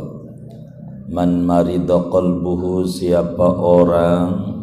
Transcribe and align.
Man 1.06 1.46
marido 1.46 2.10
qalbuhu 2.10 2.90
siapa 2.90 3.46
orang 3.46 4.58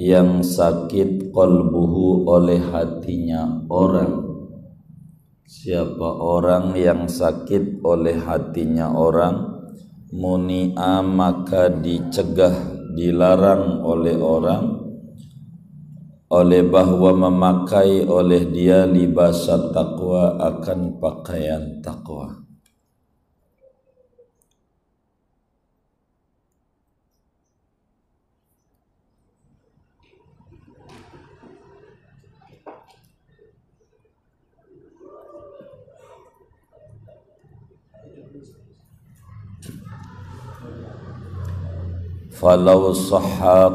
yang 0.00 0.40
sakit 0.40 1.28
qalbuhu 1.28 2.24
oleh 2.24 2.56
hatinya 2.72 3.68
orang 3.68 4.32
Siapa 5.44 6.08
orang 6.24 6.72
yang 6.72 7.04
sakit 7.04 7.84
oleh 7.84 8.16
hatinya 8.16 8.96
orang 8.96 9.49
Muni'a 10.10 11.06
maka 11.06 11.70
dicegah, 11.70 12.54
dilarang 12.98 13.78
oleh 13.86 14.18
orang 14.18 14.66
Oleh 16.34 16.66
bahwa 16.66 17.30
memakai 17.30 18.02
oleh 18.10 18.50
dia 18.50 18.90
libas 18.90 19.46
taqwa 19.46 20.34
akan 20.34 20.98
pakaian 20.98 21.78
takwa 21.78 22.49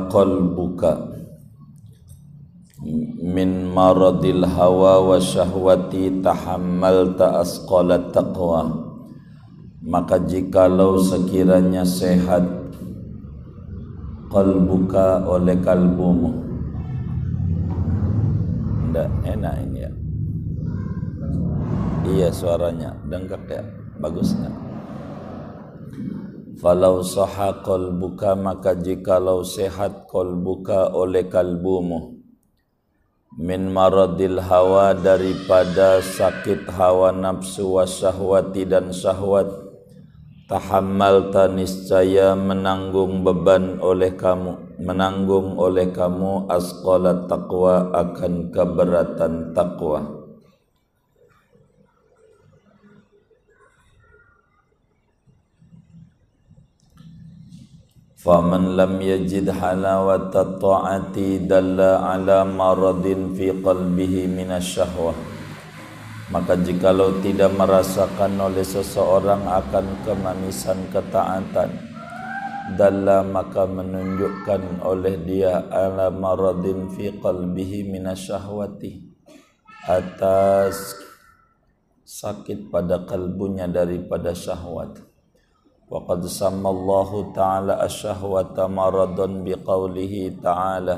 qalbuka 0.09 1.13
min 3.22 3.69
maradil 3.69 4.41
hawa 4.41 5.05
wa 5.05 5.22
syahwati 5.22 6.25
asqala 7.45 8.09
maka 9.85 10.17
jikalau 10.17 10.97
sekiranya 10.97 11.85
sehat 11.85 12.41
qalbuka 14.33 15.22
oleh 15.29 15.61
kalbumu. 15.61 16.33
Ndak 18.89 19.09
enak 19.29 19.55
ini 19.61 19.79
ya. 19.85 19.91
Iya 22.05 22.29
suaranya 22.33 22.97
dengkak 23.09 23.45
ya 23.45 23.61
bagus 24.02 24.33
enggak 24.38 24.64
Falau 26.56 27.03
saha 27.03 27.59
qalbuka 27.67 28.31
maka 28.31 28.80
jikalau 28.80 29.44
sehat 29.44 30.08
qalbuka 30.08 30.95
oleh 30.95 31.28
kalbumu. 31.28 32.16
Min 33.36 33.75
maradil 33.75 34.39
hawa 34.39 34.95
daripada 34.95 36.00
sakit 36.00 36.72
hawa 36.72 37.12
nafsu 37.12 37.75
wa 37.75 37.84
syahwati 37.84 38.64
dan 38.64 38.95
syahwat. 38.95 39.52
Tahammal 40.47 41.36
niscaya 41.52 42.38
menanggung 42.39 43.28
beban 43.28 43.84
oleh 43.84 44.16
kamu 44.16 44.80
menanggung 44.80 45.58
oleh 45.59 45.92
kamu 45.92 46.47
asqala 46.47 47.28
taqwa 47.28 47.92
akan 47.92 48.53
keberatan 48.53 49.52
takwa 58.26 58.42
Faman 58.42 58.73
lam 58.73 58.98
yajid 58.98 59.45
halawata 59.54 60.58
ta'ati 60.58 61.45
dalla 61.45 62.02
ala 62.02 62.42
maradin 62.42 63.38
fi 63.38 63.54
qalbihi 63.54 64.26
minasyahwah 64.26 65.14
Maka 66.34 66.58
jikalau 66.58 67.22
tidak 67.22 67.53
merasakan 67.53 68.41
oleh 68.41 68.66
seseorang 68.66 69.46
akan 69.46 69.85
kemanisan 70.02 70.90
ketaatan. 70.90 71.69
Dalla 72.74 73.22
maka 73.22 73.69
menunjukkan 73.69 74.81
oleh 74.81 75.22
dia 75.22 75.69
ala 75.69 76.09
maradin 76.09 76.90
fi 76.90 77.14
qalbihi 77.14 77.85
minasyahwati 77.94 79.06
Atas 79.85 80.97
sakit 82.02 82.74
pada 82.74 83.06
kalbunya 83.06 83.69
daripada 83.69 84.34
syahwat 84.34 85.15
وقد 85.91 86.21
سمى 86.26 86.71
الله 86.71 87.10
تعالى 87.34 87.75
الشهوة 87.84 88.56
مرضا 88.66 89.26
بقوله 89.47 90.15
تعالى 90.43 90.97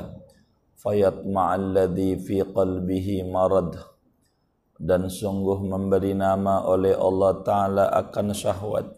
فيطمع 0.77 1.47
الذي 1.55 2.11
في 2.25 2.41
قلبه 2.41 3.07
مرض 3.25 3.71
dan 4.83 5.07
sungguh 5.07 5.63
memberi 5.63 6.11
nama 6.11 6.67
oleh 6.67 6.91
Allah 6.97 7.39
Ta'ala 7.45 7.85
akan 8.03 8.35
syahwat 8.35 8.91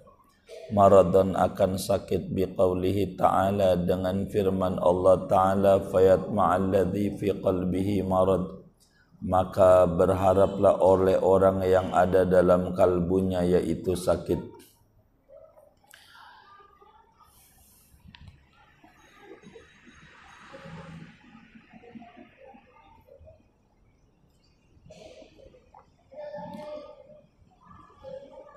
maradon 0.74 1.38
akan 1.38 1.78
sakit 1.78 2.34
biqaulihi 2.34 3.14
ta'ala 3.14 3.78
dengan 3.78 4.26
firman 4.26 4.82
Allah 4.82 5.30
Ta'ala 5.30 5.74
fayatma'alladhi 5.86 7.22
fi 7.22 7.38
qalbihi 7.38 8.02
marad 8.02 8.66
maka 9.22 9.86
berharaplah 9.86 10.82
oleh 10.82 11.22
orang 11.22 11.62
yang 11.66 11.94
ada 11.94 12.26
dalam 12.26 12.74
kalbunya 12.74 13.46
yaitu 13.46 13.94
sakit 13.94 14.42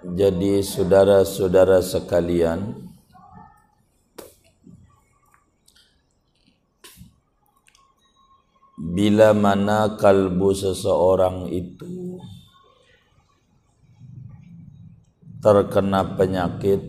Jadi 0.03 0.59
saudara-saudara 0.59 1.79
sekalian 1.79 2.75
Bila 8.83 9.31
mana 9.31 9.95
kalbu 9.95 10.51
seseorang 10.51 11.47
itu 11.55 12.19
terkena 15.39 16.19
penyakit 16.19 16.83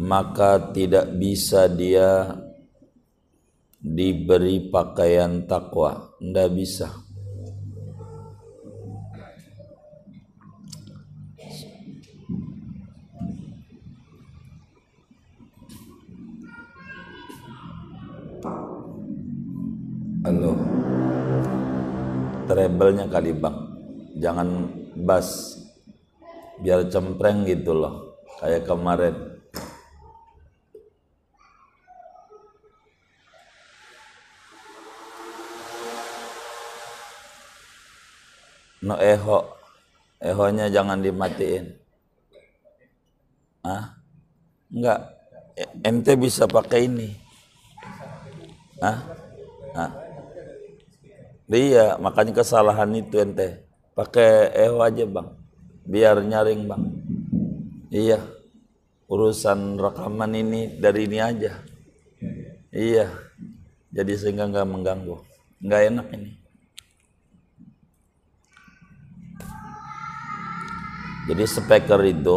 maka 0.00 0.72
tidak 0.72 1.12
bisa 1.12 1.68
dia 1.68 2.40
diberi 3.76 4.72
pakaian 4.72 5.44
takwa, 5.44 6.16
tidak 6.20 6.48
bisa. 6.56 7.07
Halo. 20.18 20.50
Treble-nya 22.50 23.06
kali 23.06 23.30
bang. 23.38 23.54
Jangan 24.18 24.66
bas. 24.98 25.54
Biar 26.58 26.90
cempreng 26.90 27.46
gitu 27.46 27.70
loh. 27.70 28.18
Kayak 28.42 28.66
kemarin. 28.66 29.14
No 38.82 38.98
eho. 38.98 39.38
Ehonya 40.18 40.66
jangan 40.66 40.98
dimatiin. 40.98 41.78
Ah? 43.62 43.94
Enggak. 44.66 45.14
MT 45.86 46.06
bisa 46.18 46.50
pakai 46.50 46.90
ini. 46.90 47.14
Ah? 48.82 48.98
Ah? 49.78 50.07
Iya, 51.48 51.96
makanya 51.96 52.44
kesalahan 52.44 52.92
itu 52.92 53.16
ente. 53.16 53.64
Pakai 53.96 54.52
EO 54.52 54.84
aja 54.84 55.08
bang, 55.08 55.32
biar 55.88 56.20
nyaring 56.20 56.68
bang. 56.68 56.84
Iya, 57.88 58.20
urusan 59.08 59.80
rekaman 59.80 60.36
ini 60.36 60.76
dari 60.76 61.08
ini 61.08 61.18
aja. 61.24 61.56
Iya, 62.68 63.08
jadi 63.88 64.12
sehingga 64.12 64.44
nggak 64.44 64.68
mengganggu, 64.68 65.16
nggak 65.64 65.82
enak 65.88 66.06
ini. 66.20 66.30
Jadi 71.32 71.44
speaker 71.48 72.00
itu 72.04 72.36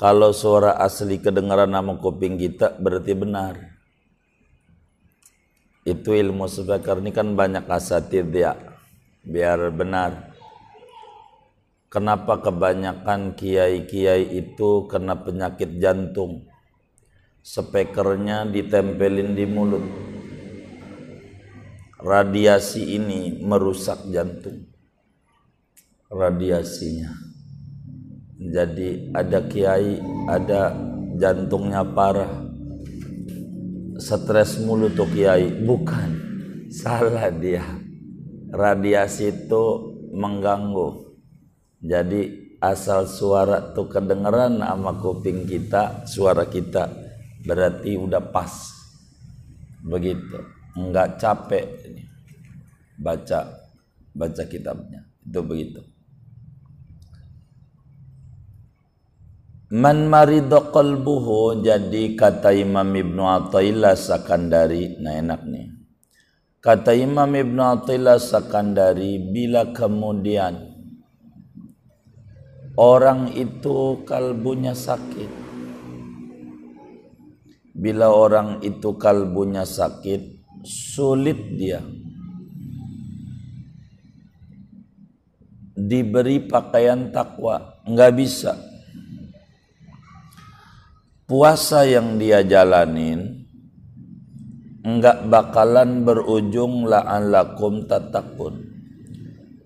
kalau 0.00 0.32
suara 0.32 0.80
asli 0.80 1.20
kedengaran 1.20 1.68
nama 1.68 1.92
kuping 2.00 2.40
kita 2.40 2.72
berarti 2.80 3.12
benar 3.16 3.71
itu 5.82 6.10
ilmu 6.14 6.46
speaker 6.46 7.02
ini 7.02 7.10
kan 7.10 7.34
banyak 7.34 7.66
asatid 7.66 8.30
ya 8.30 8.54
biar 9.26 9.70
benar 9.74 10.34
kenapa 11.90 12.38
kebanyakan 12.38 13.34
kiai-kiai 13.34 14.30
itu 14.38 14.86
kena 14.86 15.18
penyakit 15.18 15.78
jantung 15.82 16.52
spekernya 17.42 18.46
ditempelin 18.46 19.34
di 19.34 19.44
mulut. 19.50 19.82
Radiasi 22.02 22.98
ini 22.98 23.42
merusak 23.42 24.06
jantung. 24.10 24.66
Radiasinya. 26.10 27.10
Jadi 28.42 29.14
ada 29.14 29.38
kiai, 29.46 30.02
ada 30.26 30.74
jantungnya 31.14 31.86
parah. 31.86 32.50
Stres 33.98 34.60
mulu 34.62 34.92
tuh 34.92 35.08
kiai. 35.10 35.64
Bukan. 35.64 36.10
Salah 36.72 37.28
dia. 37.32 37.64
Radiasi 38.52 39.32
itu 39.32 39.64
mengganggu. 40.12 41.16
Jadi 41.82 42.54
asal 42.62 43.10
suara 43.10 43.74
tuh 43.74 43.90
kedengeran 43.90 44.62
sama 44.62 44.94
kuping 45.02 45.48
kita, 45.50 46.06
suara 46.06 46.46
kita 46.46 46.88
berarti 47.42 47.98
udah 47.98 48.22
pas. 48.32 48.70
Begitu. 49.82 50.38
Enggak 50.78 51.20
capek. 51.20 51.66
Baca 52.96 53.40
baca 54.14 54.42
kitabnya. 54.46 55.04
Itu 55.26 55.40
begitu. 55.42 55.91
Man 59.72 60.04
marido 60.12 60.68
qalbuhu 60.68 61.64
jadi 61.64 62.12
kata 62.12 62.52
Imam 62.52 62.92
Ibnu 62.92 63.24
Athaillah 63.24 63.96
Sakandari 63.96 65.00
nah 65.00 65.16
enak 65.16 65.48
nih. 65.48 65.72
Kata 66.60 66.92
Imam 66.92 67.32
Ibnu 67.32 67.56
Athaillah 67.56 68.20
Sakandari 68.20 69.16
bila 69.16 69.72
kemudian 69.72 70.60
orang 72.76 73.32
itu 73.32 74.04
kalbunya 74.04 74.76
sakit 74.76 75.32
bila 77.72 78.12
orang 78.12 78.60
itu 78.60 78.92
kalbunya 79.00 79.64
sakit 79.64 80.20
sulit 80.68 81.56
dia 81.56 81.80
diberi 85.72 86.44
pakaian 86.44 87.08
takwa 87.08 87.80
nggak 87.88 88.12
bisa 88.12 88.71
puasa 91.32 91.88
yang 91.88 92.20
dia 92.20 92.44
jalanin 92.44 93.48
enggak 94.84 95.24
bakalan 95.32 96.04
berujung 96.04 96.84
la'alakum 96.84 97.88
tatakun. 97.88 98.68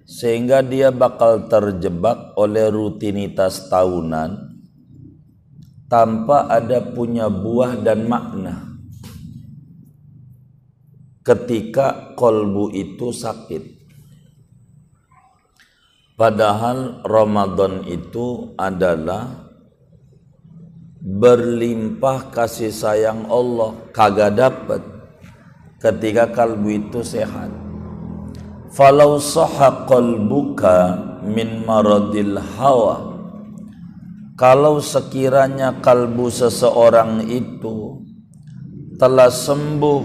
Sehingga 0.07 0.63
dia 0.63 0.95
bakal 0.95 1.51
terjebak 1.51 2.39
oleh 2.39 2.71
rutinitas 2.71 3.67
tahunan 3.67 4.55
tanpa 5.91 6.47
ada 6.47 6.79
punya 6.95 7.27
buah 7.27 7.75
dan 7.83 8.07
makna. 8.07 8.79
Ketika 11.27 12.15
kolbu 12.15 12.71
itu 12.71 13.11
sakit. 13.11 13.75
Padahal 16.15 17.03
Ramadan 17.03 17.83
itu 17.91 18.55
adalah 18.55 19.46
berlimpah 21.06 22.35
kasih 22.35 22.75
sayang 22.75 23.31
Allah 23.31 23.79
kagak 23.94 24.35
dapat 24.35 24.82
ketika 25.79 26.26
kalbu 26.35 26.82
itu 26.82 27.06
sehat. 27.06 27.47
Falau 28.75 29.23
sahha 29.23 29.87
qalbuka 29.87 30.99
min 31.23 31.62
maradil 31.62 32.43
hawa. 32.58 33.14
Kalau 34.35 34.82
sekiranya 34.82 35.81
kalbu 35.81 36.29
seseorang 36.29 37.25
itu 37.31 38.05
telah 38.99 39.31
sembuh 39.31 40.02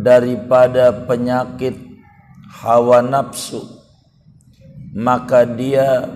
daripada 0.00 0.90
penyakit 1.06 1.78
hawa 2.58 3.04
nafsu 3.04 3.76
maka 4.96 5.44
dia 5.44 6.08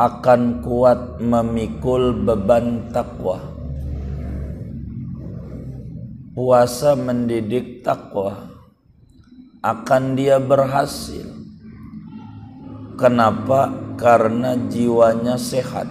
akan 0.00 0.64
kuat 0.64 1.20
memikul 1.20 2.24
beban 2.24 2.88
takwa. 2.88 3.36
Puasa 6.32 6.96
mendidik 6.96 7.84
takwa 7.84 8.48
akan 9.60 10.16
dia 10.16 10.40
berhasil. 10.40 11.28
Kenapa? 12.96 13.92
Karena 14.00 14.56
jiwanya 14.56 15.36
sehat. 15.36 15.84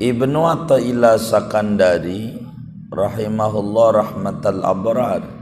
Ibnu 0.00 0.40
Athaillah 0.48 1.20
Sakandari 1.20 2.40
rahimahullah 2.88 4.00
rahmatal 4.00 4.64
abrar 4.64 5.35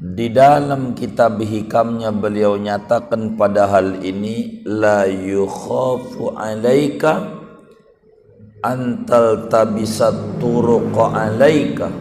di 0.00 0.32
dalam 0.32 0.96
kitab 0.96 1.36
hikamnya 1.44 2.08
beliau 2.08 2.56
nyatakan 2.56 3.36
pada 3.36 3.68
hal 3.68 4.00
ini 4.00 4.64
la 4.64 5.04
yukhafu 5.04 6.32
alaika 6.40 7.36
antal 8.64 9.44
tabisat 9.52 10.40
turuqa 10.40 11.04
alaika 11.28 11.92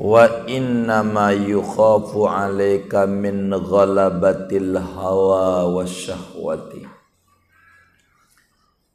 wa 0.00 0.24
inna 0.48 1.04
ma 1.04 1.36
yukhafu 1.36 2.24
alaika 2.24 3.04
min 3.04 3.52
ghalabatil 3.52 4.80
hawa 4.80 5.68
wasyahwati 5.68 6.88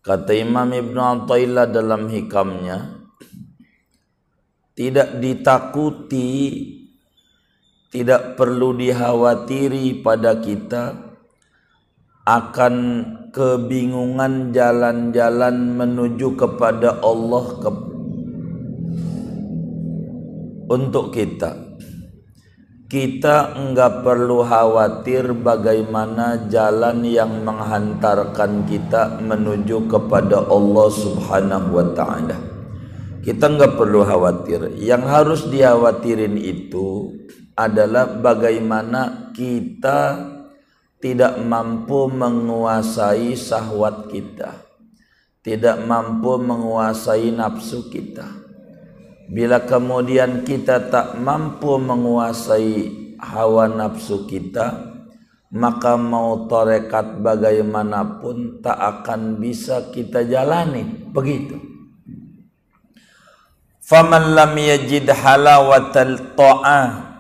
kata 0.02 0.34
Imam 0.34 0.74
Ibn 0.74 0.98
Atta'illah 1.22 1.70
dalam 1.70 2.10
hikamnya 2.10 2.98
tidak 4.74 5.22
ditakuti 5.22 6.34
tidak 7.96 8.36
perlu 8.36 8.76
dikhawatiri 8.76 10.04
pada 10.04 10.44
kita 10.44 11.16
akan 12.28 12.76
kebingungan 13.32 14.52
jalan-jalan 14.52 15.80
menuju 15.80 16.36
kepada 16.36 17.00
Allah 17.00 17.46
ke 17.64 17.70
untuk 20.68 21.16
kita 21.16 21.66
kita 22.92 23.56
enggak 23.56 24.04
perlu 24.04 24.44
khawatir 24.44 25.32
bagaimana 25.32 26.52
jalan 26.52 27.00
yang 27.08 27.48
menghantarkan 27.48 28.68
kita 28.68 29.24
menuju 29.24 29.88
kepada 29.90 30.46
Allah 30.46 30.88
Subhanahu 30.94 31.82
wa 31.82 31.86
taala. 31.98 32.38
Kita 33.26 33.50
enggak 33.50 33.74
perlu 33.74 34.06
khawatir. 34.06 34.78
Yang 34.78 35.04
harus 35.10 35.42
dikhawatirin 35.50 36.38
itu 36.38 37.10
adalah 37.56 38.20
bagaimana 38.20 39.32
kita 39.32 40.32
tidak 41.00 41.40
mampu 41.40 42.12
menguasai 42.12 43.32
sahwat 43.40 44.12
kita, 44.12 44.60
tidak 45.40 45.80
mampu 45.88 46.36
menguasai 46.36 47.32
nafsu 47.32 47.88
kita. 47.88 48.28
Bila 49.26 49.64
kemudian 49.66 50.46
kita 50.46 50.92
tak 50.92 51.18
mampu 51.18 51.80
menguasai 51.80 52.92
hawa 53.18 53.72
nafsu 53.72 54.28
kita, 54.28 54.94
maka 55.56 55.96
mau 55.96 56.46
torekat 56.52 57.24
bagaimanapun 57.24 58.60
tak 58.60 58.76
akan 58.76 59.40
bisa 59.40 59.90
kita 59.96 60.28
jalani. 60.28 60.84
Begitu. 61.10 61.58
Faman 63.86 64.34
lam 64.34 64.58
yajid 64.58 65.06
halawatal 65.06 66.34
ta'ah 66.34 67.15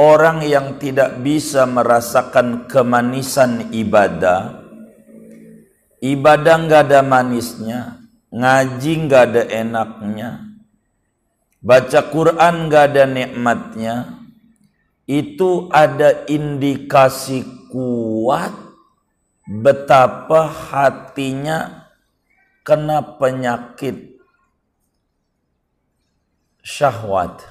orang 0.00 0.40
yang 0.40 0.80
tidak 0.80 1.20
bisa 1.20 1.68
merasakan 1.68 2.64
kemanisan 2.64 3.68
ibadah 3.68 4.64
ibadah 6.00 6.56
nggak 6.64 6.82
ada 6.88 7.00
manisnya 7.04 8.00
ngaji 8.32 8.92
nggak 9.04 9.22
ada 9.28 9.42
enaknya 9.52 10.30
baca 11.60 12.00
Quran 12.08 12.72
nggak 12.72 12.84
ada 12.88 13.04
nikmatnya 13.04 13.94
itu 15.04 15.68
ada 15.68 16.24
indikasi 16.32 17.44
kuat 17.68 18.56
betapa 19.44 20.48
hatinya 20.48 21.90
kena 22.62 23.20
penyakit 23.20 24.16
syahwat 26.62 27.49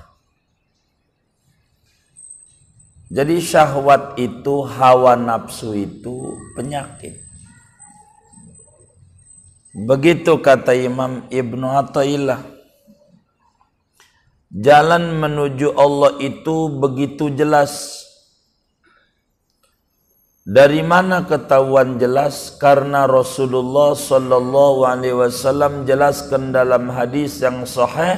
Jadi 3.10 3.42
syahwat 3.42 4.22
itu, 4.22 4.62
hawa 4.62 5.18
nafsu 5.18 5.74
itu 5.74 6.38
penyakit. 6.54 7.18
Begitu 9.74 10.38
kata 10.38 10.78
Imam 10.78 11.25
Ibnu 11.34 11.66
Athaillah. 11.74 12.42
Jalan 14.50 15.18
menuju 15.18 15.74
Allah 15.78 16.18
itu 16.22 16.70
begitu 16.74 17.34
jelas. 17.34 18.06
Dari 20.42 20.82
mana 20.82 21.30
ketahuan 21.30 22.01
jelas? 22.01 22.58
Karena 22.58 23.06
Rasulullah 23.06 23.94
sallallahu 23.94 24.86
alaihi 24.86 25.13
wasallam 25.13 25.86
jelaskan 25.86 26.50
dalam 26.50 26.89
hadis 26.89 27.38
yang 27.38 27.66
sahih, 27.70 28.18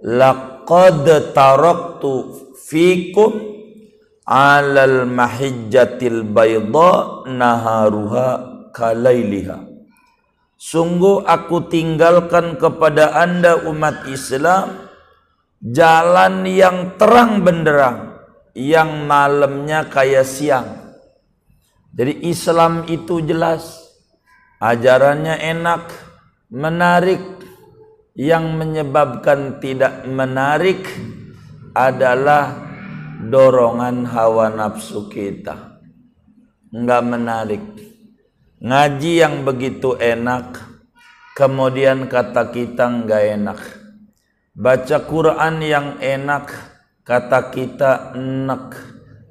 laqad 0.00 1.04
taraktu 1.36 2.40
fikum 2.64 3.59
alal 4.26 5.04
mahijjatil 5.08 6.26
bayda 6.28 7.24
naharuha 7.28 8.28
kalailiha. 8.72 9.68
Sungguh 10.60 11.24
aku 11.24 11.72
tinggalkan 11.72 12.60
kepada 12.60 13.16
anda 13.16 13.64
umat 13.64 14.04
Islam 14.12 14.90
jalan 15.64 16.44
yang 16.44 17.00
terang 17.00 17.40
benderang 17.40 18.20
yang 18.52 19.08
malamnya 19.08 19.88
kayak 19.88 20.28
siang 20.28 20.80
jadi 21.90 22.22
Islam 22.22 22.86
itu 22.86 23.18
jelas, 23.20 23.76
ajarannya 24.62 25.36
enak, 25.42 25.90
menarik. 26.50 27.22
Yang 28.10 28.44
menyebabkan 28.52 29.62
tidak 29.64 30.04
menarik 30.04 30.82
adalah 31.72 32.68
dorongan 33.28 34.08
hawa 34.08 34.48
nafsu 34.48 35.10
kita. 35.12 35.82
Enggak 36.72 37.02
menarik. 37.04 37.64
Ngaji 38.60 39.12
yang 39.20 39.44
begitu 39.44 39.98
enak, 40.00 40.56
kemudian 41.36 42.08
kata 42.08 42.48
kita 42.54 42.88
enggak 42.88 43.24
enak. 43.36 43.60
Baca 44.56 44.98
Quran 45.04 45.54
yang 45.60 45.98
enak, 46.00 46.48
kata 47.04 47.52
kita 47.52 48.14
enak, 48.16 48.76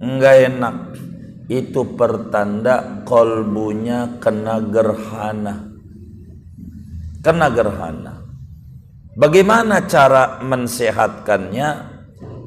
enggak 0.02 0.36
enak 0.50 0.78
itu 1.50 1.98
pertanda 1.98 3.02
kolbunya 3.10 4.22
kena 4.22 4.62
gerhana 4.62 5.74
kena 7.26 7.50
gerhana 7.50 8.22
bagaimana 9.18 9.90
cara 9.90 10.46
mensehatkannya 10.46 11.89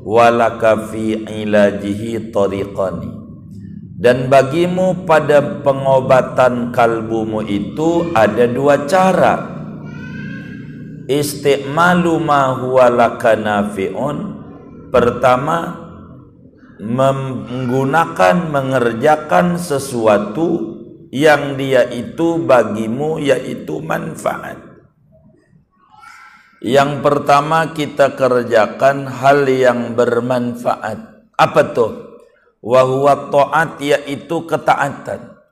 walaka 0.02 0.90
fi 0.90 1.22
ilajihi 1.26 2.34
tariqani. 2.34 3.10
Dan 4.02 4.26
bagimu 4.26 5.06
pada 5.06 5.62
pengobatan 5.62 6.74
kalbumu 6.74 7.38
itu 7.46 8.10
ada 8.18 8.50
dua 8.50 8.90
cara. 8.90 9.46
Istiqmalu 11.06 12.18
ma 12.18 12.50
huwa 12.50 12.90
laka 12.90 13.38
nafi'un. 13.38 14.42
Pertama 14.90 15.78
menggunakan 16.82 18.50
mengerjakan 18.50 19.54
sesuatu 19.54 20.82
yang 21.14 21.54
dia 21.54 21.86
itu 21.86 22.42
bagimu 22.42 23.22
yaitu 23.22 23.78
manfaat. 23.78 24.71
Yang 26.62 27.02
pertama 27.02 27.74
kita 27.74 28.14
kerjakan 28.14 29.10
hal 29.10 29.50
yang 29.50 29.98
bermanfaat. 29.98 31.26
Apa 31.34 31.74
tuh? 31.74 32.22
Wahuwa 32.62 33.34
ta'at 33.34 33.82
yaitu 33.82 34.46
ketaatan. 34.46 35.42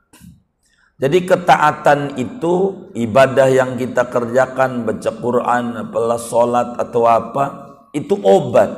Jadi 1.02 1.18
ketaatan 1.26 2.14
itu 2.14 2.86
ibadah 2.94 3.50
yang 3.50 3.74
kita 3.74 4.06
kerjakan 4.06 4.86
baca 4.86 5.10
Quran, 5.18 5.64
apalah 5.82 6.20
salat 6.22 6.78
atau 6.78 7.02
apa, 7.10 7.44
itu 7.90 8.14
obat. 8.22 8.70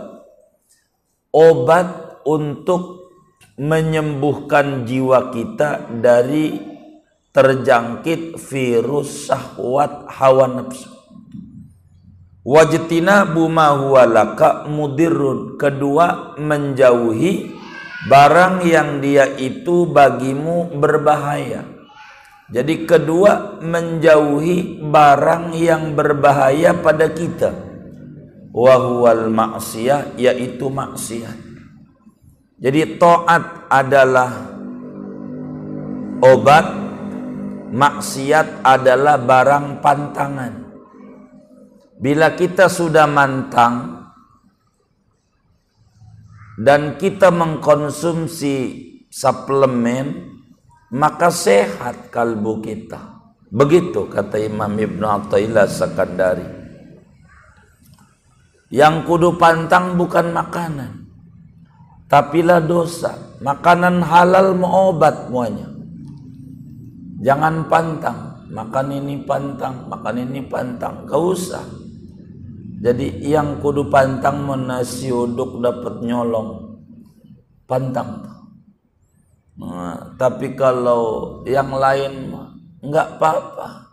Obat 1.36 2.22
untuk 2.24 3.12
menyembuhkan 3.60 4.88
jiwa 4.88 5.28
kita 5.28 5.92
dari 6.00 6.56
terjangkit 7.36 8.40
virus 8.40 9.28
syahwat 9.28 10.08
hawa 10.08 10.48
nafsu. 10.48 10.91
Wajtina 12.42 13.22
buma 13.22 13.70
huwa 13.78 14.02
laka 14.02 14.66
mudirun. 14.66 15.54
Kedua, 15.54 16.34
menjauhi 16.42 17.54
barang 18.10 18.66
yang 18.66 18.98
dia 18.98 19.30
itu 19.38 19.86
bagimu 19.86 20.74
berbahaya. 20.74 21.62
Jadi 22.50 22.82
kedua, 22.82 23.62
menjauhi 23.62 24.82
barang 24.82 25.54
yang 25.54 25.94
berbahaya 25.94 26.74
pada 26.74 27.14
kita. 27.14 27.54
Wahuwal 28.50 29.30
maksiyah, 29.30 30.18
yaitu 30.18 30.66
maksiat. 30.66 31.38
Jadi 32.58 32.98
taat 32.98 33.70
adalah 33.70 34.30
obat, 36.18 36.66
maksiat 37.70 38.66
adalah 38.66 39.14
barang 39.14 39.78
pantangan. 39.78 40.61
Bila 42.02 42.34
kita 42.34 42.66
sudah 42.66 43.06
mantang 43.06 44.10
dan 46.58 46.98
kita 46.98 47.30
mengkonsumsi 47.30 48.54
suplemen, 49.06 50.34
maka 50.90 51.30
sehat 51.30 52.10
kalbu 52.10 52.58
kita. 52.58 53.22
Begitu 53.54 54.10
kata 54.10 54.42
Imam 54.42 54.74
Ibn 54.74 55.02
Atta'illah 55.22 55.70
Sakandari. 55.70 56.48
Yang 58.72 58.94
kudu 59.06 59.38
pantang 59.38 59.94
bukan 59.94 60.34
makanan 60.34 61.02
tapilah 62.12 62.60
dosa. 62.60 63.16
Makanan 63.40 64.04
halal 64.04 64.52
mau 64.52 64.92
obat 64.92 65.32
muanya. 65.32 65.66
Jangan 67.24 67.66
pantang, 67.66 68.46
makan 68.52 68.86
ini 68.92 69.24
pantang, 69.24 69.88
makan 69.88 70.16
ini 70.28 70.44
pantang, 70.46 71.08
kau 71.08 71.32
usah. 71.34 71.81
Jadi 72.82 73.22
yang 73.22 73.62
kudu 73.62 73.86
pantang 73.86 74.42
menasi 74.42 75.14
uduk 75.14 75.62
dapat 75.62 76.02
nyolong, 76.02 76.82
pantang. 77.70 78.26
Nah, 79.54 80.18
tapi 80.18 80.58
kalau 80.58 81.40
yang 81.46 81.70
lain 81.70 82.34
enggak 82.82 83.22
apa-apa. 83.22 83.86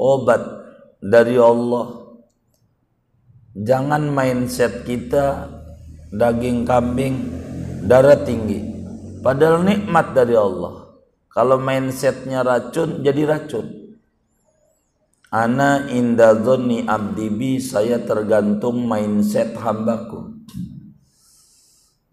Obat 0.00 0.42
dari 1.04 1.36
Allah. 1.36 2.02
Jangan 3.54 4.10
mindset 4.10 4.82
kita 4.82 5.46
daging 6.14 6.66
kambing 6.66 7.14
darah 7.84 8.16
tinggi 8.22 8.62
padahal 9.20 9.66
nikmat 9.66 10.14
dari 10.14 10.38
Allah 10.38 10.94
kalau 11.26 11.58
mindsetnya 11.58 12.46
racun 12.46 13.02
jadi 13.02 13.26
racun 13.26 13.83
ana 15.34 15.90
inda 15.90 16.38
dhonni 16.38 16.86
abdibi 16.86 17.58
saya 17.58 17.98
tergantung 18.06 18.86
mindset 18.86 19.58
hambaku. 19.58 20.30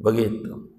Begitu. 0.02 0.74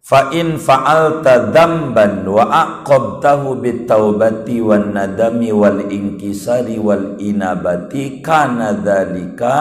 Fa 0.00 0.32
in 0.32 0.56
fa'alta 0.56 1.50
dzamban 1.50 2.24
wa 2.30 2.46
aqabtahu 2.46 3.58
bitaubati 3.58 4.62
wan 4.62 4.94
nadami 4.94 5.50
wal 5.52 5.82
inkisari 5.92 6.78
wal 6.78 7.18
inabati 7.18 8.22
kana 8.22 8.70
dzalika 8.80 9.58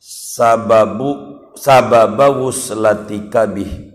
sababu 0.00 1.36
sababa 1.52 2.32
wuslatika 2.32 3.44
bih 3.44 3.89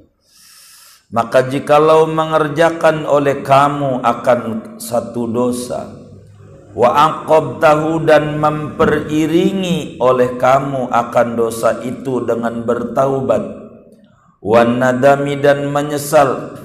maka 1.16 1.48
jikalau 1.48 2.12
mengerjakan 2.12 3.08
oleh 3.08 3.40
kamu 3.40 4.04
akan 4.04 4.76
satu 4.76 5.32
dosa. 5.32 5.88
Wa 6.76 6.92
aqabtahu 6.92 8.04
dan 8.04 8.36
memperiringi 8.36 9.96
oleh 10.04 10.36
kamu 10.36 10.92
akan 10.92 11.28
dosa 11.40 11.80
itu 11.88 12.20
dengan 12.28 12.68
bertaubat. 12.68 13.48
Wan 14.44 14.84
nadami 14.84 15.40
dan 15.40 15.72
menyesal. 15.72 16.60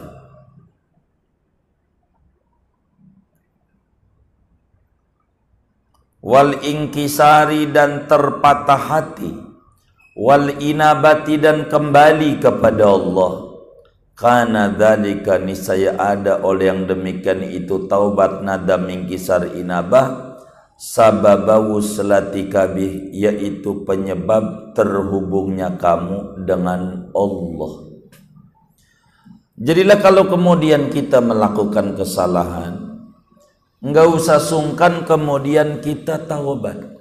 Wal 6.19 6.59
ingkisari 6.59 7.71
dan 7.71 8.11
terpatah 8.11 8.83
hati. 8.83 9.31
Wal 10.19 10.59
inabati 10.59 11.39
dan 11.39 11.71
kembali 11.71 12.43
kepada 12.43 12.91
Allah 12.91 13.50
karena 14.21 14.69
dzalika 14.69 15.41
nisaya 15.41 15.97
ada 15.97 16.45
oleh 16.45 16.69
yang 16.69 16.85
demikian 16.85 17.41
itu 17.41 17.89
taubat 17.89 18.45
nadam 18.45 18.85
ingkisar 18.93 19.57
inabah 19.57 20.37
sababawu 20.77 21.81
selatika 21.81 22.69
bih 22.69 23.09
yaitu 23.17 23.89
penyebab 23.89 24.77
terhubungnya 24.77 25.81
kamu 25.81 26.45
dengan 26.45 27.09
Allah 27.17 27.89
Jadilah 29.61 30.01
kalau 30.01 30.25
kemudian 30.25 30.89
kita 30.89 31.21
melakukan 31.21 31.93
kesalahan 31.93 32.91
Enggak 33.81 34.13
usah 34.13 34.37
sungkan 34.37 35.09
kemudian 35.09 35.81
kita 35.81 36.29
taubat. 36.29 37.01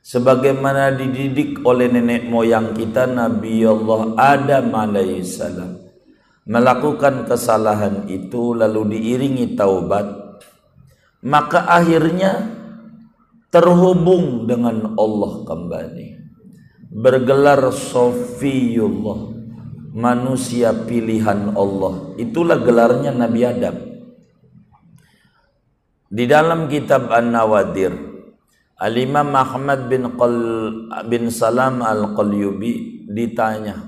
Sebagaimana 0.00 0.96
dididik 0.96 1.60
oleh 1.68 1.92
nenek 1.92 2.24
moyang 2.32 2.72
kita 2.72 3.04
Nabi 3.04 3.60
Allah 3.68 4.16
Adam 4.16 4.72
alaihissalam. 4.72 5.77
Melakukan 6.48 7.28
kesalahan 7.28 8.08
itu 8.08 8.56
lalu 8.56 8.96
diiringi 8.96 9.52
taubat 9.52 10.28
maka 11.22 11.66
akhirnya 11.66 12.58
terhubung 13.50 14.44
dengan 14.46 14.94
Allah 14.94 15.32
kembali. 15.44 16.08
Bergelar 16.88 17.68
Sofiyullah 17.68 19.36
manusia 19.92 20.72
pilihan 20.72 21.52
Allah. 21.52 22.16
Itulah 22.16 22.60
gelarnya 22.62 23.12
Nabi 23.12 23.40
Adam. 23.44 23.76
Di 26.08 26.24
dalam 26.24 26.72
kitab 26.72 27.12
An-Nawadir 27.12 27.92
Al-Imam 28.80 29.28
Ahmad 29.36 29.92
bin, 29.92 30.08
Qal, 30.16 30.36
bin 31.04 31.28
Salam 31.28 31.84
Al-Qalyubi 31.84 33.04
ditanya 33.12 33.87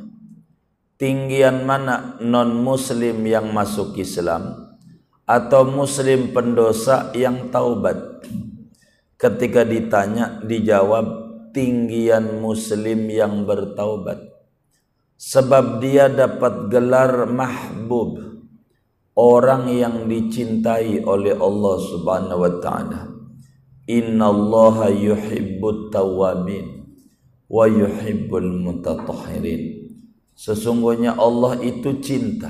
tinggian 1.00 1.64
mana 1.64 2.20
non 2.20 2.60
muslim 2.60 3.24
yang 3.24 3.56
masuk 3.56 3.96
Islam 3.96 4.76
atau 5.24 5.64
muslim 5.64 6.36
pendosa 6.36 7.08
yang 7.16 7.48
taubat? 7.48 8.20
Ketika 9.16 9.64
ditanya 9.64 10.44
dijawab 10.44 11.30
tinggian 11.56 12.40
muslim 12.44 13.08
yang 13.08 13.48
bertaubat. 13.48 14.28
Sebab 15.20 15.84
dia 15.84 16.08
dapat 16.08 16.72
gelar 16.72 17.28
mahbub 17.28 18.16
orang 19.12 19.68
yang 19.68 20.08
dicintai 20.08 21.04
oleh 21.04 21.36
Allah 21.36 21.76
Subhanahu 21.76 22.40
wa 22.40 22.52
taala. 22.64 23.00
Innallaha 23.84 24.88
yuhibbut 24.88 25.92
tawabin 25.92 26.88
wa 27.52 27.68
yuhibbul 27.68 28.48
mutatahhirin 28.64 29.79
sesungguhnya 30.40 31.20
Allah 31.20 31.60
itu 31.60 32.00
cinta 32.00 32.48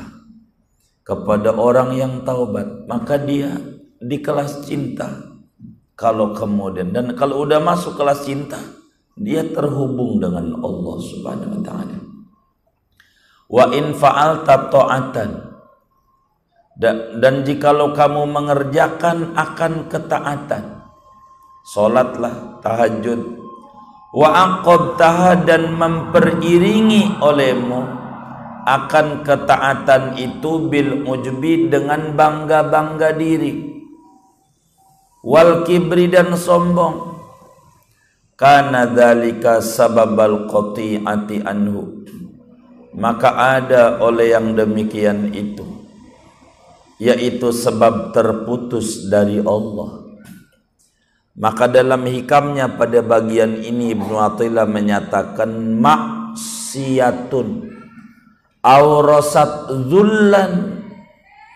kepada 1.02 1.50
orang 1.58 1.98
yang 1.98 2.22
taubat. 2.22 2.86
Maka 2.86 3.18
dia 3.18 3.58
di 3.98 4.22
kelas 4.22 4.62
cinta. 4.62 5.26
Kalau 5.98 6.32
kemudian 6.32 6.94
dan 6.94 7.12
kalau 7.18 7.44
udah 7.44 7.60
masuk 7.60 7.98
kelas 7.98 8.24
cinta 8.24 8.56
dia 9.18 9.44
terhubung 9.44 10.16
dengan 10.16 10.56
Allah 10.62 10.96
Subhanahu 10.96 11.60
wa 11.60 11.62
taala. 11.66 11.98
Wa 13.50 13.64
in 13.74 13.92
fa'alta 13.92 14.70
ta'atan. 14.70 15.30
Dan, 16.80 17.44
jikalau 17.44 17.92
kamu 17.92 18.24
mengerjakan 18.32 19.36
akan 19.36 19.92
ketaatan 19.92 20.80
salatlah 21.70 22.56
tahajud 22.64 23.20
wa 24.10 24.28
aqabtaha 24.34 25.46
dan 25.46 25.74
memperiringi 25.74 27.22
olehmu 27.22 27.82
akan 28.66 29.24
ketaatan 29.24 30.20
itu 30.20 30.70
bil 30.70 31.06
ujbi 31.08 31.72
dengan 31.72 32.12
bangga-bangga 32.14 33.16
diri. 33.16 33.82
Wal 35.24 35.64
kibri 35.64 36.08
dan 36.08 36.36
sombong. 36.36 37.18
Karena 38.36 38.88
dalika 38.88 39.60
sababal 39.60 40.48
qati'ati 40.48 41.44
anhu. 41.44 42.04
Maka 42.96 43.58
ada 43.58 44.00
oleh 44.00 44.32
yang 44.32 44.56
demikian 44.56 45.30
itu 45.30 45.80
yaitu 47.00 47.48
sebab 47.48 48.12
terputus 48.12 49.08
dari 49.08 49.40
Allah 49.40 50.09
maka 51.38 51.70
dalam 51.70 52.02
hikamnya 52.06 52.74
pada 52.74 53.04
bagian 53.06 53.62
ini 53.62 53.94
Ibnu 53.94 54.18
Athaillah 54.18 54.66
menyatakan 54.66 55.78
maksiatun 55.78 57.70
aurasat 58.60 59.70
zullan 59.86 60.84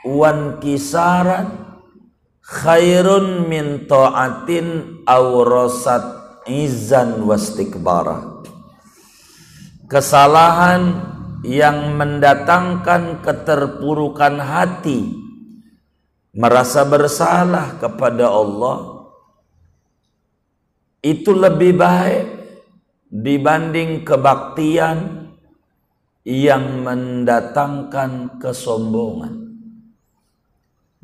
wan 0.07 0.62
kisaran 0.62 1.64
khairun 2.45 3.49
min 3.49 3.88
ta'atin 3.88 5.00
aurasat 5.09 6.04
izan 6.47 7.25
wastikbara 7.25 8.45
kesalahan 9.88 11.12
yang 11.44 11.92
mendatangkan 12.01 13.20
keterpurukan 13.20 14.40
hati 14.40 15.12
merasa 16.33 16.88
bersalah 16.88 17.77
kepada 17.77 18.33
Allah 18.33 18.93
itu 21.05 21.37
lebih 21.37 21.77
baik 21.77 22.25
dibanding 23.12 24.09
kebaktian 24.09 25.29
yang 26.25 26.81
mendatangkan 26.81 28.40
kesombongan. 28.40 29.45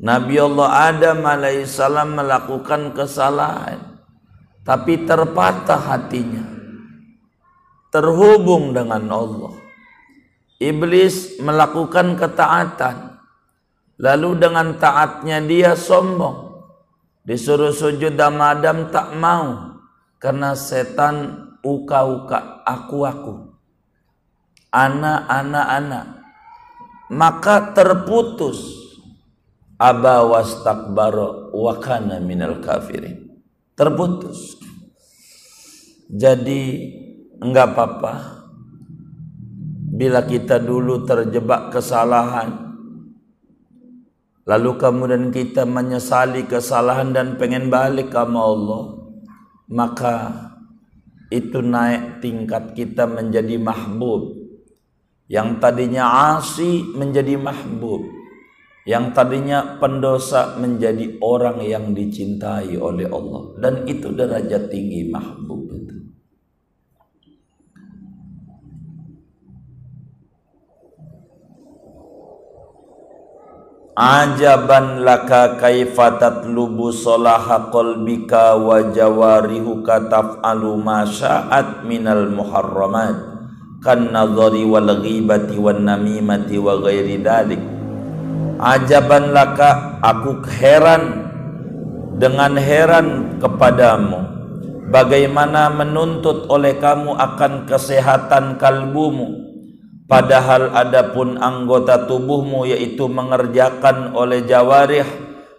Nabi 0.01 0.41
Allah 0.41 0.69
Adam 0.89 1.21
alaihissalam 1.21 2.17
melakukan 2.17 2.97
kesalahan 2.97 4.01
tapi 4.65 5.05
terpatah 5.05 5.77
hatinya 5.77 6.41
terhubung 7.93 8.73
dengan 8.73 9.05
Allah 9.13 9.61
Iblis 10.61 11.41
melakukan 11.41 12.13
ketaatan. 12.21 13.17
Lalu 13.97 14.29
dengan 14.37 14.77
taatnya 14.77 15.41
dia 15.41 15.73
sombong. 15.73 16.61
Disuruh 17.25 17.73
sujud 17.73 18.13
sama 18.13 18.53
Adam 18.53 18.93
tak 18.93 19.17
mau. 19.17 19.70
Karena 20.21 20.53
setan 20.53 21.49
uka-uka, 21.65 22.61
aku-aku. 22.61 23.57
Anak-anak-anak. 24.69 26.05
Maka 27.09 27.73
terputus. 27.73 28.79
Aba 29.81 30.21
wastakbara 30.21 31.49
wa 31.49 31.73
minal 32.21 32.61
kafirin. 32.61 33.41
Terputus. 33.73 34.61
Jadi 36.05 36.61
enggak 37.41 37.73
apa-apa 37.73 38.13
bila 39.91 40.21
kita 40.21 40.61
dulu 40.61 41.03
terjebak 41.09 41.73
kesalahan 41.73 42.77
lalu 44.45 44.71
kemudian 44.77 45.33
kita 45.33 45.65
menyesali 45.65 46.45
kesalahan 46.45 47.09
dan 47.09 47.41
pengen 47.41 47.73
balik 47.73 48.13
ke 48.13 48.17
Allah 48.21 49.00
maka 49.71 50.15
itu 51.31 51.63
naik 51.63 52.19
tingkat 52.19 52.75
kita 52.75 53.07
menjadi 53.07 53.55
mahbub. 53.55 54.35
Yang 55.31 55.63
tadinya 55.63 56.35
asi 56.35 56.83
menjadi 56.91 57.39
mahbub. 57.39 58.03
Yang 58.83 59.15
tadinya 59.15 59.79
pendosa 59.79 60.59
menjadi 60.59 61.15
orang 61.23 61.63
yang 61.63 61.95
dicintai 61.95 62.75
oleh 62.75 63.07
Allah. 63.07 63.55
Dan 63.55 63.87
itu 63.87 64.11
derajat 64.11 64.67
tinggi 64.67 65.07
mahbub 65.07 65.71
itu 65.71 65.91
Ajaban 73.91 75.03
laka 75.03 75.59
kaifa 75.59 76.15
tatlubu 76.15 76.95
salaha 76.95 77.67
qalbika 77.67 78.55
wa 78.55 78.87
jawarihuka 78.87 80.07
taf'alu 80.07 80.79
ma 80.79 81.03
sya'at 81.03 81.83
minal 81.83 82.31
muharramat. 82.31 83.31
Kan 83.83 84.13
nadhari 84.13 84.63
wal 84.63 84.87
ghibati 85.01 85.57
wan 85.57 85.83
namimati 85.83 86.61
wa 86.61 86.77
ghairi 86.77 87.17
dalik 87.17 87.57
Ajaban 88.61 89.33
laka 89.33 89.97
aku 90.05 90.45
heran 90.53 91.25
dengan 92.21 92.53
heran 92.61 93.41
kepadamu 93.41 94.21
bagaimana 94.93 95.73
menuntut 95.73 96.45
oleh 96.45 96.77
kamu 96.77 97.17
akan 97.17 97.65
kesehatan 97.65 98.61
kalbumu 98.61 99.40
Padahal 100.11 100.75
adapun 100.75 101.39
anggota 101.39 102.03
tubuhmu 102.03 102.67
yaitu 102.67 103.07
mengerjakan 103.07 104.11
oleh 104.11 104.43
jawarih 104.43 105.07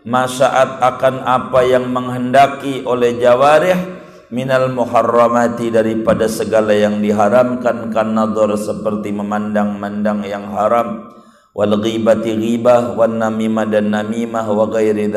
masaat 0.04 0.76
akan 0.76 1.24
apa 1.24 1.64
yang 1.64 1.88
menghendaki 1.88 2.84
oleh 2.84 3.16
jawarih? 3.16 4.04
Minal 4.28 4.68
muharramati 4.72 5.72
daripada 5.72 6.28
segala 6.28 6.76
yang 6.76 7.00
diharamkan 7.00 7.88
kan 7.92 8.12
seperti 8.60 9.08
memandang-mandang 9.12 10.24
yang 10.28 10.52
haram. 10.52 11.08
Wal 11.56 11.72
ghibati 11.80 12.36
ghibah 12.36 12.92
wan 12.92 13.24
namimah 13.24 13.68
dan 13.68 13.88
namimah 13.88 14.52
wa 14.52 14.68
ghairi 14.68 15.08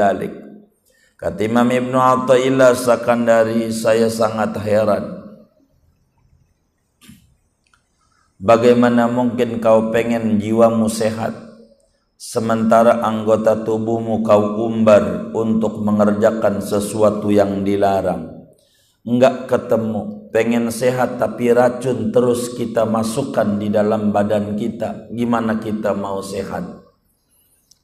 kata 1.16 1.48
Imam 1.48 1.72
Ibnu 1.72 1.96
Athaillah 1.96 2.76
Sakandari 2.76 3.72
saya 3.72 4.12
sangat 4.12 4.60
heran 4.60 5.15
Bagaimana 8.36 9.08
mungkin 9.08 9.64
kau 9.64 9.96
pengen 9.96 10.38
jiwamu 10.38 10.92
sehat? 10.92 11.34
Sementara 12.20 13.00
anggota 13.04 13.64
tubuhmu 13.64 14.24
kau 14.24 14.66
umbar 14.68 15.32
untuk 15.32 15.80
mengerjakan 15.84 16.60
sesuatu 16.60 17.32
yang 17.32 17.64
dilarang? 17.64 18.36
enggak 19.06 19.46
ketemu 19.46 20.34
pengen 20.34 20.74
sehat 20.74 21.22
tapi 21.22 21.54
racun 21.54 22.10
terus 22.10 22.58
kita 22.58 22.84
masukkan 22.84 23.62
di 23.62 23.70
dalam 23.70 24.10
badan 24.10 24.58
kita. 24.58 25.08
Gimana 25.14 25.62
kita 25.62 25.94
mau 25.94 26.20
sehat? 26.26 26.84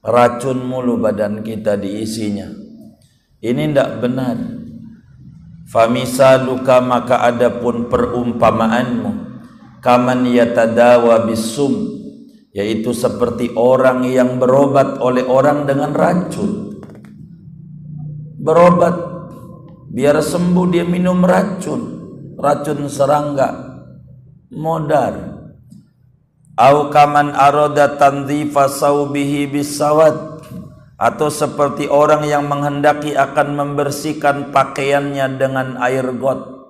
Racun 0.02 0.66
mulu 0.66 0.98
badan 0.98 1.46
kita 1.46 1.78
diisinya. 1.78 2.50
Ini 3.38 3.70
tidak 3.70 4.02
benar. 4.02 4.38
Famisaluka 5.70 6.84
maka 6.84 7.24
adapun 7.24 7.88
perumpamaanmu 7.88 9.31
kaman 9.82 10.30
yatadawa 10.30 11.26
bisum 11.26 12.00
yaitu 12.54 12.94
seperti 12.94 13.52
orang 13.58 14.06
yang 14.06 14.38
berobat 14.38 15.02
oleh 15.02 15.26
orang 15.26 15.66
dengan 15.66 15.92
racun. 15.96 16.78
Berobat 18.42 18.96
biar 19.92 20.22
sembuh 20.22 20.66
dia 20.70 20.86
minum 20.86 21.26
racun. 21.26 22.00
Racun 22.38 22.90
serangga 22.90 23.50
modar. 24.52 25.42
Au 26.60 26.92
kaman 26.92 27.34
arada 27.34 27.96
tanzifa 27.98 28.68
saubihi 28.68 29.50
bisawad 29.50 30.44
atau 31.02 31.30
seperti 31.34 31.90
orang 31.90 32.28
yang 32.30 32.46
menghendaki 32.46 33.18
akan 33.18 33.58
membersihkan 33.58 34.54
pakaiannya 34.54 35.42
dengan 35.42 35.82
air 35.82 36.06
got 36.14 36.61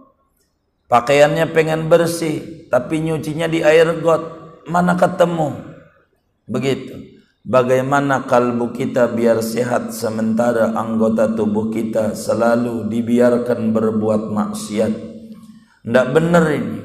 pakaiannya 0.92 1.48
pengen 1.56 1.88
bersih 1.88 2.62
tapi 2.72 3.04
nyucinya 3.04 3.52
di 3.52 3.60
air 3.60 4.00
got. 4.00 4.40
Mana 4.72 4.96
ketemu? 4.96 5.60
Begitu. 6.48 7.20
Bagaimana 7.44 8.24
kalbu 8.30 8.72
kita 8.72 9.12
biar 9.12 9.44
sehat 9.44 9.92
sementara 9.92 10.72
anggota 10.78 11.28
tubuh 11.28 11.68
kita 11.74 12.16
selalu 12.16 12.88
dibiarkan 12.88 13.76
berbuat 13.76 14.32
maksiat? 14.32 14.94
Tidak 15.84 16.08
benar 16.14 16.46
ini. 16.54 16.80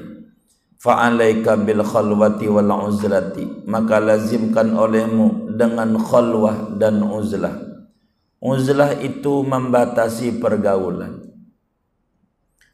Fa'alaika 0.80 1.60
bil 1.60 1.84
khalwati 1.84 2.48
wal 2.48 2.72
uzlati. 2.88 3.68
Maka 3.68 4.00
lazimkan 4.00 4.72
olehmu 4.74 5.54
dengan 5.54 6.00
khalwah 6.00 6.74
dan 6.80 7.04
uzlah. 7.04 7.52
Uzlah 8.40 8.96
itu 9.04 9.44
membatasi 9.44 10.40
pergaulan. 10.40 11.20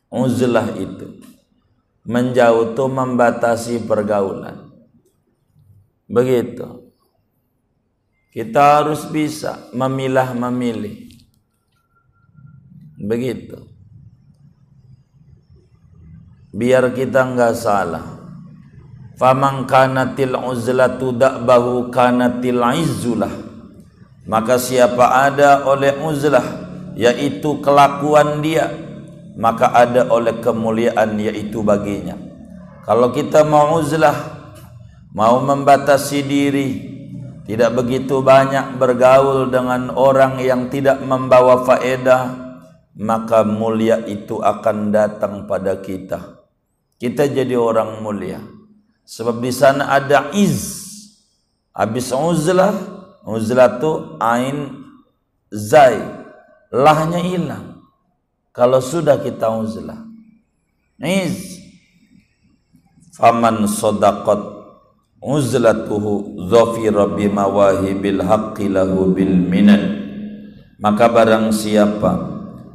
Uzlah 0.06 0.70
itu 0.78 1.21
menjauh 2.02 2.74
itu 2.74 2.84
membatasi 2.86 3.86
pergaulan. 3.86 4.70
Begitu. 6.10 6.92
Kita 8.32 8.80
harus 8.80 9.04
bisa 9.12 9.68
memilah 9.76 10.32
memilih 10.32 11.12
begitu. 12.96 13.68
Biar 16.52 16.92
kita 16.96 17.28
enggak 17.28 17.54
salah. 17.56 18.20
Faman 19.20 19.68
kanatil 19.68 20.32
uzlatu 20.32 21.12
da'bahu 21.12 21.92
kanatil 21.92 22.64
izzulah. 22.80 23.32
Maka 24.24 24.56
siapa 24.56 25.28
ada 25.28 25.68
oleh 25.68 25.92
uzlah 26.00 26.44
yaitu 26.96 27.60
kelakuan 27.64 28.40
dia 28.44 28.68
maka 29.38 29.72
ada 29.72 30.08
oleh 30.12 30.38
kemuliaan 30.42 31.16
yaitu 31.18 31.64
baginya 31.64 32.18
kalau 32.84 33.14
kita 33.14 33.44
mau 33.46 33.80
uzlah 33.80 34.16
mau 35.12 35.40
membatasi 35.40 36.20
diri 36.24 36.68
tidak 37.48 37.74
begitu 37.74 38.22
banyak 38.22 38.78
bergaul 38.78 39.50
dengan 39.50 39.90
orang 39.92 40.38
yang 40.38 40.70
tidak 40.70 41.02
membawa 41.02 41.64
faedah 41.64 42.38
maka 42.92 43.42
mulia 43.42 44.04
itu 44.04 44.38
akan 44.38 44.92
datang 44.92 45.48
pada 45.48 45.80
kita 45.80 46.42
kita 47.02 47.26
jadi 47.26 47.58
orang 47.58 47.98
mulia. 47.98 48.38
Sebab 49.02 49.42
di 49.42 49.50
sana 49.50 49.90
ada 49.90 50.30
iz. 50.38 50.78
Habis 51.74 52.14
uzlah, 52.14 52.70
uzlah 53.26 53.82
tu 53.82 54.22
ain 54.22 54.86
zai. 55.50 55.98
Lahnya 56.70 57.18
hilang. 57.18 57.71
Kalau 58.52 58.84
sudah 58.84 59.16
kita 59.16 59.48
uzlah. 59.48 60.04
Iz. 61.00 61.56
Faman 63.16 63.64
sodaqat 63.64 64.40
uzlatuhu 65.24 66.44
zafira 66.52 67.08
bimawahibil 67.08 68.20
haqqi 68.20 68.68
lahu 68.68 69.16
bil 69.16 69.32
minan. 69.32 70.04
Maka 70.76 71.08
barang 71.08 71.48
siapa 71.48 72.12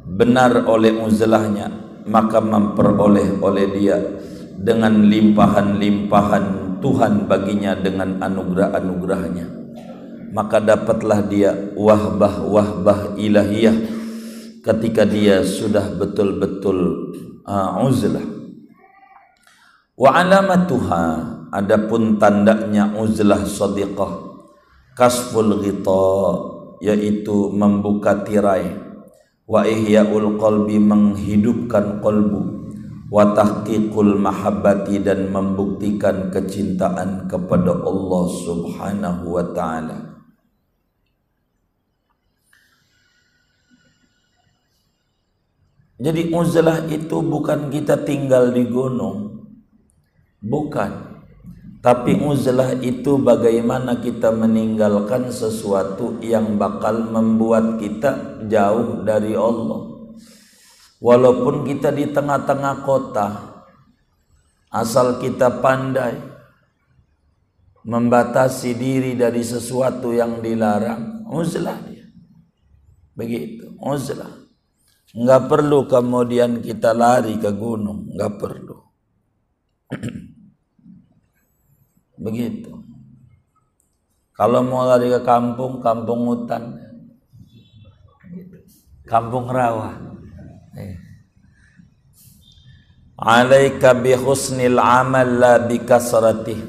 benar 0.08 0.66
oleh 0.66 0.98
uzlahnya 0.98 1.70
maka 2.08 2.40
memperoleh 2.40 3.38
oleh 3.38 3.66
dia 3.76 4.00
dengan 4.56 5.04
limpahan-limpahan 5.06 6.80
Tuhan 6.80 7.28
baginya 7.28 7.76
dengan 7.76 8.16
anugerah-anugerahnya 8.24 9.46
maka 10.32 10.58
dapatlah 10.64 11.28
dia 11.28 11.52
wahbah-wahbah 11.76 13.20
ilahiyah 13.20 13.97
ketika 14.68 15.08
dia 15.08 15.40
sudah 15.40 15.96
betul-betul 15.96 17.08
uh, 17.48 17.80
uzlah. 17.80 18.20
Wa 19.96 20.20
alamatuha 20.20 21.04
adapun 21.48 22.20
tandanya 22.20 22.92
uzlah 23.00 23.48
sadiqah 23.48 24.28
kasful 24.92 25.64
ghita 25.64 26.12
yaitu 26.84 27.48
membuka 27.48 28.20
tirai. 28.28 28.76
Wa 29.48 29.64
ihyaul 29.64 30.36
qalbi 30.36 30.76
menghidupkan 30.76 32.04
qalbu. 32.04 32.60
Wa 33.08 33.32
tahqiqul 33.32 34.20
mahabbati 34.20 35.00
dan 35.00 35.32
membuktikan 35.32 36.28
kecintaan 36.28 37.24
kepada 37.24 37.72
Allah 37.72 38.24
Subhanahu 38.44 39.32
wa 39.32 39.44
taala 39.56 40.07
Jadi 45.98 46.30
uzlah 46.30 46.86
itu 46.86 47.18
bukan 47.20 47.74
kita 47.74 48.06
tinggal 48.06 48.54
di 48.54 48.70
gunung 48.70 49.50
Bukan 50.38 51.08
tapi 51.78 52.18
uzlah 52.18 52.74
itu 52.82 53.22
bagaimana 53.22 54.02
kita 54.02 54.34
meninggalkan 54.34 55.30
sesuatu 55.30 56.18
yang 56.18 56.58
bakal 56.58 57.06
membuat 57.06 57.78
kita 57.78 58.42
jauh 58.50 59.06
dari 59.06 59.38
Allah. 59.38 60.10
Walaupun 60.98 61.62
kita 61.62 61.94
di 61.94 62.10
tengah-tengah 62.10 62.82
kota, 62.82 63.28
asal 64.74 65.22
kita 65.22 65.62
pandai 65.62 66.18
membatasi 67.86 68.74
diri 68.74 69.14
dari 69.14 69.46
sesuatu 69.46 70.10
yang 70.10 70.42
dilarang, 70.42 71.30
uzlah 71.30 71.78
dia. 71.86 72.10
Begitu, 73.14 73.78
uzlah. 73.78 74.37
Enggak 75.16 75.48
perlu 75.48 75.88
kemudian 75.88 76.60
kita 76.60 76.92
lari 76.92 77.40
ke 77.40 77.48
gunung, 77.56 78.12
enggak 78.12 78.36
perlu. 78.36 78.76
Begitu. 82.24 82.72
Kalau 84.36 84.60
mau 84.60 84.84
lari 84.84 85.08
ke 85.08 85.24
kampung, 85.24 85.80
kampung 85.80 86.28
hutan. 86.28 86.76
Kampung 89.08 89.48
rawa. 89.48 89.96
Eh. 90.76 90.94
Alaika 93.16 93.96
bi 93.96 94.12
husnil 94.12 94.76
amal 94.76 95.26
la 95.40 95.54
bi 95.64 95.80
kasratih. 95.80 96.60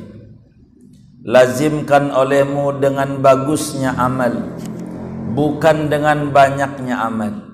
Lazimkan 1.28 2.16
olehmu 2.16 2.80
dengan 2.80 3.20
bagusnya 3.20 3.94
amal, 4.00 4.56
bukan 5.36 5.92
dengan 5.92 6.32
banyaknya 6.32 6.96
amal. 7.06 7.49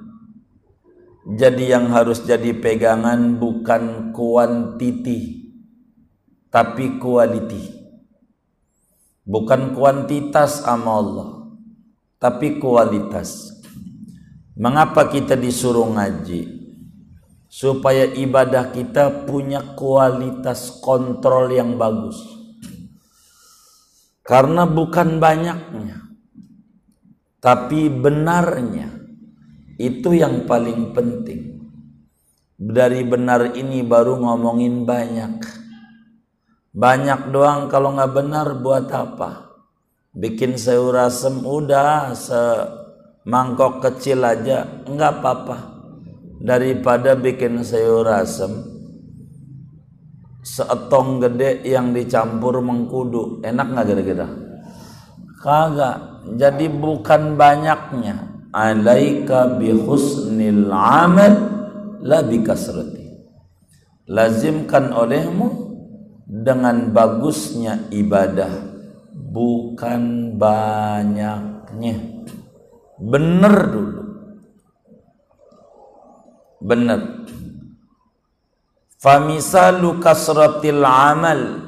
Jadi 1.26 1.74
yang 1.74 1.90
harus 1.90 2.22
jadi 2.22 2.54
pegangan 2.54 3.42
bukan 3.42 4.14
kuantiti, 4.14 5.50
tapi 6.54 7.02
kualiti. 7.02 7.74
Bukan 9.26 9.74
kuantitas 9.74 10.62
amal 10.70 11.02
Allah 11.02 11.30
tapi 12.22 12.62
kualitas. 12.62 13.58
Mengapa 14.54 15.10
kita 15.10 15.34
disuruh 15.34 15.90
ngaji? 15.98 16.62
Supaya 17.50 18.06
ibadah 18.06 18.70
kita 18.70 19.26
punya 19.26 19.74
kualitas 19.74 20.78
kontrol 20.78 21.50
yang 21.50 21.74
bagus. 21.82 22.22
Karena 24.22 24.66
bukan 24.66 25.22
banyaknya 25.22 26.06
tapi 27.46 27.94
benarnya 27.94 29.05
itu 29.76 30.16
yang 30.16 30.48
paling 30.48 30.96
penting. 30.96 31.68
Dari 32.56 33.04
benar 33.04 33.52
ini 33.60 33.84
baru 33.84 34.16
ngomongin 34.16 34.88
banyak. 34.88 35.44
Banyak 36.72 37.32
doang 37.32 37.68
kalau 37.68 37.96
nggak 37.96 38.14
benar 38.16 38.48
buat 38.64 38.88
apa? 38.92 39.60
Bikin 40.16 40.56
sayur 40.56 40.96
asem 40.96 41.44
udah 41.44 42.16
semangkok 42.16 43.84
kecil 43.84 44.24
aja 44.24 44.84
nggak 44.88 45.14
apa-apa. 45.20 45.58
daripada 46.36 47.16
bikin 47.16 47.64
sayur 47.64 48.06
asem 48.06 48.76
seetong 50.46 51.24
gede 51.24 51.66
yang 51.66 51.90
dicampur 51.96 52.60
mengkudu. 52.62 53.42
Enak 53.42 53.68
nggak 53.72 53.88
kira-kira? 53.88 54.28
Kagak. 55.42 55.98
Jadi 56.38 56.70
bukan 56.70 57.40
banyaknya 57.40 58.35
alaika 58.56 59.60
bihusnil 59.60 60.72
amal 60.72 61.34
la 62.00 62.24
bikasrati. 62.24 63.04
Lazimkan 64.08 64.96
olehmu 64.96 65.76
dengan 66.24 66.96
bagusnya 66.96 67.92
ibadah 67.92 68.54
bukan 69.12 70.34
banyaknya. 70.40 71.96
Benar 72.96 73.56
dulu. 73.68 74.04
Benar. 76.64 77.02
Famisalu 79.02 80.00
kasratil 80.02 80.82
amal 80.82 81.65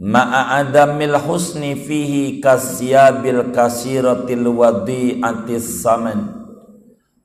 ma'a 0.00 0.64
adamil 0.64 1.20
husni 1.20 1.76
fihi 1.76 2.40
kasyabil 2.40 3.52
kasiratil 3.52 4.48
wadi'atis 4.48 5.84
saman. 5.84 6.40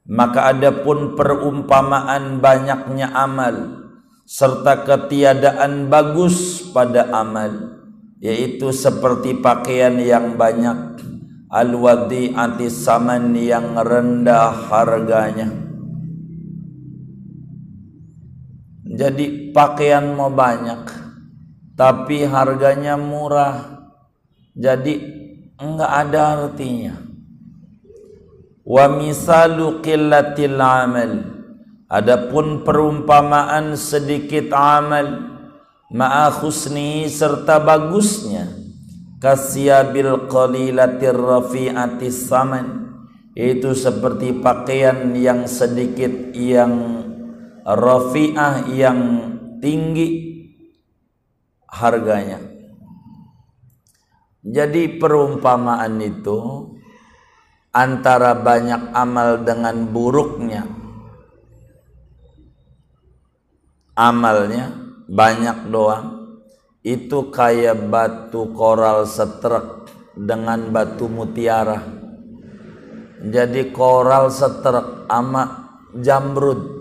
Maka 0.06 0.54
adapun 0.54 1.18
perumpamaan 1.18 2.38
banyaknya 2.38 3.10
amal 3.16 3.88
serta 4.28 4.86
ketiadaan 4.86 5.90
bagus 5.90 6.62
pada 6.70 7.10
amal 7.10 7.82
yaitu 8.22 8.70
seperti 8.70 9.38
pakaian 9.42 9.98
yang 9.98 10.38
banyak 10.38 11.02
al-wadi 11.50 12.34
saman 12.70 13.34
yang 13.34 13.74
rendah 13.78 14.54
harganya. 14.70 15.50
Jadi 18.86 19.52
pakaian 19.52 20.16
mau 20.16 20.30
banyak 20.30 21.05
tapi 21.76 22.24
harganya 22.24 22.96
murah. 22.96 23.84
Jadi 24.56 24.96
enggak 25.60 25.92
ada 25.92 26.22
artinya. 26.40 26.96
Wa 28.64 28.88
misalu 28.90 29.84
qillatil 29.84 30.58
amal. 30.58 31.12
Adapun 31.92 32.66
perumpamaan 32.66 33.78
sedikit 33.78 34.50
amal. 34.56 35.36
Ma'a 35.92 36.34
khusni 36.34 37.06
serta 37.06 37.62
bagusnya. 37.62 38.50
Kasyabil 39.22 40.32
qalilatir 40.32 41.14
rafi'ati 41.14 42.10
saman. 42.10 42.68
Itu 43.36 43.76
seperti 43.76 44.40
pakaian 44.40 45.12
yang 45.12 45.44
sedikit 45.44 46.32
yang 46.32 47.04
rafi'ah 47.68 48.72
yang 48.72 49.00
tinggi 49.60 50.35
harganya. 51.76 52.40
Jadi 54.46 54.96
perumpamaan 54.96 56.00
itu 56.00 56.72
antara 57.76 58.32
banyak 58.38 58.96
amal 58.96 59.44
dengan 59.44 59.84
buruknya. 59.92 60.64
Amalnya 64.00 64.72
banyak 65.12 65.68
doang. 65.68 66.40
Itu 66.86 67.34
kayak 67.34 67.90
batu 67.90 68.54
koral 68.54 69.10
setrek 69.10 69.90
dengan 70.14 70.70
batu 70.70 71.10
mutiara. 71.10 71.82
Jadi 73.26 73.74
koral 73.74 74.30
setrek 74.30 75.10
ama 75.10 75.66
jamrud 75.98 76.76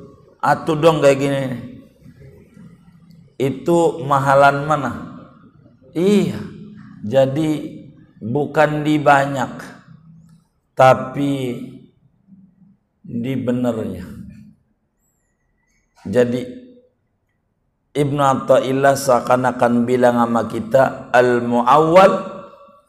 atuh 0.45 0.77
dong 0.77 1.01
kayak 1.01 1.19
gini 1.19 1.43
itu 3.45 4.01
mahalan 4.09 4.65
mana? 4.65 4.93
Iya. 5.93 6.41
Jadi 7.05 7.51
bukan 8.25 8.81
di 8.81 8.97
banyak 8.97 9.53
tapi 10.73 11.33
di 13.05 13.33
benernya. 13.37 14.09
Jadi 16.09 16.41
Ibnu 17.95 18.19
Atta'illah 18.19 18.99
seakan-akan 18.99 19.87
bilang 19.87 20.19
sama 20.19 20.51
kita 20.51 21.15
al-muawwal 21.15 22.13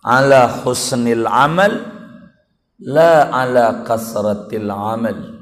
ala 0.01 0.49
husnil 0.65 1.29
amal 1.29 1.71
la 2.81 3.29
ala 3.29 3.85
kasratil 3.85 4.71
amal. 4.71 5.35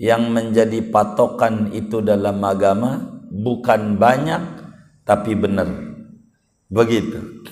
Yang 0.00 0.22
menjadi 0.32 0.78
patokan 0.88 1.74
itu 1.76 2.00
dalam 2.00 2.40
agama 2.40 3.09
bukan 3.30 3.96
banyak 3.96 4.42
tapi 5.06 5.38
benar. 5.38 5.70
Begitu. 6.66 7.46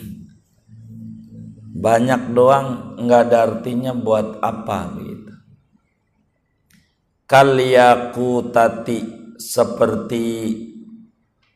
Banyak 1.78 2.34
doang 2.34 2.98
nggak 2.98 3.22
ada 3.30 3.38
artinya 3.46 3.94
buat 3.94 4.42
apa 4.42 4.98
gitu 4.98 5.28
kaliyaku 7.28 8.48
tati 8.48 9.04
seperti 9.36 10.24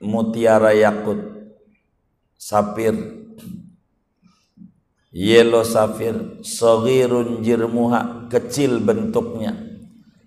mutiara 0.05 0.77
yakut 0.77 1.33
sapir 2.37 2.93
yellow 5.09 5.65
safir 5.65 6.45
sogirun 6.45 7.41
jirmuha 7.41 8.29
kecil 8.29 8.85
bentuknya. 8.85 9.73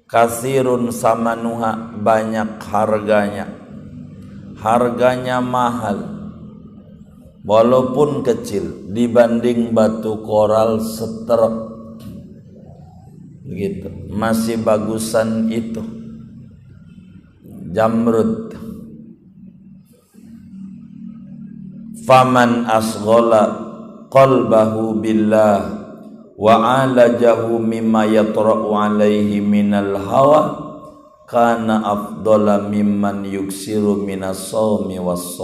Kasirun 0.05 0.93
samanuha 0.93 1.97
banyak 1.97 2.61
harganya 2.61 3.49
harganya 4.65 5.45
mahal 5.45 6.01
walaupun 7.45 8.25
kecil 8.25 8.89
dibanding 8.89 9.69
batu 9.77 10.25
koral 10.25 10.81
setrek 10.81 11.53
begitu. 13.45 13.93
Masih 14.09 14.57
bagusan 14.57 15.53
itu. 15.53 15.85
Jamrud. 17.69 18.57
Faman 22.09 22.65
asghala 22.65 23.43
qalbahu 24.09 24.97
billah 25.01 25.61
wa 26.37 26.85
alajahu 26.85 27.57
mimma 27.57 28.05
yatra'u 28.05 28.69
alaihi 28.77 29.41
minal 29.41 29.97
hawa 29.97 30.64
kana 31.25 31.81
afdala 31.81 32.69
mimman 32.69 33.25
yuksiru 33.25 34.05
minas 34.05 34.53
sawmi 34.53 35.01
was 35.01 35.37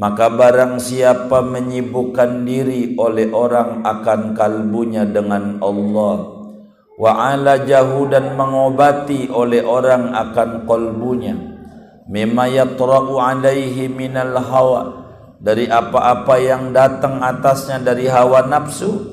maka 0.00 0.30
barang 0.30 0.78
siapa 0.78 1.42
menyibukkan 1.42 2.46
diri 2.46 2.94
oleh 2.94 3.28
orang 3.34 3.82
akan 3.82 4.38
kalbunya 4.38 5.02
dengan 5.02 5.58
Allah. 5.58 6.40
Wa 6.94 7.34
alajahu 7.34 8.06
dan 8.08 8.32
mengobati 8.38 9.28
oleh 9.28 9.60
orang 9.60 10.14
akan 10.14 10.64
kalbunya. 10.64 11.36
Mimma 12.06 12.48
yatra'u 12.48 13.18
alaihi 13.18 13.90
minal 13.90 14.38
hawa. 14.40 14.82
Dari 15.40 15.66
apa-apa 15.66 16.36
yang 16.40 16.70
datang 16.70 17.20
atasnya 17.20 17.80
dari 17.80 18.08
hawa 18.08 18.44
nafsu 18.48 19.10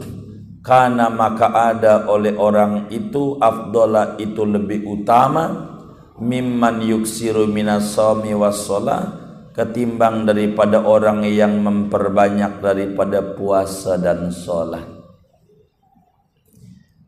karena 0.67 1.07
maka 1.07 1.71
ada 1.71 2.11
oleh 2.11 2.35
orang 2.35 2.91
itu 2.91 3.39
afdola 3.39 4.19
itu 4.19 4.43
lebih 4.43 4.83
utama 4.83 5.71
mimman 6.19 6.83
yuksiru 6.83 7.47
minasami 7.47 8.35
wassalah 8.35 9.15
ketimbang 9.55 10.27
daripada 10.27 10.83
orang 10.83 11.23
yang 11.23 11.63
memperbanyak 11.63 12.59
daripada 12.59 13.23
puasa 13.23 13.95
dan 13.95 14.27
sholat 14.27 14.83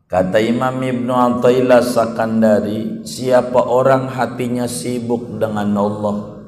kata 0.08 0.40
Imam 0.40 0.80
Ibnu 0.80 1.12
Atta'illah 1.12 1.84
Sakandari 1.84 3.04
siapa 3.04 3.60
orang 3.60 4.08
hatinya 4.08 4.64
sibuk 4.64 5.36
dengan 5.36 5.68
Allah 5.76 6.39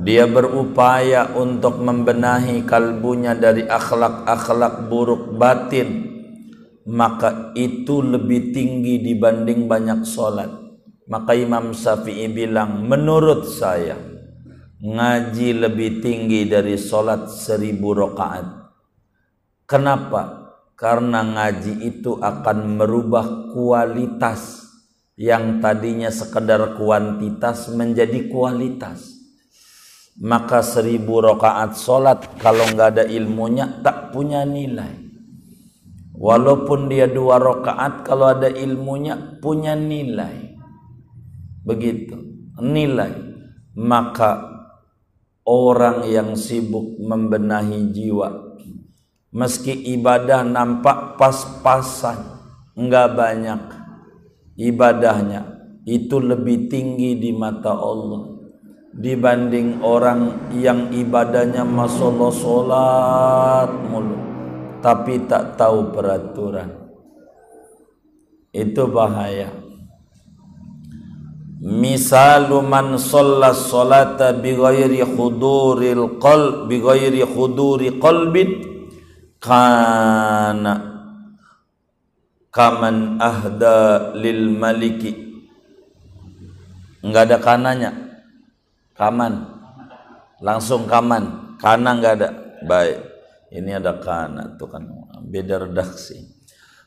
dia 0.00 0.24
berupaya 0.24 1.36
untuk 1.36 1.78
membenahi 1.80 2.64
kalbunya 2.64 3.36
dari 3.36 3.68
akhlak-akhlak 3.68 4.88
buruk 4.88 5.36
batin. 5.36 6.08
Maka 6.90 7.52
itu 7.54 8.00
lebih 8.00 8.56
tinggi 8.56 8.98
dibanding 9.04 9.68
banyak 9.68 10.02
solat. 10.08 10.50
Maka 11.06 11.36
Imam 11.36 11.76
Syafi'i 11.76 12.26
bilang 12.32 12.88
menurut 12.88 13.46
saya 13.46 13.94
ngaji 14.80 15.68
lebih 15.68 16.00
tinggi 16.00 16.48
dari 16.48 16.80
solat 16.80 17.28
seribu 17.28 17.92
rakaat. 17.92 18.46
Kenapa? 19.68 20.40
karena 20.80 21.20
ngaji 21.20 21.84
itu 21.84 22.16
akan 22.16 22.80
merubah 22.80 23.52
kualitas 23.52 24.64
yang 25.12 25.60
tadinya 25.60 26.08
sekedar 26.08 26.80
kuantitas 26.80 27.68
menjadi 27.68 28.32
kualitas 28.32 29.09
maka 30.18 30.64
seribu 30.64 31.22
rakaat 31.22 31.78
solat 31.78 32.26
kalau 32.42 32.66
nggak 32.74 32.98
ada 32.98 33.04
ilmunya 33.06 33.78
tak 33.84 34.10
punya 34.10 34.42
nilai. 34.42 34.98
Walaupun 36.18 36.90
dia 36.90 37.06
dua 37.06 37.38
rakaat 37.38 38.02
kalau 38.02 38.34
ada 38.34 38.50
ilmunya 38.50 39.38
punya 39.38 39.78
nilai. 39.78 40.50
begitu 41.60 42.16
nilai 42.58 43.12
maka 43.76 44.48
orang 45.44 46.08
yang 46.08 46.34
sibuk 46.34 46.98
membenahi 46.98 47.92
jiwa 47.92 48.58
meski 49.30 49.72
ibadah 49.94 50.42
nampak 50.42 51.20
pas-pasan 51.20 52.18
enggak 52.74 53.14
banyak 53.14 53.62
ibadahnya 54.56 55.60
itu 55.84 56.16
lebih 56.18 56.66
tinggi 56.66 57.16
di 57.16 57.30
mata 57.36 57.76
Allah 57.76 58.29
dibanding 58.90 59.78
orang 59.86 60.50
yang 60.50 60.90
ibadahnya 60.90 61.62
masalah 61.62 62.34
solat 62.34 63.70
mulu 63.86 64.20
tapi 64.80 65.28
tak 65.28 65.60
tahu 65.60 65.92
peraturan. 65.92 66.72
Itu 68.50 68.90
bahaya. 68.90 69.52
Misalu 71.60 72.64
man 72.64 72.96
shalla 72.96 73.52
salata 73.52 74.32
bi 74.32 74.56
ghairi 74.56 75.04
huduril 75.04 76.16
qalb 76.16 76.66
bi 76.66 76.80
ghairi 76.80 77.20
huduri 77.20 78.00
qalbin 78.00 78.64
kana 79.36 80.74
kaman 82.48 83.20
ahda 83.20 84.16
lil 84.16 84.50
maliki. 84.56 85.12
Enggak 87.04 87.28
ada 87.28 87.38
kananya. 87.38 88.09
Kaman. 89.00 89.48
Langsung 90.44 90.84
kaman. 90.84 91.56
Kana 91.56 91.96
enggak 91.96 92.20
ada. 92.20 92.28
Baik. 92.68 93.00
Ini 93.48 93.80
ada 93.80 93.96
kana 93.96 94.60
tuh 94.60 94.68
kan 94.68 94.84
beda 95.24 95.64
redaksi. 95.64 96.20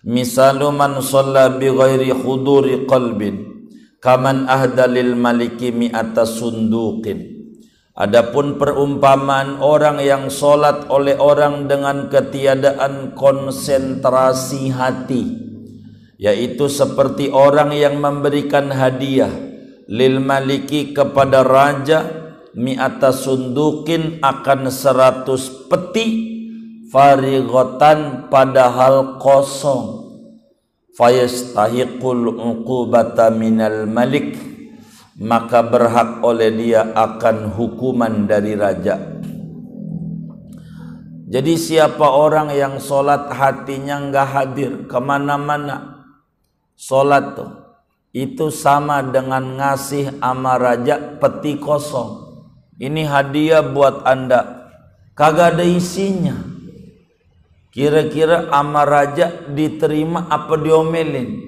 Misalu 0.06 0.70
man 0.70 1.02
shalla 1.02 1.58
bi 1.58 1.74
ghairi 1.74 2.14
huduri 2.14 2.86
qalbin 2.86 3.68
kaman 3.98 4.46
ahda 4.46 4.86
lil 4.86 5.18
maliki 5.18 5.74
mi'ata 5.74 6.24
sunduqin. 6.24 7.34
Adapun 7.94 8.58
perumpamaan 8.62 9.62
orang 9.62 10.02
yang 10.02 10.30
solat 10.30 10.90
oleh 10.90 11.18
orang 11.18 11.70
dengan 11.70 12.10
ketiadaan 12.10 13.14
konsentrasi 13.14 14.74
hati 14.74 15.24
yaitu 16.18 16.66
seperti 16.72 17.30
orang 17.30 17.70
yang 17.70 18.02
memberikan 18.02 18.74
hadiah 18.74 19.30
lil 19.88 20.24
maliki 20.24 20.96
kepada 20.96 21.44
raja 21.44 22.06
mi'ata 22.56 23.12
sundukin 23.12 24.24
akan 24.24 24.70
seratus 24.70 25.68
peti 25.68 26.08
farigotan 26.94 28.30
padahal 28.30 29.18
kosong. 29.18 30.06
Fayastahiqul 30.94 32.38
uqubata 32.38 33.34
minal 33.34 33.90
malik 33.90 34.38
maka 35.18 35.66
berhak 35.66 36.22
oleh 36.22 36.54
dia 36.54 36.94
akan 36.94 37.50
hukuman 37.50 38.30
dari 38.30 38.54
raja. 38.54 39.02
Jadi 41.34 41.58
siapa 41.58 42.14
orang 42.14 42.54
yang 42.54 42.78
solat 42.78 43.26
hatinya 43.34 43.98
enggak 43.98 44.30
hadir 44.38 44.86
kemana-mana 44.86 46.06
solat 46.78 47.34
tuh 47.34 47.63
itu 48.14 48.54
sama 48.54 49.02
dengan 49.02 49.58
ngasih 49.58 50.22
ama 50.22 50.62
raja 50.62 51.18
peti 51.18 51.58
kosong. 51.58 52.30
Ini 52.78 53.10
hadiah 53.10 53.66
buat 53.66 54.06
anda. 54.06 54.70
Kagak 55.18 55.58
ada 55.58 55.66
isinya. 55.66 56.38
Kira-kira 57.74 58.54
ama 58.54 58.86
raja 58.86 59.34
diterima 59.50 60.30
apa 60.30 60.62
diomelin? 60.62 61.42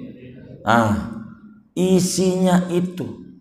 Ah, 0.66 1.22
isinya 1.78 2.66
itu. 2.74 3.38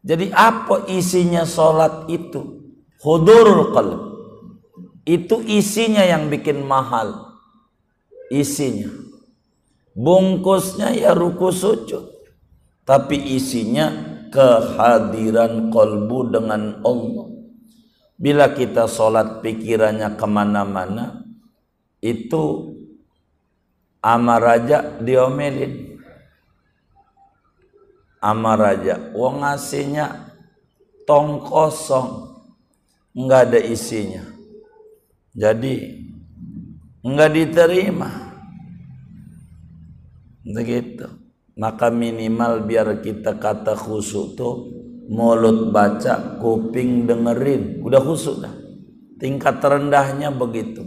Jadi 0.00 0.32
apa 0.32 0.88
isinya 0.88 1.44
solat 1.44 2.08
itu? 2.08 2.72
Hudurul 3.04 3.76
qalb. 3.76 4.00
Itu 5.04 5.44
isinya 5.44 6.00
yang 6.08 6.32
bikin 6.32 6.64
mahal. 6.64 7.36
Isinya. 8.32 8.88
Bungkusnya 9.92 10.96
ya 10.96 11.12
ruku 11.12 11.52
sujud 11.52 12.11
tapi 12.82 13.38
isinya 13.38 14.12
kehadiran 14.32 15.70
kolbu 15.70 16.32
dengan 16.32 16.82
Allah. 16.82 17.28
Bila 18.18 18.54
kita 18.54 18.86
sholat 18.86 19.42
pikirannya 19.42 20.14
ke 20.14 20.26
mana-mana, 20.26 21.26
itu 21.98 22.74
amaraja 23.98 24.98
diomelin. 25.02 25.98
Amaraja, 28.22 29.10
wong 29.18 29.42
ngasihnya 29.42 30.30
tong 31.02 31.42
kosong, 31.42 32.38
nggak 33.18 33.50
ada 33.50 33.58
isinya. 33.58 34.22
Jadi 35.34 36.06
nggak 37.02 37.30
diterima. 37.34 38.10
Begitu 40.46 41.21
maka 41.56 41.92
minimal 41.92 42.64
biar 42.64 43.04
kita 43.04 43.36
kata 43.36 43.76
khusuk 43.76 44.38
tuh 44.38 44.54
mulut 45.12 45.68
baca 45.68 46.40
kuping 46.40 47.04
dengerin. 47.04 47.84
Udah 47.84 48.00
khusuk 48.00 48.40
dah. 48.40 48.54
Tingkat 49.20 49.60
terendahnya 49.60 50.32
begitu. 50.32 50.82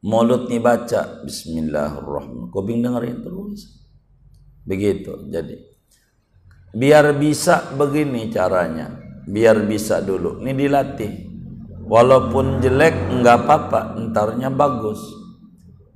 Mulut 0.00 0.48
nih 0.48 0.60
baca 0.60 1.24
bismillahirrahmanirrahim. 1.24 2.52
Kuping 2.52 2.78
dengerin 2.84 3.18
terus. 3.24 3.60
Begitu 4.64 5.28
jadi. 5.28 5.56
Biar 6.76 7.16
bisa 7.16 7.72
begini 7.74 8.30
caranya. 8.30 9.00
Biar 9.26 9.64
bisa 9.64 9.98
dulu. 10.04 10.40
Ini 10.44 10.52
dilatih. 10.54 11.12
Walaupun 11.90 12.62
jelek 12.62 13.10
enggak 13.10 13.44
apa-apa. 13.44 13.98
Entarnya 13.98 14.48
bagus. 14.52 15.02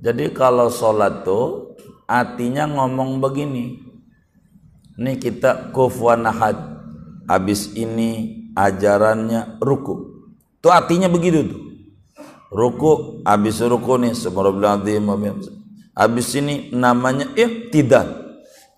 Jadi 0.03 0.29
kalau 0.35 0.67
sholat 0.67 1.23
tuh 1.23 1.74
artinya 2.05 2.69
ngomong 2.69 3.17
begini 3.21 3.85
ini 4.95 5.19
kita 5.19 5.75
kufuan 5.75 6.23
ahad. 6.23 6.55
Habis 7.25 7.73
ini 7.75 8.45
ajarannya 8.55 9.59
ruku. 9.59 10.23
Itu 10.61 10.71
artinya 10.71 11.11
begitu 11.11 11.43
tuh. 11.51 11.61
Ruku 12.53 13.19
habis 13.27 13.59
ruku 13.59 13.99
nih 13.99 14.15
subhanallah 14.15 14.79
habis 15.95 16.31
ini 16.37 16.71
namanya 16.71 17.27
tidak 17.73 18.07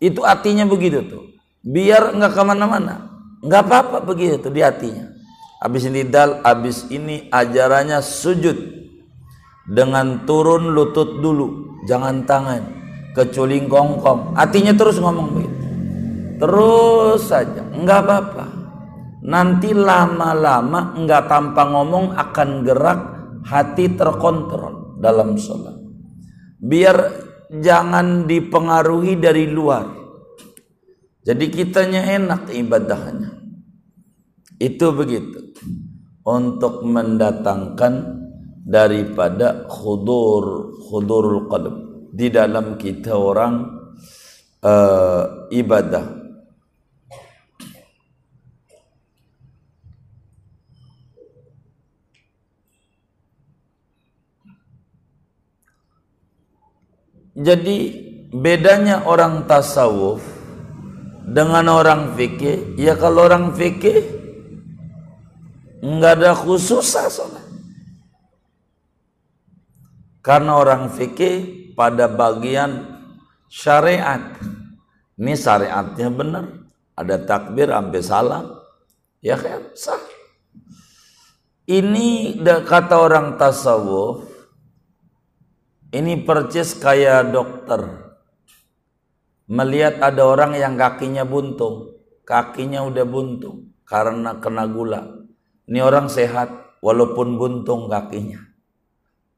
itu 0.02 0.26
artinya 0.26 0.66
begitu 0.66 1.06
tuh. 1.06 1.24
Biar 1.62 2.16
nggak 2.18 2.34
ke 2.34 2.42
mana-mana. 2.42 3.14
Nggak 3.44 3.62
apa-apa 3.70 3.98
begitu 4.02 4.42
tuh 4.42 4.50
di 4.50 4.66
hatinya. 4.66 5.14
Habis 5.62 5.86
ini 5.86 6.02
dal 6.08 6.42
habis 6.42 6.88
ini 6.90 7.30
ajarannya 7.30 8.02
sujud. 8.02 8.58
Dengan 9.68 10.24
turun 10.24 10.72
lutut 10.72 11.20
dulu 11.20 11.78
jangan 11.86 12.24
tangan 12.24 12.87
kecuali 13.18 13.66
kongkong 13.66 14.38
artinya 14.38 14.78
terus 14.78 15.02
ngomong 15.02 15.28
begitu. 15.34 15.66
Terus 16.38 17.22
saja. 17.26 17.66
Enggak 17.74 18.06
apa-apa. 18.06 18.46
Nanti 19.26 19.74
lama-lama 19.74 20.94
enggak 20.94 21.26
tanpa 21.26 21.66
ngomong 21.66 22.14
akan 22.14 22.50
gerak 22.62 23.02
hati 23.42 23.98
terkontrol 23.98 25.02
dalam 25.02 25.34
sholat. 25.34 25.74
Biar 26.62 26.98
jangan 27.50 28.30
dipengaruhi 28.30 29.18
dari 29.18 29.50
luar. 29.50 29.90
Jadi 31.26 31.46
kitanya 31.50 32.06
enak 32.06 32.54
ibadahnya. 32.54 33.34
Itu 34.62 34.94
begitu. 34.94 35.58
Untuk 36.22 36.86
mendatangkan 36.86 37.94
daripada 38.68 39.64
khudur 39.68 40.76
khudurul 40.88 41.48
qalb 41.48 41.87
di 42.18 42.34
dalam 42.34 42.82
kita 42.82 43.14
orang 43.14 43.62
uh, 44.66 45.46
ibadah. 45.54 46.26
Jadi 57.38 57.78
bedanya 58.34 59.06
orang 59.06 59.46
tasawuf 59.46 60.26
dengan 61.22 61.70
orang 61.70 62.18
fikih, 62.18 62.74
ya 62.82 62.98
kalau 62.98 63.30
orang 63.30 63.54
fikih 63.54 64.02
nggak 65.86 66.18
ada 66.18 66.34
khusus 66.34 66.82
sholat. 66.82 67.46
Karena 70.26 70.58
orang 70.58 70.90
fikih 70.90 71.67
pada 71.78 72.10
bagian 72.10 72.98
syariat. 73.46 74.34
Ini 75.14 75.34
syariatnya 75.38 76.10
benar. 76.10 76.46
Ada 76.98 77.22
takbir 77.22 77.70
sampai 77.70 78.02
salam. 78.02 78.46
Ya 79.22 79.38
kan? 79.38 79.70
Sah. 79.78 80.02
Ini 81.70 82.42
kata 82.42 82.98
orang 82.98 83.38
tasawuf. 83.38 84.26
Ini 85.94 86.26
percis 86.26 86.74
kayak 86.74 87.30
dokter. 87.30 88.08
melihat 89.48 90.04
ada 90.04 90.28
orang 90.28 90.60
yang 90.60 90.76
kakinya 90.76 91.24
buntung, 91.24 91.96
kakinya 92.28 92.84
udah 92.84 93.08
buntung 93.08 93.72
karena 93.88 94.44
kena 94.44 94.68
gula. 94.68 95.02
Ini 95.68 95.80
orang 95.80 96.12
sehat 96.12 96.80
walaupun 96.84 97.40
buntung 97.40 97.88
kakinya. 97.88 98.44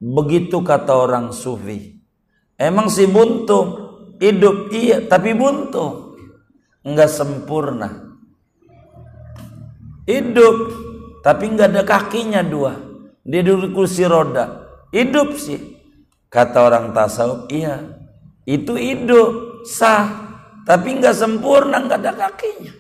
Begitu 0.02 0.66
kata 0.66 0.98
orang 0.98 1.30
sufi. 1.30 1.99
Emang 2.60 2.92
si 2.92 3.08
buntung 3.08 3.88
hidup 4.20 4.68
iya 4.76 5.00
tapi 5.08 5.32
buntung. 5.32 6.20
Enggak 6.84 7.08
sempurna. 7.08 8.20
Hidup 10.04 10.56
tapi 11.24 11.56
enggak 11.56 11.72
ada 11.72 11.84
kakinya 11.88 12.44
dua. 12.44 12.76
Dia 13.24 13.42
duduk 13.48 13.72
kursi 13.72 14.04
roda. 14.04 14.68
Hidup 14.92 15.40
sih. 15.40 15.80
Kata 16.30 16.70
orang 16.70 16.92
tasawuf, 16.94 17.50
iya. 17.50 17.80
Itu 18.44 18.76
hidup 18.76 19.64
sah 19.66 20.30
tapi 20.68 21.00
enggak 21.00 21.16
sempurna, 21.16 21.82
enggak 21.82 22.04
ada 22.06 22.28
kakinya. 22.28 22.74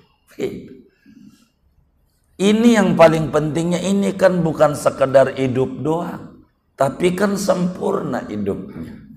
Ini 2.40 2.70
yang 2.80 2.96
paling 2.96 3.36
pentingnya 3.36 3.84
ini 3.84 4.16
kan 4.16 4.40
bukan 4.40 4.72
sekedar 4.72 5.36
hidup 5.36 5.84
doang, 5.84 6.48
tapi 6.80 7.12
kan 7.12 7.36
sempurna 7.36 8.24
hidupnya. 8.24 9.09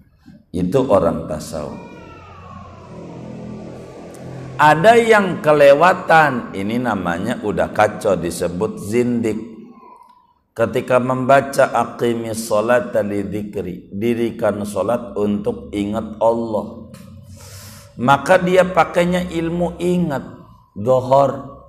Itu 0.53 0.85
orang 0.85 1.25
tasawuf. 1.33 1.81
Ada 4.61 5.01
yang 5.01 5.41
kelewatan, 5.41 6.53
ini 6.53 6.77
namanya 6.77 7.41
udah 7.41 7.73
kacau 7.73 8.15
disebut 8.21 8.79
zindik. 8.79 9.41
Ketika 10.53 11.01
membaca 11.01 11.73
aqimis 11.73 12.53
salat 12.53 12.93
li 13.01 13.25
dzikri, 13.25 13.89
dirikan 13.97 14.61
salat 14.69 15.17
untuk 15.17 15.73
ingat 15.73 16.21
Allah. 16.21 16.93
Maka 17.97 18.37
dia 18.37 18.69
pakainya 18.69 19.25
ilmu 19.33 19.81
ingat 19.81 20.23
dohor. 20.77 21.65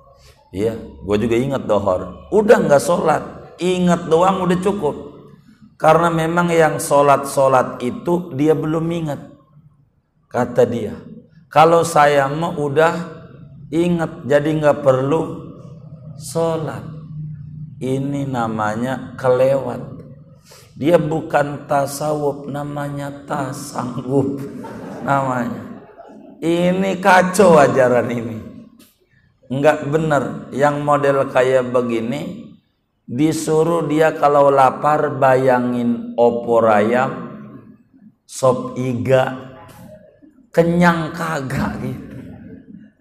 Ya, 0.52 0.76
gue 0.76 1.16
juga 1.18 1.34
ingat 1.40 1.64
dohor. 1.64 2.30
Udah 2.30 2.60
nggak 2.62 2.84
sholat, 2.84 3.56
ingat 3.58 4.06
doang 4.12 4.44
udah 4.44 4.60
cukup. 4.60 4.96
Karena 5.84 6.08
memang 6.08 6.48
yang 6.48 6.80
sholat-sholat 6.80 7.76
itu 7.84 8.32
dia 8.32 8.56
belum 8.56 8.88
ingat. 8.88 9.20
Kata 10.32 10.64
dia. 10.64 10.96
Kalau 11.52 11.84
saya 11.84 12.24
mau 12.24 12.56
udah 12.56 12.96
ingat 13.68 14.24
jadi 14.24 14.48
nggak 14.64 14.80
perlu 14.80 15.44
sholat. 16.16 16.80
Ini 17.84 18.24
namanya 18.24 19.12
kelewat. 19.20 20.00
Dia 20.72 20.96
bukan 20.96 21.68
tasawuf, 21.68 22.48
namanya 22.48 23.28
tasanggup. 23.28 24.40
Namanya. 25.04 25.84
Ini 26.40 26.96
kacau 26.96 27.60
ajaran 27.60 28.08
ini. 28.08 28.40
Enggak 29.52 29.84
benar. 29.84 30.48
Yang 30.48 30.76
model 30.80 31.28
kayak 31.28 31.68
begini 31.68 32.43
disuruh 33.04 33.84
dia 33.84 34.16
kalau 34.16 34.48
lapar 34.48 35.12
bayangin 35.20 36.16
opor 36.16 36.68
ayam 36.72 37.12
sop 38.24 38.76
iga 38.80 39.56
kenyang 40.54 41.12
kagak 41.12 41.80
gitu. 41.84 42.16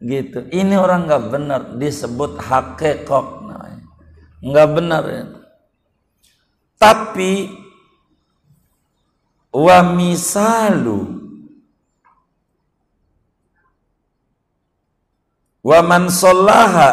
Gitu. 0.03 0.39
Ini 0.51 0.75
orang 0.75 1.07
nggak 1.07 1.25
benar 1.31 1.61
disebut 1.79 2.35
hakekok 2.35 3.43
nggak 4.43 4.69
benar 4.75 5.03
ya. 5.07 5.23
tapi 6.75 7.47
wa 9.55 9.79
misalu 9.95 10.99
wa 15.63 15.79
man 15.79 16.11
sallaha 16.11 16.89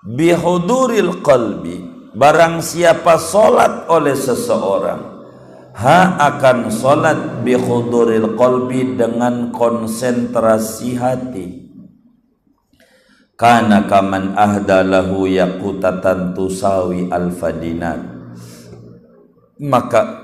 bihuduril 0.00 1.20
qalbi 1.20 1.89
Barang 2.10 2.58
siapa 2.58 3.22
solat 3.22 3.86
oleh 3.86 4.18
seseorang 4.18 5.20
Ha 5.80 6.18
akan 6.18 6.68
solat 6.68 7.40
khuduril 7.46 8.34
qalbi 8.34 8.98
dengan 8.98 9.54
konsentrasi 9.54 10.98
hati. 10.98 11.46
Kana 13.38 13.88
kaman 13.88 14.36
ahdalahu 14.36 15.24
yakutatan 15.30 16.36
tusawi 16.36 17.08
alfadinat. 17.08 18.02
Maka 19.56 20.20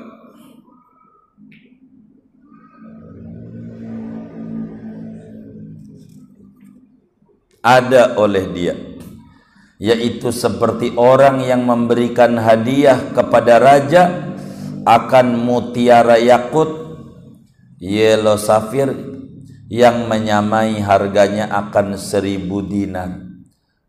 ada 7.65 8.13
oleh 8.21 8.45
dia 8.53 8.86
yaitu 9.77 10.33
seperti 10.33 10.97
orang 10.97 11.45
yang 11.45 11.65
memberikan 11.69 12.41
hadiah 12.41 13.13
kepada 13.13 13.61
raja 13.61 14.33
akan 14.89 15.37
mutiara 15.37 16.17
yakut 16.17 16.97
yellow 17.77 18.41
safir 18.41 18.89
yang 19.69 20.09
menyamai 20.09 20.81
harganya 20.81 21.51
akan 21.53 22.01
seribu 22.01 22.65
dinar. 22.65 23.21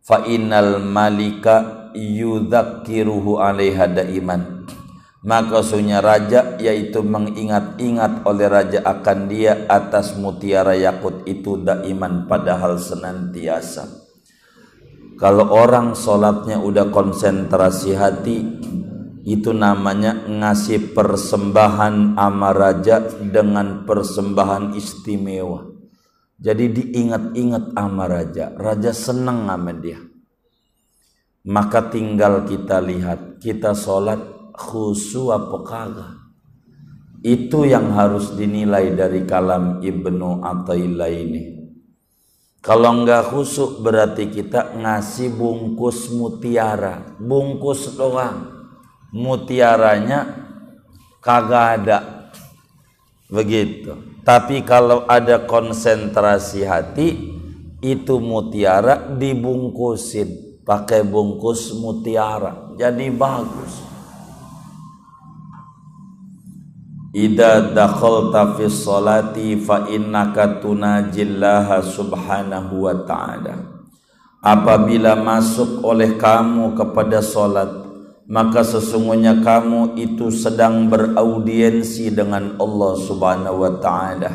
Fa 0.04 0.24
innal 0.24 0.80
malika 0.82 1.88
yudzakiruhu 1.96 3.40
alaiha 3.40 3.86
daiman. 3.88 4.66
Maka 5.18 5.66
sunya 5.66 5.98
raja 5.98 6.56
yaitu 6.62 7.02
mengingat-ingat 7.02 8.22
oleh 8.22 8.46
raja 8.46 8.80
akan 8.86 9.26
dia 9.26 9.66
atas 9.66 10.14
mutiara 10.14 10.78
yakut 10.78 11.26
itu 11.26 11.58
daiman 11.58 12.30
padahal 12.30 12.78
senantiasa 12.78 14.07
kalau 15.18 15.50
orang 15.50 15.98
sholatnya 15.98 16.62
udah 16.62 16.94
konsentrasi 16.94 17.98
hati 17.98 18.38
itu 19.26 19.50
namanya 19.50 20.14
ngasih 20.30 20.94
persembahan 20.94 22.14
amaraja 22.14 23.02
dengan 23.18 23.82
persembahan 23.82 24.78
istimewa. 24.78 25.66
Jadi 26.38 26.70
diingat-ingat 26.70 27.74
amaraja 27.74 28.54
raja 28.54 28.94
senang 28.94 29.50
sama 29.50 29.74
dia. 29.74 29.98
Maka 31.50 31.90
tinggal 31.90 32.46
kita 32.46 32.78
lihat 32.78 33.42
kita 33.42 33.74
sholat 33.74 34.22
khusu 34.54 35.34
apa 35.34 35.58
kagak. 35.66 36.14
Itu 37.26 37.66
yang 37.66 37.90
harus 37.90 38.38
dinilai 38.38 38.94
dari 38.94 39.26
kalam 39.26 39.82
Ibnu 39.82 40.46
Athaillah 40.46 41.10
ini 41.10 41.57
kalau 42.68 43.00
enggak 43.00 43.32
khusuk 43.32 43.80
berarti 43.80 44.28
kita 44.28 44.76
ngasih 44.76 45.32
bungkus 45.32 46.12
mutiara, 46.12 47.16
bungkus 47.16 47.96
doang. 47.96 48.68
Mutiaranya 49.08 50.36
kagak 51.24 51.66
ada. 51.80 51.98
Begitu. 53.32 54.20
Tapi 54.20 54.68
kalau 54.68 55.08
ada 55.08 55.48
konsentrasi 55.48 56.68
hati, 56.68 57.08
itu 57.80 58.20
mutiara 58.20 59.16
dibungkusin 59.16 60.60
pakai 60.68 61.08
bungkus 61.08 61.72
mutiara. 61.72 62.76
Jadi 62.76 63.08
bagus. 63.08 63.87
Ida 67.08 67.72
dakhalta 67.72 68.52
fi 68.58 68.68
salati 68.68 69.56
fa 69.56 69.88
innaka 69.88 70.60
tunajillaha 70.60 71.80
subhanahu 71.80 72.84
wa 72.84 72.94
ta'ala. 73.08 73.54
Apabila 74.44 75.16
masuk 75.16 75.80
oleh 75.82 76.20
kamu 76.20 76.76
kepada 76.76 77.24
solat 77.24 77.88
maka 78.28 78.60
sesungguhnya 78.60 79.40
kamu 79.40 79.96
itu 79.96 80.28
sedang 80.28 80.92
beraudiensi 80.92 82.12
dengan 82.12 82.60
Allah 82.60 82.92
subhanahu 83.00 83.56
wa 83.56 83.72
ta'ala. 83.80 84.30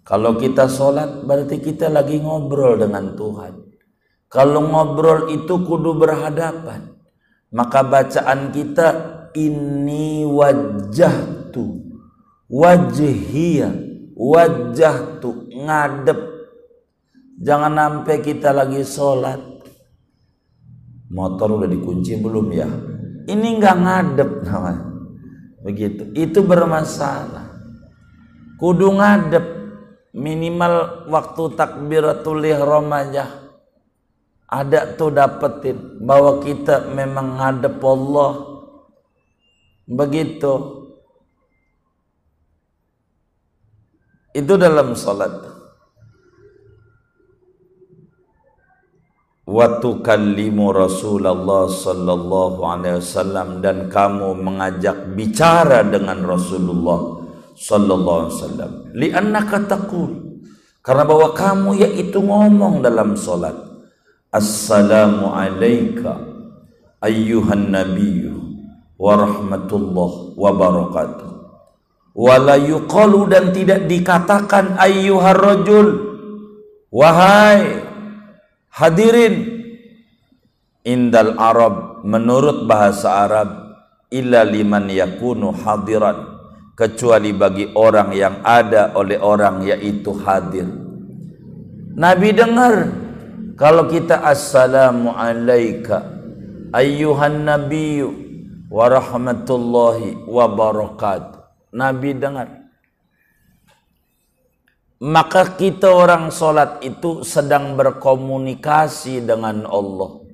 Kalau 0.00 0.40
kita 0.40 0.64
solat 0.64 1.20
berarti 1.28 1.60
kita 1.60 1.92
lagi 1.92 2.16
ngobrol 2.16 2.80
dengan 2.80 3.12
Tuhan. 3.12 3.60
Kalau 4.32 4.64
ngobrol 4.64 5.28
itu 5.36 5.52
kudu 5.68 6.00
berhadapan. 6.00 6.96
Maka 7.52 7.84
bacaan 7.84 8.50
kita 8.50 9.15
inni 9.36 10.24
wajjahtu 10.24 11.86
wajhiya 12.48 13.70
wajjahtu 14.16 15.52
ngadep. 15.52 16.20
Jangan 17.36 17.76
sampai 17.76 18.16
kita 18.24 18.48
lagi 18.56 18.80
sholat. 18.80 19.38
Motor 21.12 21.60
udah 21.60 21.68
dikunci 21.68 22.16
belum 22.16 22.48
ya? 22.48 22.66
Ini 23.28 23.48
nggak 23.60 23.76
ngadep 23.76 24.30
namanya. 24.48 24.84
Begitu. 25.60 26.16
Itu 26.16 26.40
bermasalah. 26.42 27.52
Kudu 28.56 28.88
ngadep. 28.96 29.46
Minimal 30.16 31.04
waktu 31.12 31.42
takbiratul 31.60 32.40
ihram 32.48 32.88
aja. 32.88 33.28
Ada 34.48 34.96
tuh 34.96 35.12
dapetin 35.12 36.00
bahwa 36.00 36.40
kita 36.40 36.88
memang 36.88 37.36
ngadep 37.36 37.76
Allah 37.84 38.55
begitu. 39.86 40.84
Itu 44.36 44.60
dalam 44.60 44.92
salat. 44.92 45.32
Wa 49.46 49.78
tukallimu 49.78 50.74
rasulullah 50.74 51.70
sallallahu 51.70 52.60
alaihi 52.66 52.98
wasallam 52.98 53.62
dan 53.62 53.86
kamu 53.86 54.34
mengajak 54.42 55.14
bicara 55.14 55.86
dengan 55.86 56.20
rasulullah 56.26 57.24
sallallahu 57.54 58.18
alaihi 58.26 58.36
wasallam. 58.36 58.72
Li 58.92 59.08
annaka 59.14 59.64
taqul. 59.64 60.26
Karena 60.84 61.02
bahwa 61.08 61.32
kamu 61.32 61.70
yaitu 61.78 62.20
ngomong 62.20 62.84
dalam 62.84 63.16
salat. 63.16 63.56
Assalamu 64.34 65.32
alayka 65.32 66.20
ayyuhan 67.00 67.72
nabiyyu. 67.72 68.35
Wa 68.96 69.12
rahmatullah 69.16 70.10
wa 70.36 70.50
barakatuh 70.56 71.30
wala 72.16 72.56
yuqalu 72.56 73.28
dan 73.28 73.52
tidak 73.52 73.84
dikatakan 73.84 74.76
ayyuhar 74.80 75.36
rajul 75.36 75.88
wahai 76.88 77.84
hadirin 78.72 79.56
indal 80.86 81.34
arab 81.36 81.86
menurut 82.06 82.70
bahasa 82.70 83.26
Arab 83.26 83.48
illa 84.14 84.46
liman 84.46 84.86
yakunu 84.86 85.50
hadiran. 85.50 86.38
Kecuali 86.76 87.32
bagi 87.32 87.72
orang 87.72 88.12
yang 88.12 88.44
ada 88.44 88.92
oleh 89.00 89.16
orang 89.16 89.64
yaitu 89.64 90.12
hadir. 90.12 90.68
Nabi 91.96 92.36
dengar 92.36 92.92
kalau 93.56 93.88
kita 93.88 94.20
assalamu 94.20 95.08
alayka 95.16 96.04
ayyuhan 96.76 97.48
nabiyyu 97.48 98.25
wa 98.66 98.84
rahmatullahi 98.90 100.26
wa 100.26 100.46
barakatuh 100.50 101.36
Nabi 101.76 102.16
dengar. 102.16 102.48
Maka 104.96 105.52
kita 105.60 105.92
orang 105.92 106.32
solat 106.32 106.80
itu 106.80 107.20
sedang 107.20 107.76
berkomunikasi 107.76 109.20
dengan 109.28 109.68
Allah. 109.68 110.24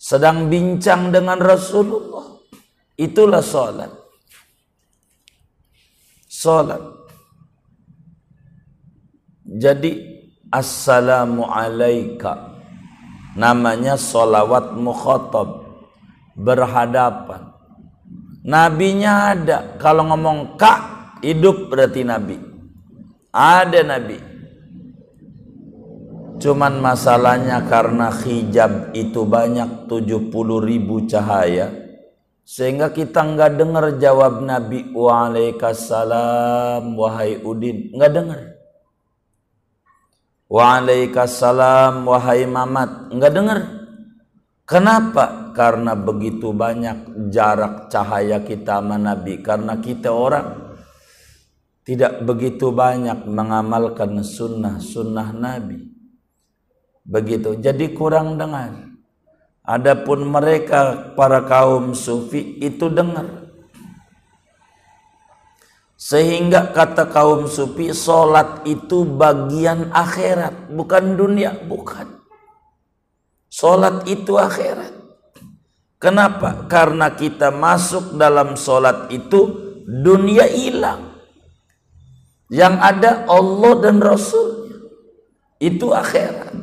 Sedang 0.00 0.48
bincang 0.48 1.12
dengan 1.12 1.36
Rasulullah. 1.36 2.40
Itulah 2.96 3.44
solat. 3.44 3.92
Solat. 6.24 6.80
Jadi 9.44 10.16
Assalamu 10.48 11.44
alaika 11.44 12.56
Namanya 13.36 14.00
solawat 14.00 14.80
mukhotob 14.80 15.67
Berhadapan 16.38 17.58
Nabinya 18.48 19.36
ada. 19.36 19.76
Kalau 19.76 20.08
ngomong 20.08 20.56
kak, 20.56 20.80
hidup 21.20 21.68
berarti 21.68 22.00
nabi. 22.00 22.40
Ada 23.28 23.84
nabi. 23.84 24.16
Cuman 26.40 26.80
masalahnya 26.80 27.60
karena 27.68 28.08
hijab 28.08 28.96
itu 28.96 29.28
banyak 29.28 29.84
70 29.84 30.32
ribu 30.64 31.04
cahaya. 31.04 31.68
Sehingga 32.48 32.88
kita 32.88 33.20
nggak 33.20 33.60
dengar 33.60 34.00
jawab 34.00 34.40
Nabi 34.40 34.96
Waalaikumsalam 34.96 36.96
wahai 36.96 37.44
Udin. 37.44 37.92
Nggak 37.92 38.12
dengar. 38.16 38.56
Waalaikumsalam 40.48 42.08
wahai 42.08 42.48
Mamat. 42.48 43.12
Nggak 43.12 43.32
dengar. 43.36 43.58
Kenapa? 44.68 45.56
Karena 45.56 45.96
begitu 45.96 46.52
banyak 46.52 47.32
jarak 47.32 47.88
cahaya 47.88 48.44
kita 48.44 48.84
sama 48.84 49.00
Nabi. 49.00 49.40
Karena 49.40 49.80
kita 49.80 50.12
orang 50.12 50.76
tidak 51.88 52.20
begitu 52.20 52.68
banyak 52.68 53.24
mengamalkan 53.24 54.20
sunnah-sunnah 54.20 55.32
Nabi. 55.32 55.88
Begitu. 57.00 57.56
Jadi 57.56 57.96
kurang 57.96 58.36
dengar. 58.36 58.92
Adapun 59.64 60.28
mereka 60.28 61.16
para 61.16 61.48
kaum 61.48 61.96
sufi 61.96 62.60
itu 62.60 62.92
dengar. 62.92 63.48
Sehingga 65.96 66.76
kata 66.76 67.08
kaum 67.08 67.48
sufi 67.48 67.96
solat 67.96 68.68
itu 68.68 69.08
bagian 69.08 69.88
akhirat. 69.96 70.68
Bukan 70.76 71.16
dunia. 71.16 71.56
Bukan. 71.56 72.17
Solat 73.58 74.06
itu 74.06 74.38
akhirat. 74.38 74.94
Kenapa? 75.98 76.70
Karena 76.70 77.10
kita 77.10 77.50
masuk 77.50 78.14
dalam 78.14 78.54
solat 78.54 79.10
itu 79.10 79.50
dunia 79.82 80.46
hilang. 80.46 81.18
Yang 82.54 82.74
ada 82.78 83.10
Allah 83.26 83.72
dan 83.82 83.98
Rasulnya. 83.98 84.78
Itu 85.58 85.90
akhirat. 85.90 86.54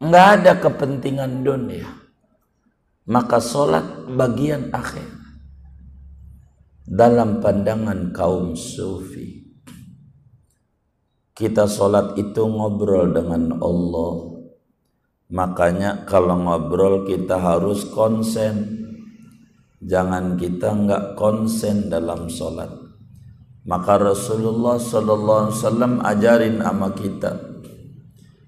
Nggak 0.00 0.28
ada 0.40 0.52
kepentingan 0.56 1.44
dunia. 1.44 1.92
Maka 3.04 3.36
solat 3.36 4.08
bagian 4.08 4.72
akhirat. 4.72 5.20
Dalam 6.88 7.44
pandangan 7.44 8.16
kaum 8.16 8.56
sufi. 8.56 9.44
Kita 11.36 11.68
solat 11.68 12.16
itu 12.16 12.48
ngobrol 12.48 13.12
dengan 13.12 13.60
Allah 13.60 14.31
Makanya 15.32 16.04
kalau 16.04 16.36
ngobrol 16.36 17.08
kita 17.08 17.40
harus 17.40 17.88
konsen. 17.88 18.84
Jangan 19.80 20.36
kita 20.36 20.76
nggak 20.76 21.16
konsen 21.16 21.88
dalam 21.88 22.28
sholat. 22.28 22.68
Maka 23.64 23.96
Rasulullah 23.96 24.76
Wasallam 24.76 26.04
ajarin 26.04 26.60
sama 26.60 26.92
kita. 26.92 27.32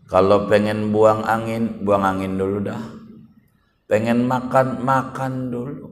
Kalau 0.04 0.44
pengen 0.44 0.92
buang 0.92 1.24
angin, 1.24 1.80
buang 1.82 2.04
angin 2.04 2.36
dulu 2.36 2.60
dah. 2.60 2.82
Pengen 3.88 4.28
makan, 4.28 4.84
makan 4.84 5.32
dulu. 5.48 5.88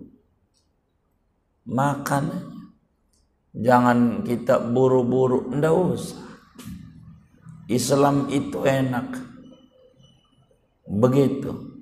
Makan. 1.72 2.52
Jangan 3.56 4.28
kita 4.28 4.60
buru-buru, 4.60 5.48
ndak 5.56 5.72
usah. 5.72 6.24
Islam 7.72 8.28
itu 8.28 8.60
enak 8.60 9.31
begitu. 10.92 11.72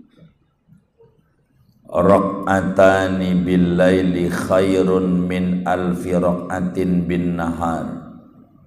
Rok'atani 1.90 3.34
billaili 3.42 4.30
khairun 4.30 5.26
min 5.26 5.66
alfi 5.66 6.14
rok'atin 6.14 7.10
bin 7.10 7.34
nahar. 7.34 8.14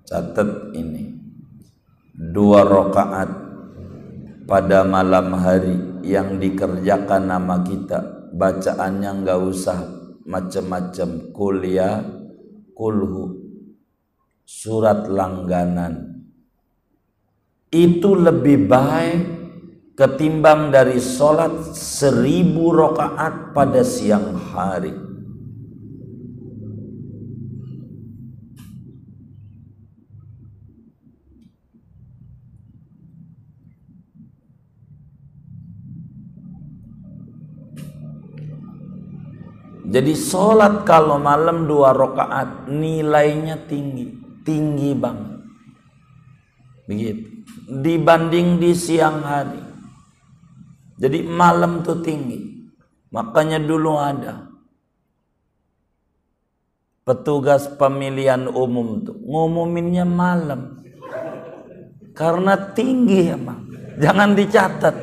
Catat 0.03 0.75
ini. 0.75 1.07
Dua 2.11 2.67
rokaat 2.67 3.31
pada 4.43 4.83
malam 4.83 5.31
hari 5.39 6.03
yang 6.03 6.35
dikerjakan 6.35 7.31
nama 7.31 7.63
kita. 7.63 8.27
Bacaannya 8.35 9.23
nggak 9.23 9.39
usah 9.39 9.79
macam-macam 10.27 11.09
kuliah 11.31 12.03
kulhu 12.75 13.39
surat 14.43 15.07
langganan. 15.07 16.27
Itu 17.71 18.19
lebih 18.19 18.67
baik 18.67 19.42
ketimbang 19.93 20.73
dari 20.73 20.97
solat 20.97 21.77
seribu 21.77 22.73
rokaat 22.73 23.53
pada 23.53 23.85
siang 23.85 24.33
hari. 24.53 24.93
Jadi 39.93 40.17
sholat 40.17 40.89
kalau 40.89 41.21
malam 41.21 41.69
dua 41.69 41.93
rakaat 41.93 42.65
nilainya 42.65 43.61
tinggi, 43.69 44.09
tinggi 44.41 44.89
banget. 44.97 45.45
Begitu. 46.89 47.45
Dibanding 47.69 48.57
di 48.57 48.73
siang 48.73 49.21
hari. 49.21 49.72
Jadi 51.03 51.19
malam 51.27 51.83
tuh 51.83 51.99
tinggi. 51.99 52.63
Makanya 53.11 53.59
dulu 53.59 53.99
ada 53.99 54.47
petugas 57.03 57.67
pemilihan 57.75 58.47
umum 58.47 59.03
tuh 59.03 59.19
ngumuminnya 59.19 60.07
malam. 60.07 60.79
Karena 62.15 62.55
tinggi 62.71 63.27
emang. 63.27 63.67
Jangan 63.99 64.31
dicatat. 64.31 64.95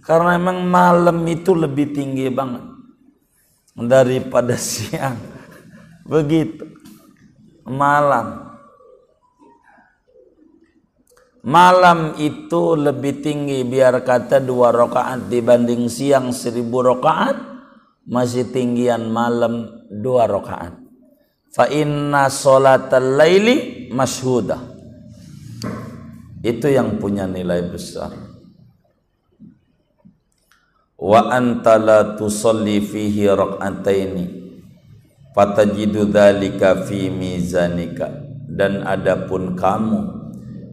Karena 0.00 0.40
emang 0.40 0.64
malam 0.64 1.20
itu 1.28 1.52
lebih 1.52 1.92
tinggi 1.92 2.24
banget 2.32 2.64
daripada 3.76 4.56
siang. 4.72 5.20
Begitu. 6.08 6.64
Malam 7.68 8.49
Malam 11.40 12.20
itu 12.20 12.76
lebih 12.76 13.24
tinggi 13.24 13.64
biar 13.64 14.04
kata 14.04 14.44
dua 14.44 14.76
rakaat 14.76 15.32
dibanding 15.32 15.88
siang 15.88 16.36
seribu 16.36 16.84
rakaat 16.84 17.36
masih 18.04 18.52
tinggian 18.52 19.08
malam 19.08 19.68
dua 19.88 20.28
rakaat. 20.28 20.76
Fa 21.48 21.64
inna 21.72 22.28
salatal 22.28 23.16
laili 23.16 23.88
mashuda. 23.88 24.70
itu 26.40 26.72
yang 26.72 26.96
punya 26.96 27.28
nilai 27.28 27.68
besar 27.68 28.12
wa 31.00 31.20
anta 31.32 31.76
la 31.76 32.16
tusalli 32.16 32.80
fihi 32.80 33.28
rak'ataini 33.28 34.24
fatajidu 35.36 36.08
dzalika 36.08 36.88
fi 36.88 37.12
mizanika 37.12 38.08
dan 38.48 38.84
adapun 38.84 39.52
kamu 39.56 40.19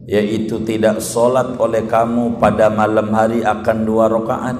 yaitu 0.08 0.64
tidak 0.64 1.04
solat 1.04 1.60
oleh 1.60 1.84
kamu 1.84 2.40
pada 2.40 2.72
malam 2.72 3.12
hari 3.12 3.44
akan 3.44 3.84
dua 3.84 4.08
rakaat 4.08 4.56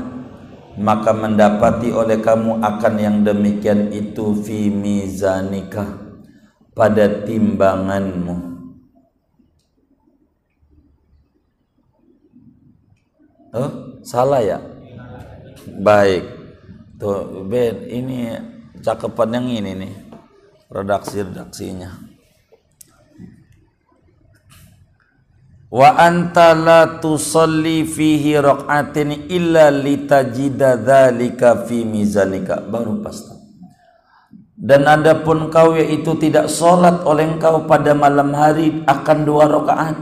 maka 0.76 1.10
mendapati 1.16 1.88
oleh 1.88 2.20
kamu 2.20 2.60
akan 2.60 2.94
yang 3.00 3.16
demikian 3.24 3.88
itu 3.88 4.36
fi 4.44 4.68
mizanika 4.68 5.88
pada 6.76 7.24
timbanganmu 7.24 8.48
Oh, 13.48 14.04
salah 14.04 14.44
ya? 14.44 14.60
Baik. 15.80 16.20
Tuh, 17.00 17.48
Ben, 17.48 17.88
ini 17.88 18.36
cakepan 18.84 19.40
yang 19.40 19.46
ini 19.48 19.72
nih. 19.72 19.92
Redaksi-redaksinya. 20.68 22.07
Wa 25.68 26.00
anta 26.00 26.56
la 26.56 26.96
tusalli 26.96 27.84
fihi 27.84 28.40
illa 29.28 29.68
litajida 29.68 30.80
dzalika 30.80 31.68
fi 31.68 31.84
mizanika. 31.84 32.64
Baru 32.64 33.04
pasti. 33.04 33.36
Dan 34.58 34.88
adapun 34.88 35.52
kau 35.52 35.76
yaitu 35.76 36.18
tidak 36.18 36.50
solat 36.50 37.04
oleh 37.06 37.36
engkau 37.36 37.68
pada 37.68 37.94
malam 37.94 38.34
hari 38.34 38.82
akan 38.90 39.18
dua 39.22 39.46
rakaat 39.46 39.94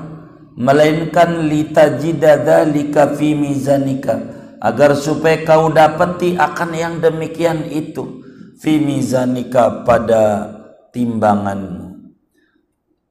melainkan 0.56 1.44
litajida 1.44 2.40
dzalika 2.40 3.12
fi 3.12 3.36
mizanika 3.36 4.16
agar 4.64 4.96
supaya 4.96 5.44
kau 5.44 5.68
dapati 5.68 6.40
akan 6.40 6.70
yang 6.72 6.94
demikian 6.96 7.68
itu 7.68 8.24
fi 8.56 8.80
mizanika 8.80 9.84
pada 9.84 10.56
timbanganmu 10.96 11.85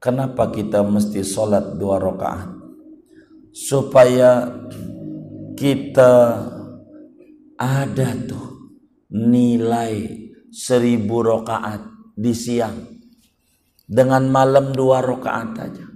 kenapa 0.06 0.54
kita 0.54 0.86
mesti 0.86 1.26
sholat 1.26 1.74
dua 1.74 1.98
rakaat 1.98 2.54
supaya 3.50 4.46
kita 5.58 6.46
ada 7.58 8.08
tuh 8.22 8.70
nilai 9.10 10.06
seribu 10.54 11.26
rakaat 11.26 11.82
di 12.14 12.30
siang 12.30 12.86
dengan 13.82 14.30
malam 14.30 14.70
dua 14.70 15.02
rakaat 15.02 15.50
aja 15.58 15.86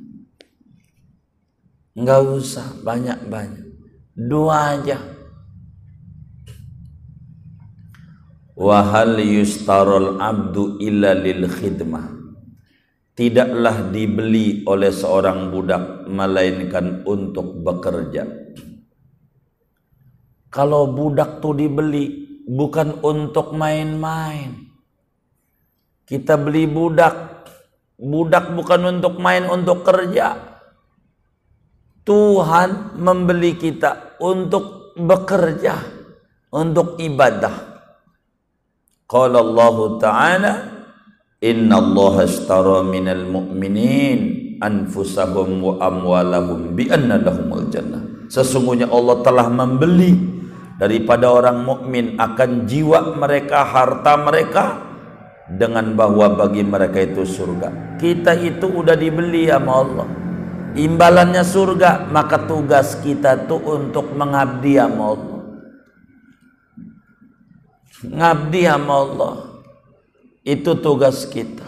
Enggak 2.00 2.22
usah 2.22 2.80
banyak-banyak. 2.86 3.66
Dua 4.14 4.78
aja. 4.78 4.98
Wahal 8.54 9.18
yustarul 9.20 10.16
abdu 10.22 10.78
illa 10.78 11.12
lil 11.12 11.44
khidmah. 11.50 12.19
Tidaklah 13.20 13.92
dibeli 13.92 14.64
oleh 14.64 14.88
seorang 14.88 15.52
budak 15.52 16.08
melainkan 16.08 17.04
untuk 17.04 17.60
bekerja. 17.60 18.24
Kalau 20.48 20.88
budak 20.88 21.44
tuh 21.44 21.52
dibeli 21.52 22.40
bukan 22.48 23.04
untuk 23.04 23.52
main-main. 23.52 24.56
Kita 26.08 26.40
beli 26.40 26.64
budak, 26.64 27.44
budak 28.00 28.56
bukan 28.56 28.98
untuk 28.98 29.20
main, 29.20 29.44
untuk 29.52 29.84
kerja. 29.84 30.56
Tuhan 32.08 32.96
membeli 32.96 33.52
kita 33.60 34.16
untuk 34.24 34.96
bekerja, 34.96 35.76
untuk 36.56 36.96
ibadah. 36.96 37.68
Qala 39.04 39.44
Allah 39.44 39.76
Ta'ala, 40.00 40.79
Inna 41.40 41.80
Allah 41.80 42.28
ashtara 42.28 42.84
minal 42.84 43.24
mu'minin 43.24 44.20
anfusahum 44.60 45.64
wa 45.64 45.74
amwalahum 45.80 46.76
bi 46.76 46.92
anna 46.92 47.16
lahumul 47.16 47.72
jannah. 47.72 48.28
Sesungguhnya 48.28 48.92
Allah 48.92 49.24
telah 49.24 49.48
membeli 49.48 50.14
daripada 50.76 51.32
orang 51.32 51.64
mukmin 51.64 52.20
akan 52.20 52.68
jiwa 52.68 53.16
mereka, 53.16 53.64
harta 53.64 54.20
mereka 54.20 54.64
dengan 55.48 55.96
bahwa 55.96 56.36
bagi 56.36 56.60
mereka 56.60 57.00
itu 57.02 57.24
surga. 57.24 57.96
Kita 57.96 58.36
itu 58.36 58.68
udah 58.68 58.94
dibeli 58.94 59.48
sama 59.48 59.72
Allah 59.80 60.08
imbalannya 60.74 61.42
surga 61.42 62.10
maka 62.10 62.46
tugas 62.46 62.98
kita 63.02 63.50
tuh 63.50 63.58
untuk 63.58 64.14
mengabdi 64.14 64.78
sama 64.78 65.04
Allah 65.18 65.40
ngabdi 68.06 68.62
sama 68.70 68.94
Allah 68.94 69.34
itu 70.50 70.74
tugas 70.82 71.22
kita 71.30 71.62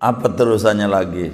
apa 0.00 0.26
terusannya 0.32 0.88
lagi 0.88 1.28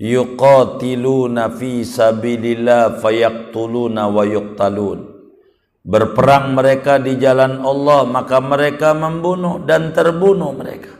yuqatiluna 0.00 1.52
fi 1.52 1.84
sabilillah 1.84 2.96
fayaqtuluna 3.04 4.08
wa 4.08 4.24
yuqtalun 4.24 5.10
Berperang 5.80 6.52
mereka 6.52 7.00
di 7.00 7.16
jalan 7.16 7.64
Allah 7.64 8.04
maka 8.04 8.36
mereka 8.36 8.92
membunuh 8.92 9.64
dan 9.64 9.96
terbunuh 9.96 10.52
mereka. 10.52 10.92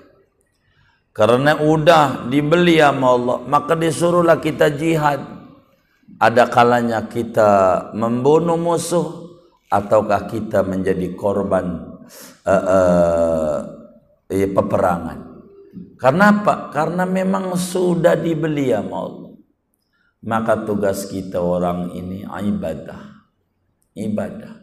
Karena 1.13 1.61
udah 1.61 2.25
dibeli 2.33 2.81
sama 2.81 3.13
Allah 3.13 3.39
maka 3.45 3.77
disuruhlah 3.77 4.41
kita 4.41 4.73
jihad. 4.73 5.21
Ada 6.17 6.49
kalanya 6.49 7.07
kita 7.07 7.51
membunuh 7.95 8.57
musuh 8.57 9.39
ataukah 9.71 10.27
kita 10.27 10.65
menjadi 10.67 11.15
korban 11.15 11.97
uh, 12.45 12.51
uh, 12.51 13.59
uh, 14.27 14.49
peperangan. 14.51 15.19
Karena? 16.01 16.43
Karena 16.73 17.05
memang 17.05 17.55
sudah 17.55 18.17
dibeli 18.17 18.73
sama 18.73 18.97
Allah. 18.97 19.33
Maka 20.21 20.65
tugas 20.65 21.09
kita 21.09 21.41
orang 21.41 21.93
ini 21.97 22.25
ibadah. 22.27 23.01
Ibadah 23.97 24.61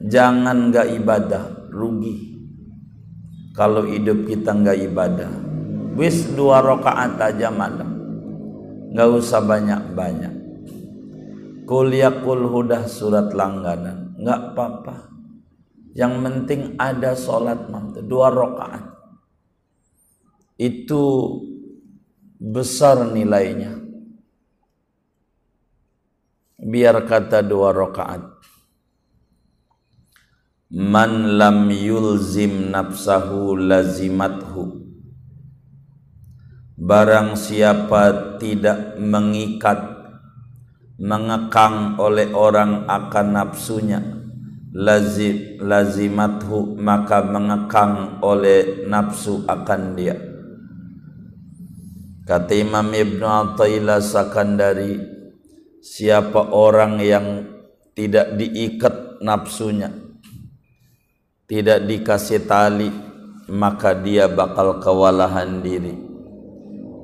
jangan 0.00 0.72
nggak 0.72 0.88
ibadah 0.96 1.68
rugi 1.68 2.40
kalau 3.52 3.84
hidup 3.84 4.24
kita 4.24 4.56
nggak 4.56 4.88
ibadah 4.88 5.28
wis 5.92 6.24
dua 6.32 6.64
rakaat 6.64 7.20
aja 7.20 7.52
malam 7.52 8.00
nggak 8.96 9.10
usah 9.12 9.44
banyak 9.44 9.92
banyak 11.70 12.02
kuliah 12.02 12.14
kul 12.26 12.50
hudah 12.50 12.90
surat 12.90 13.30
langganan. 13.30 14.18
Nggak 14.18 14.40
apa-apa. 14.54 14.96
Yang 15.94 16.14
penting 16.22 16.60
ada 16.78 17.14
sholat 17.14 17.70
malam 17.70 17.94
dua 18.06 18.30
rakaat. 18.34 18.84
Itu 20.58 21.38
besar 22.42 23.06
nilainya. 23.14 23.78
Biar 26.60 27.06
kata 27.06 27.40
dua 27.46 27.70
rakaat. 27.72 28.26
Man 30.70 31.38
lam 31.38 31.70
yulzim 31.70 32.70
nafsahu 32.70 33.58
lazimathu. 33.58 34.86
Barang 36.78 37.34
siapa 37.34 38.38
tidak 38.38 38.94
mengikat 39.02 39.89
mengekang 41.00 41.96
oleh 41.96 42.28
orang 42.36 42.84
akan 42.84 43.26
nafsunya. 43.32 44.00
Lazim 44.70 45.58
lazimathu 45.58 46.78
maka 46.78 47.26
mengekang 47.26 48.22
oleh 48.22 48.86
nafsu 48.86 49.42
akan 49.48 49.98
dia. 49.98 50.14
Kata 52.22 52.54
Imam 52.54 52.86
Ibn 52.86 53.18
Atta'illah 53.18 53.98
Sakandari 53.98 54.94
siapa 55.82 56.54
orang 56.54 57.02
yang 57.02 57.26
tidak 57.96 58.36
diikat 58.36 59.18
nafsunya 59.24 59.90
tidak 61.50 61.82
dikasih 61.88 62.46
tali 62.46 62.92
maka 63.50 63.96
dia 63.96 64.30
bakal 64.30 64.78
kewalahan 64.78 65.58
diri 65.64 66.09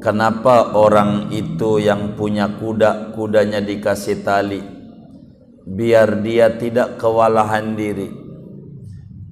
kenapa 0.06 0.78
orang 0.78 1.34
itu 1.34 1.82
yang 1.82 2.14
punya 2.14 2.46
kuda 2.46 3.10
kudanya 3.10 3.58
dikasih 3.58 4.22
tali? 4.22 4.62
Biar 5.66 6.22
dia 6.22 6.54
tidak 6.54 6.94
kewalahan 7.02 7.74
diri. 7.74 8.06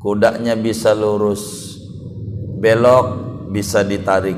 Kudanya 0.03 0.59
bisa 0.59 0.91
lurus. 0.91 1.79
Belok 2.59 3.07
bisa 3.55 3.87
ditarik. 3.87 4.35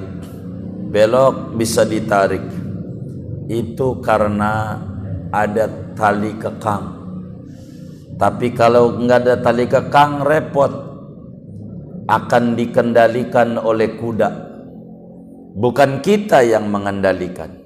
Belok 0.92 1.56
bisa 1.56 1.88
ditarik. 1.88 2.44
Itu 3.48 4.04
karena 4.04 4.76
ada 5.32 5.72
tali 5.96 6.36
kekang. 6.36 6.84
Tapi 8.20 8.52
kalau 8.52 9.00
nggak 9.00 9.18
ada 9.24 9.36
tali 9.40 9.64
kekang 9.64 10.20
repot. 10.20 10.84
akan 12.06 12.54
dikendalikan 12.54 13.58
oleh 13.58 13.98
kuda 13.98 14.45
bukan 15.56 16.04
kita 16.04 16.44
yang 16.44 16.68
mengendalikan. 16.68 17.64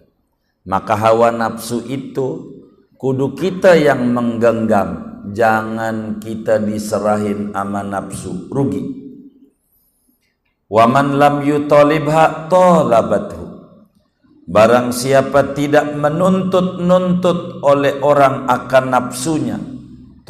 Maka 0.63 0.95
hawa 0.95 1.35
nafsu 1.35 1.83
itu 1.91 2.55
kudu 2.95 3.35
kita 3.35 3.75
yang 3.75 4.15
menggenggam. 4.15 5.11
Jangan 5.35 6.23
kita 6.23 6.63
diserahin 6.63 7.51
ama 7.53 7.83
nafsu. 7.83 8.47
Rugi. 8.49 8.83
Waman 10.71 11.19
lam 11.19 11.43
yutalibha 11.43 12.47
talabathu. 12.47 13.51
Barang 14.47 14.95
siapa 14.95 15.55
tidak 15.55 15.95
menuntut-nuntut 15.95 17.63
oleh 17.63 18.03
orang 18.03 18.51
akan 18.51 18.85
nafsunya 18.91 19.59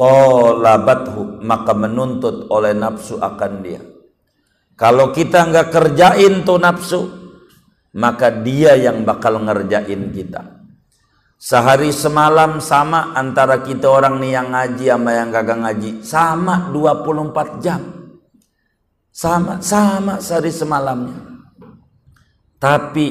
talabathu 0.01 1.41
maka 1.45 1.77
menuntut 1.77 2.49
oleh 2.49 2.73
nafsu 2.73 3.21
akan 3.21 3.53
dia. 3.61 3.81
Kalau 4.73 5.13
kita 5.13 5.45
nggak 5.45 5.69
kerjain 5.69 6.41
tuh 6.41 6.57
nafsu, 6.57 7.20
maka 7.91 8.31
dia 8.31 8.75
yang 8.79 9.03
bakal 9.03 9.39
ngerjain 9.43 10.11
kita. 10.15 10.63
Sehari 11.41 11.89
semalam 11.89 12.61
sama 12.61 13.17
antara 13.17 13.65
kita 13.65 13.89
orang 13.89 14.21
nih 14.21 14.31
yang 14.37 14.47
ngaji 14.53 14.85
sama 14.93 15.09
yang 15.11 15.29
kagak 15.33 15.57
ngaji. 15.57 15.89
Sama 16.05 16.69
24 16.69 17.63
jam. 17.63 17.81
Sama, 19.11 19.59
sama 19.59 20.21
sehari 20.21 20.53
semalamnya. 20.53 21.17
Tapi 22.61 23.07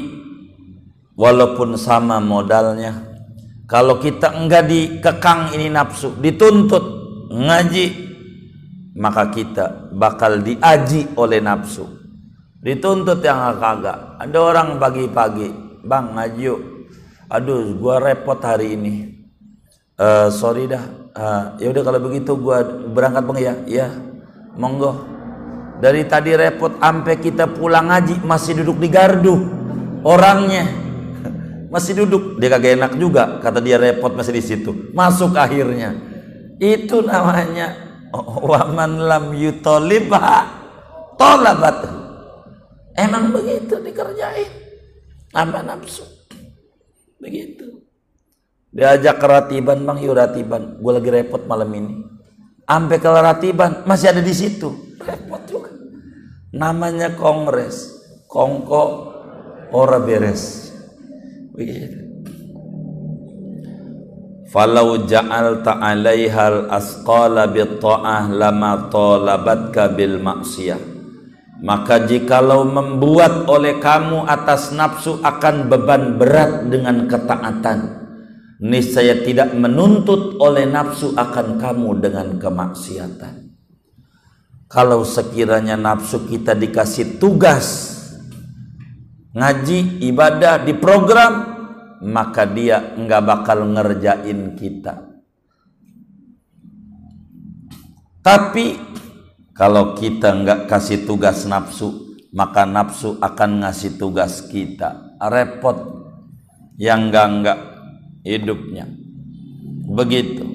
walaupun 1.18 1.74
sama 1.74 2.22
modalnya, 2.22 3.03
kalau 3.66 3.99
kita 3.99 4.31
enggak 4.33 4.70
dikekang 4.70 5.51
ini 5.59 5.66
nafsu, 5.66 6.14
dituntut 6.22 6.85
ngaji 7.35 7.87
maka 8.95 9.31
kita 9.31 9.91
bakal 9.95 10.43
diaji 10.43 11.14
oleh 11.14 11.39
nafsu 11.39 12.00
dituntut 12.61 13.25
yang 13.25 13.57
kagak. 13.57 14.21
Ada 14.21 14.39
orang 14.39 14.69
pagi-pagi 14.77 15.49
bang 15.85 16.07
ngaji 16.17 16.45
yuk. 16.45 16.61
Aduh 17.33 17.77
gua 17.81 17.99
repot 18.01 18.37
hari 18.41 18.77
ini. 18.77 18.95
Uh, 19.97 20.29
sorry 20.33 20.69
dah. 20.69 20.85
Uh, 21.11 21.45
ya 21.59 21.73
udah 21.73 21.83
kalau 21.83 22.01
begitu 22.01 22.37
gua 22.37 22.63
berangkat 22.65 23.23
bang 23.25 23.39
ya. 23.41 23.55
Ya 23.67 23.87
monggo. 24.57 25.09
Dari 25.81 26.05
tadi 26.05 26.37
repot 26.37 26.77
sampai 26.77 27.17
kita 27.17 27.49
pulang 27.49 27.89
ngaji 27.89 28.21
masih 28.21 28.61
duduk 28.61 28.77
di 28.85 28.89
gardu 28.93 29.35
orangnya. 30.05 30.69
Masih 31.73 32.03
duduk. 32.03 32.43
Dia 32.43 32.51
kagak 32.51 32.83
enak 32.83 32.93
juga 32.99 33.39
kata 33.39 33.63
dia 33.63 33.79
repot 33.79 34.11
masih 34.11 34.35
di 34.35 34.43
situ. 34.43 34.91
Masuk 34.91 35.39
akhirnya. 35.39 35.95
Itu 36.59 37.07
namanya 37.07 37.79
waman 38.51 39.07
lam 39.07 39.31
yutolibha 39.39 40.51
tolabat 41.15 42.00
emang 42.97 43.30
begitu 43.34 43.78
dikerjain. 43.78 44.51
Apa 45.30 45.62
nafsu. 45.62 46.03
Begitu. 47.22 47.86
Diajak 48.70 49.18
keratiban 49.18 49.82
bang 49.82 49.99
yuk 50.03 50.14
ratiban. 50.18 50.78
Gue 50.78 50.93
lagi 50.95 51.11
repot 51.11 51.43
malam 51.47 51.70
ini. 51.74 51.95
Sampai 52.66 53.03
ke 53.03 53.11
ratiban 53.11 53.82
masih 53.86 54.14
ada 54.14 54.22
di 54.22 54.34
situ. 54.34 54.99
Repot 55.03 55.43
juga. 55.47 55.70
Namanya 56.55 57.14
kongres. 57.14 57.99
Kongko 58.30 58.82
ora 59.74 59.99
beres. 59.99 60.70
Begitu. 61.55 61.99
Falau 64.51 65.07
ja'alta 65.07 65.78
'alaihal 65.78 66.66
asqala 66.74 67.47
bitta'ah 67.47 68.26
lama 68.34 68.91
talabatka 68.91 69.95
bil 69.95 70.18
maksiyah 70.18 70.89
maka 71.61 72.09
jikalau 72.09 72.65
membuat 72.65 73.45
oleh 73.47 73.77
kamu 73.79 74.25
atas 74.25 74.73
nafsu 74.73 75.21
akan 75.21 75.69
beban 75.69 76.17
berat 76.17 76.67
dengan 76.69 77.05
ketaatan 77.05 78.01
niscaya 78.61 79.21
tidak 79.25 79.53
menuntut 79.53 80.41
oleh 80.41 80.65
nafsu 80.65 81.13
akan 81.17 81.61
kamu 81.61 82.01
dengan 82.01 82.41
kemaksiatan 82.41 83.53
kalau 84.69 85.05
sekiranya 85.05 85.77
nafsu 85.77 86.25
kita 86.29 86.57
dikasih 86.57 87.21
tugas 87.21 87.97
ngaji 89.37 90.05
ibadah 90.05 90.65
di 90.65 90.75
program 90.75 91.61
maka 92.01 92.49
dia 92.49 92.97
nggak 92.97 93.23
bakal 93.25 93.69
ngerjain 93.69 94.57
kita. 94.57 95.13
Tapi 98.21 98.77
kalau 99.61 99.93
kita 99.93 100.33
nggak 100.41 100.65
kasih 100.65 101.05
tugas 101.05 101.45
nafsu, 101.45 102.17
maka 102.33 102.65
nafsu 102.65 103.21
akan 103.21 103.61
ngasih 103.61 104.01
tugas 104.01 104.49
kita. 104.49 105.21
Repot 105.21 105.77
yang 106.81 107.13
enggak 107.13 107.27
enggak 107.29 107.59
hidupnya. 108.25 108.89
Begitu. 109.85 110.49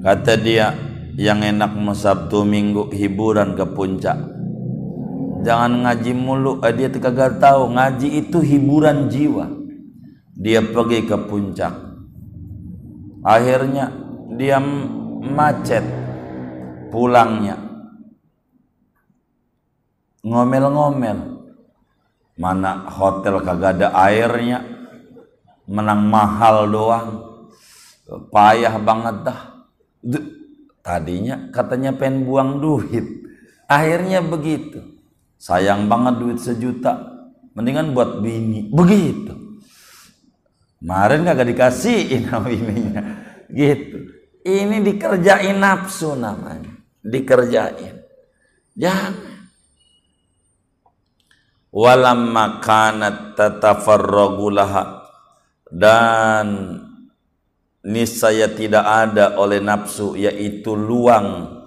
Kata 0.00 0.40
dia 0.40 0.72
yang 1.20 1.44
enak 1.44 1.76
mau 1.76 1.92
Sabtu 1.92 2.48
Minggu 2.48 2.88
hiburan 2.96 3.52
ke 3.52 3.68
puncak. 3.68 4.16
Jangan 5.44 5.84
ngaji 5.84 6.12
mulu, 6.16 6.64
eh, 6.64 6.72
dia 6.72 6.88
kagak 6.88 7.36
tahu 7.36 7.76
ngaji 7.76 8.24
itu 8.24 8.40
hiburan 8.40 9.12
jiwa 9.12 9.66
dia 10.36 10.60
pergi 10.60 11.08
ke 11.08 11.16
puncak 11.16 11.72
akhirnya 13.24 13.88
dia 14.36 14.60
macet 15.24 15.80
pulangnya 16.92 17.65
ngomel-ngomel 20.26 21.46
mana 22.34 22.90
hotel 22.90 23.38
kagak 23.46 23.78
ada 23.78 23.94
airnya 23.94 24.66
menang 25.70 26.10
mahal 26.10 26.66
doang 26.66 27.10
payah 28.34 28.74
banget 28.82 29.16
dah 29.22 29.40
tadinya 30.82 31.48
katanya 31.54 31.94
pengen 31.94 32.26
buang 32.26 32.58
duit 32.58 33.06
akhirnya 33.70 34.20
begitu 34.20 34.82
sayang 35.38 35.86
banget 35.86 36.18
duit 36.18 36.38
sejuta 36.42 37.06
mendingan 37.54 37.94
buat 37.94 38.18
bini 38.20 38.68
begitu 38.68 39.46
Kemarin 40.86 41.26
kagak 41.26 41.50
dikasihin 41.50 42.30
sama 42.30 42.46
ininya. 42.46 43.02
Gitu. 43.50 44.06
Ini 44.46 44.86
dikerjain 44.86 45.58
nafsu 45.58 46.14
namanya. 46.14 46.70
Dikerjain. 47.02 48.06
Jangan. 48.78 49.25
Walamma 51.76 52.64
kanat 52.64 53.36
tatafarragu 53.36 54.48
dan 55.68 56.46
niscaya 57.84 58.48
tidak 58.48 58.80
ada 58.80 59.36
oleh 59.36 59.60
nafsu 59.60 60.16
yaitu 60.16 60.72
luang 60.72 61.60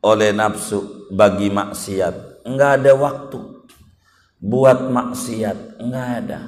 oleh 0.00 0.32
nafsu 0.32 1.12
bagi 1.12 1.52
maksiat. 1.52 2.48
Enggak 2.48 2.80
ada 2.80 2.92
waktu 2.96 3.68
buat 4.40 4.88
maksiat. 4.88 5.76
Enggak 5.76 6.08
ada. 6.24 6.40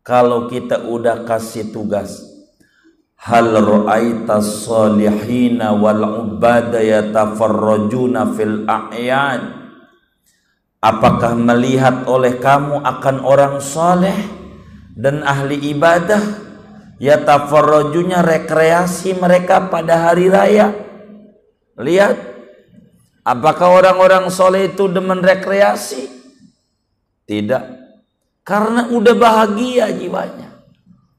Kalau 0.00 0.48
kita 0.48 0.88
udah 0.88 1.28
kasih 1.28 1.68
tugas 1.68 2.24
hal 3.20 3.52
ra'aita 3.52 4.40
salihina 4.40 5.76
wal 5.76 6.24
ubada 6.24 6.80
yatafarrajuna 6.80 8.32
fil 8.32 8.64
a'yan 8.64 9.63
apakah 10.84 11.32
melihat 11.32 12.04
oleh 12.04 12.36
kamu 12.36 12.84
akan 12.84 13.16
orang 13.24 13.56
soleh 13.64 14.16
dan 14.92 15.24
ahli 15.24 15.72
ibadah? 15.72 16.44
Yatafarrajunya 17.00 18.22
rekreasi 18.22 19.16
mereka 19.18 19.66
pada 19.72 20.08
hari 20.08 20.30
raya. 20.30 20.70
Lihat 21.74 22.14
apakah 23.26 23.82
orang-orang 23.82 24.30
soleh 24.30 24.70
itu 24.70 24.86
demen 24.86 25.24
rekreasi? 25.24 26.06
Tidak. 27.24 27.64
Karena 28.44 28.92
udah 28.92 29.14
bahagia 29.16 29.90
jiwanya. 29.90 30.54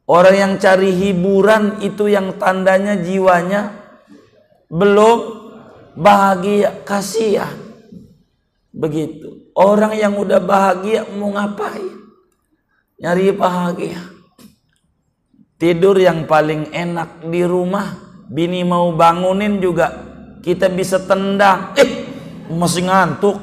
Orang 0.05 0.37
yang 0.37 0.53
cari 0.61 0.93
hiburan 0.93 1.81
itu 1.81 2.05
yang 2.05 2.37
tandanya 2.37 2.93
jiwanya 3.01 3.73
belum 4.69 5.17
bahagia, 5.97 6.85
kasihan. 6.85 7.64
Begitu. 8.75 9.55
Orang 9.55 9.95
yang 9.95 10.19
udah 10.19 10.43
bahagia 10.43 11.07
mau 11.15 11.31
ngapain? 11.31 11.95
Nyari 12.99 13.31
bahagia. 13.31 14.03
Tidur 15.55 15.95
yang 15.95 16.27
paling 16.27 16.67
enak 16.75 17.23
di 17.31 17.47
rumah, 17.47 17.95
bini 18.27 18.67
mau 18.67 18.91
bangunin 18.91 19.63
juga 19.63 19.95
kita 20.43 20.67
bisa 20.67 20.99
tendang. 20.99 21.71
Eh, 21.79 22.03
masih 22.51 22.83
ngantuk. 22.91 23.39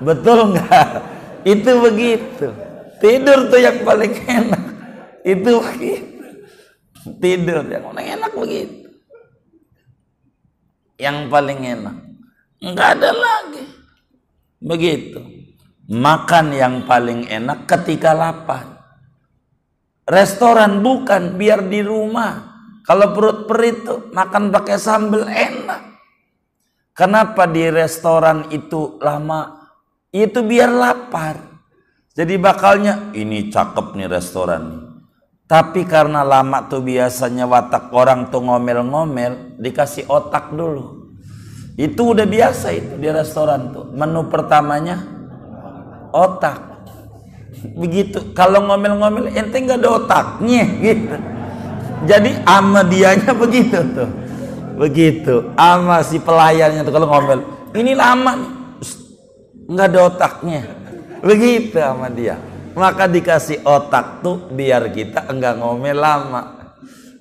Betul 0.00 0.56
nggak? 0.56 0.88
Itu 1.52 1.84
begitu. 1.84 2.48
Tidur 3.04 3.52
tuh 3.52 3.60
yang 3.60 3.84
paling 3.84 4.12
enak. 4.16 4.64
Itu 5.20 5.60
begitu. 5.60 6.24
Tidur 7.20 7.68
yang 7.68 7.84
paling 7.84 8.08
enak 8.16 8.32
begitu. 8.32 8.88
Yang 10.96 11.16
paling 11.28 11.60
enak. 11.68 11.96
nggak 12.60 12.88
ada 13.00 13.08
lagi 13.16 13.79
begitu. 14.60 15.24
Makan 15.90 16.54
yang 16.54 16.86
paling 16.86 17.26
enak 17.26 17.66
ketika 17.66 18.14
lapar. 18.14 18.78
Restoran 20.06 20.84
bukan 20.84 21.34
biar 21.34 21.66
di 21.66 21.82
rumah. 21.82 22.46
Kalau 22.86 23.10
perut 23.10 23.50
perih 23.50 23.74
itu 23.74 23.94
makan 24.14 24.54
pakai 24.54 24.78
sambal 24.78 25.26
enak. 25.26 25.82
Kenapa 26.94 27.50
di 27.50 27.66
restoran 27.66 28.46
itu 28.54 29.02
lama? 29.02 29.66
Itu 30.14 30.46
biar 30.46 30.70
lapar. 30.70 31.36
Jadi 32.14 32.38
bakalnya 32.38 33.10
ini 33.14 33.50
cakep 33.50 33.98
nih 33.98 34.10
restoran 34.10 34.90
tapi 35.50 35.82
karena 35.82 36.22
lama 36.22 36.70
tuh 36.70 36.78
biasanya 36.78 37.42
watak 37.42 37.90
orang 37.90 38.30
tuh 38.30 38.38
ngomel-ngomel, 38.46 39.58
dikasih 39.58 40.06
otak 40.06 40.54
dulu. 40.54 41.09
Itu 41.74 42.14
udah 42.14 42.26
biasa 42.26 42.74
itu 42.74 42.94
di 42.98 43.08
restoran 43.10 43.74
tuh. 43.74 43.86
Menu 43.94 44.26
pertamanya 44.26 45.02
otak. 46.14 46.86
Begitu. 47.76 48.32
Kalau 48.32 48.66
ngomel-ngomel 48.66 49.34
ente 49.34 49.56
nggak 49.58 49.78
ada 49.82 49.88
otaknya 50.00 50.64
gitu. 50.80 51.16
Jadi 52.08 52.30
ama 52.48 52.80
dianya 52.86 53.32
begitu 53.36 53.78
tuh. 53.92 54.10
Begitu. 54.80 55.52
Ama 55.54 56.00
si 56.00 56.16
pelayannya 56.16 56.86
tuh 56.86 56.92
kalau 56.96 57.08
ngomel, 57.10 57.44
ini 57.76 57.92
lama. 57.92 58.34
Nggak 59.68 59.86
ada 59.92 60.00
otaknya. 60.08 60.62
Begitu 61.20 61.76
sama 61.76 62.08
dia 62.08 62.40
maka 62.74 63.10
dikasih 63.10 63.66
otak 63.66 64.22
tuh 64.22 64.50
biar 64.54 64.88
kita 64.94 65.26
enggak 65.26 65.58
ngomel 65.58 65.98
lama 65.98 66.72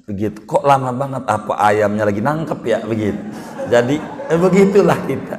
begitu 0.05 0.45
kok 0.45 0.65
lama 0.65 0.89
banget 0.93 1.23
apa 1.25 1.53
ayamnya 1.57 2.03
lagi 2.05 2.21
nangkep 2.21 2.59
ya 2.65 2.79
begitu 2.85 3.21
jadi 3.67 3.95
eh, 4.31 4.39
begitulah 4.39 4.99
kita. 5.03 5.37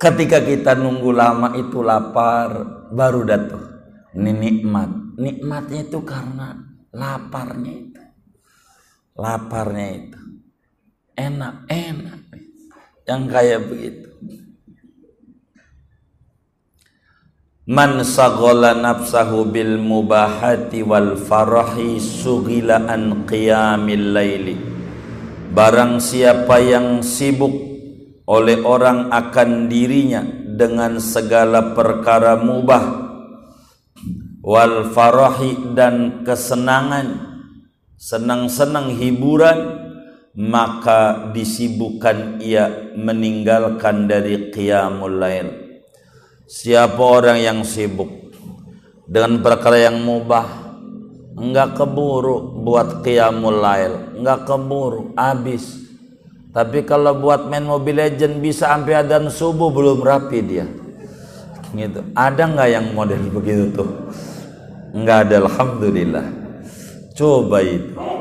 Ketika 0.00 0.38
kita 0.42 0.72
nunggu 0.74 1.10
lama 1.14 1.54
itu 1.54 1.84
lapar 1.84 2.64
baru 2.90 3.22
datang. 3.22 3.64
Ini 4.16 4.32
nikmat. 4.34 4.90
Nikmatnya 5.20 5.86
itu 5.86 6.00
karena 6.02 6.58
laparnya 6.90 7.72
itu. 7.72 8.02
Laparnya 9.14 9.88
itu. 9.94 10.20
Enak 11.14 11.68
enak. 11.70 12.20
Yang 13.06 13.22
kayak 13.30 13.60
begitu 13.68 14.11
Man 17.62 18.02
saghala 18.02 18.74
nafsahu 18.74 19.46
bil 19.46 19.78
mubahati 19.78 20.82
wal 20.82 21.14
farahi 21.14 22.02
sugila 22.02 22.90
an 22.90 23.22
qiyamil 23.22 24.10
laili. 24.10 24.58
Barang 25.54 26.02
siapa 26.02 26.58
yang 26.58 27.06
sibuk 27.06 27.54
oleh 28.26 28.66
orang 28.66 29.14
akan 29.14 29.70
dirinya 29.70 30.26
dengan 30.26 30.98
segala 30.98 31.70
perkara 31.70 32.34
mubah 32.34 32.82
wal 34.42 34.90
farahi 34.90 35.78
dan 35.78 36.26
kesenangan 36.26 37.14
senang-senang 37.94 38.90
hiburan 38.98 39.86
maka 40.34 41.30
disibukkan 41.30 42.42
ia 42.42 42.90
meninggalkan 42.98 44.10
dari 44.10 44.50
qiyamul 44.50 45.22
lail 45.22 45.61
Siapa 46.46 46.98
orang 46.98 47.38
yang 47.38 47.62
sibuk 47.62 48.10
dengan 49.06 49.38
perkara 49.40 49.78
yang 49.78 50.02
mubah, 50.02 50.46
enggak 51.38 51.78
keburu 51.78 52.62
buat 52.62 53.02
qiyamul 53.06 53.62
lail, 53.62 54.18
enggak 54.18 54.46
keburu 54.46 55.14
habis. 55.14 55.82
Tapi 56.52 56.84
kalau 56.84 57.16
buat 57.16 57.48
main 57.48 57.64
Mobile 57.64 58.12
Legend 58.12 58.44
bisa 58.44 58.68
sampai 58.68 59.00
adzan 59.00 59.32
subuh 59.32 59.72
belum 59.72 60.04
rapi 60.04 60.38
dia. 60.44 60.68
Gitu. 61.72 62.04
Ada 62.12 62.44
enggak 62.44 62.68
yang 62.68 62.86
model 62.92 63.22
begitu 63.40 63.64
tuh? 63.72 63.90
Enggak 64.92 65.28
ada 65.30 65.48
alhamdulillah. 65.48 66.26
Coba 67.16 67.64
itu 67.64 68.11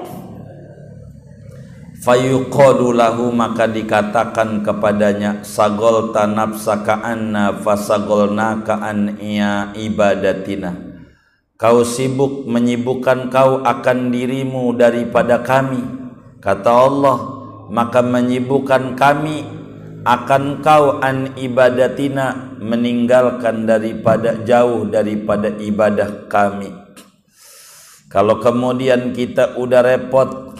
fayuqadu 2.01 2.97
lahu 2.97 3.29
maka 3.29 3.69
dikatakan 3.69 4.65
kepadanya 4.65 5.45
sagol 5.45 6.09
nafsaka 6.11 7.05
anna 7.05 7.53
fasagolna 7.61 8.65
an 8.65 9.21
iya 9.21 9.69
ibadatina. 9.77 10.73
Kau 11.61 11.85
sibuk 11.85 12.49
menyibukkan 12.49 13.29
kau 13.29 13.61
akan 13.61 14.09
dirimu 14.09 14.73
daripada 14.73 15.45
kami 15.45 15.85
kata 16.41 16.71
Allah. 16.73 17.17
Maka 17.71 18.03
menyibukkan 18.03 18.99
kami 18.99 19.47
akan 20.03 20.59
kau 20.59 20.99
an 20.99 21.37
ibadatina 21.39 22.57
meninggalkan 22.59 23.63
daripada 23.63 24.43
jauh 24.43 24.83
daripada 24.89 25.53
ibadah 25.55 26.27
kami. 26.27 26.73
Kalau 28.11 28.43
kemudian 28.43 29.15
kita 29.15 29.55
udah 29.55 29.87
repot 29.87 30.50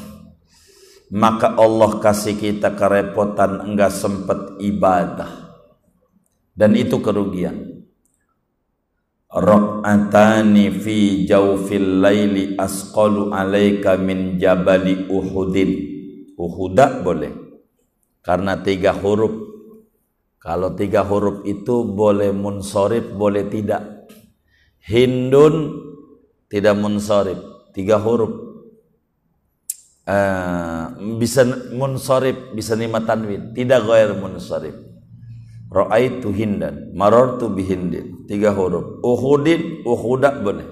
maka 1.12 1.60
Allah 1.60 2.00
kasih 2.00 2.40
kita 2.40 2.72
kerepotan 2.80 3.68
enggak 3.68 3.92
sempat 3.92 4.56
ibadah. 4.64 5.52
Dan 6.56 6.80
itu 6.80 7.04
kerugian. 7.04 7.84
Ra'atani 9.32 10.72
fi 10.72 11.24
jawfil 11.28 12.04
laili 12.04 12.56
asqalu 12.56 13.36
alaika 13.36 14.00
min 14.00 14.40
jabali 14.40 15.08
uhudin. 15.12 15.72
Uhuda 16.40 17.04
boleh. 17.04 17.32
Karena 18.24 18.60
tiga 18.64 18.96
huruf. 18.96 19.52
Kalau 20.42 20.74
tiga 20.74 21.06
huruf 21.06 21.44
itu 21.44 21.86
boleh 21.86 22.32
munsorib 22.34 23.14
boleh 23.14 23.52
tidak. 23.52 24.08
Hindun 24.84 25.76
tidak 26.48 26.76
munsorib. 26.80 27.40
Tiga 27.72 28.02
huruf 28.02 28.51
uh, 30.08 30.98
bisa 31.18 31.46
munsorib 31.74 32.56
bisa 32.56 32.74
lima 32.78 33.04
tanwin. 33.04 33.54
Tidak 33.54 33.80
goer 33.86 34.16
munsorib. 34.18 34.76
Tu 35.72 36.30
hindan 36.36 36.92
tu 37.40 37.48
bihindin. 37.48 38.28
Tiga 38.28 38.52
huruf. 38.52 39.00
Uhudin 39.00 39.88
uhuda 39.88 40.44
boleh. 40.44 40.68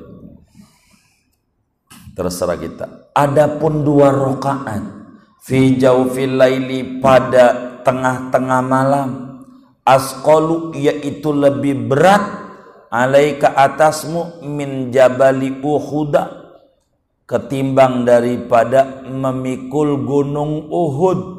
Terserah 2.14 2.60
kita. 2.60 2.86
Adapun 3.16 3.88
dua 3.88 4.12
rakaat 4.12 4.84
fi 5.40 5.80
jaufil 5.80 6.36
laili 6.36 7.00
pada 7.00 7.80
tengah-tengah 7.88 8.60
malam 8.60 9.10
asqalu 9.88 10.76
yaitu 10.76 11.32
lebih 11.32 11.88
berat 11.88 12.22
alaika 12.92 13.56
atasmu 13.56 14.44
min 14.46 14.92
jabali 14.92 15.64
uhuda 15.64 16.39
ketimbang 17.30 18.10
daripada 18.10 19.06
memikul 19.06 20.02
gunung 20.02 20.66
Uhud. 20.66 21.38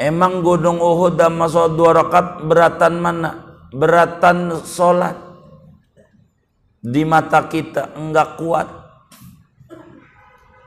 Emang 0.00 0.40
gunung 0.40 0.80
Uhud 0.80 1.20
dan 1.20 1.36
masuk 1.36 1.76
dua 1.76 2.00
rakaat 2.00 2.48
beratan 2.48 2.94
mana? 3.04 3.30
Beratan 3.68 4.64
solat. 4.64 5.12
Di 6.80 7.04
mata 7.04 7.44
kita 7.44 7.92
enggak 8.00 8.40
kuat. 8.40 8.68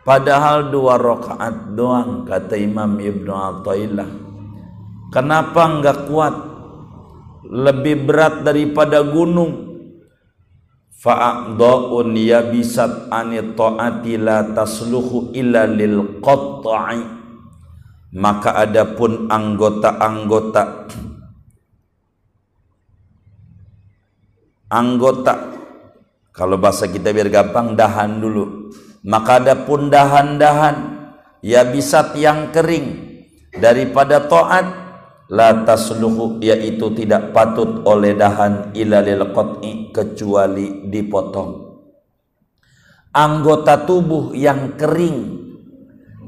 Padahal 0.05 0.69
dua 0.69 1.01
rakaat 1.01 1.73
doang 1.73 2.29
kata 2.29 2.53
Imam 2.61 3.01
Ibnu 3.01 3.33
Athaillah. 3.33 4.09
Kenapa 5.09 5.65
enggak 5.65 6.05
kuat? 6.05 6.35
Lebih 7.49 8.05
berat 8.05 8.45
daripada 8.45 9.01
gunung 9.01 9.72
fa'adha'un 11.03 12.15
yabisat 12.15 13.11
ani 13.11 13.43
ta'ati 13.51 14.15
la 14.15 14.55
tasluhu 14.55 15.35
illa 15.35 15.67
lil 15.67 16.23
maka 18.13 18.49
adapun 18.63 19.27
anggota-anggota 19.27 20.63
anggota 24.71 25.53
kalau 26.33 26.57
bahasa 26.57 26.89
kita 26.89 27.13
biar 27.13 27.29
gampang 27.29 27.77
dahan 27.77 28.17
dulu. 28.17 28.73
Maka 29.05 29.37
adapun 29.37 29.93
dahan-dahan 29.93 30.75
yabisat 31.45 32.17
yang 32.17 32.49
kering 32.49 33.21
daripada 33.53 34.25
taat 34.25 34.82
la 35.33 35.65
tasluhu 35.65 36.37
yaitu 36.45 36.93
tidak 36.93 37.33
patut 37.33 37.81
oleh 37.89 38.13
dahan 38.13 38.69
ila 38.77 39.01
lil 39.01 39.33
qat'i 39.33 39.89
kecuali 39.89 40.85
dipotong. 40.93 41.73
Anggota 43.13 43.81
tubuh 43.81 44.37
yang 44.37 44.77
kering 44.77 45.41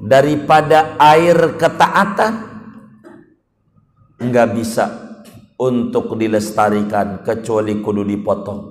daripada 0.09 0.97
air 0.97 1.53
ketaatan 1.53 2.33
enggak 4.25 4.49
bisa 4.57 4.85
untuk 5.61 6.17
dilestarikan 6.17 7.21
kecuali 7.21 7.77
kudu 7.85 8.01
dipotong. 8.01 8.61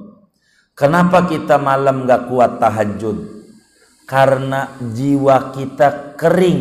Kenapa 0.75 1.31
kita 1.31 1.63
malam 1.63 2.07
enggak 2.07 2.27
kuat 2.27 2.59
tahajud? 2.59 3.47
Karena 4.05 4.75
jiwa 4.83 5.55
kita 5.55 6.19
kering 6.19 6.61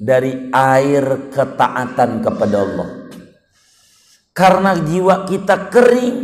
dari 0.00 0.48
air 0.50 1.28
ketaatan 1.30 2.24
kepada 2.24 2.56
Allah. 2.58 3.01
Karena 4.32 4.72
jiwa 4.80 5.28
kita 5.28 5.68
kering 5.68 6.16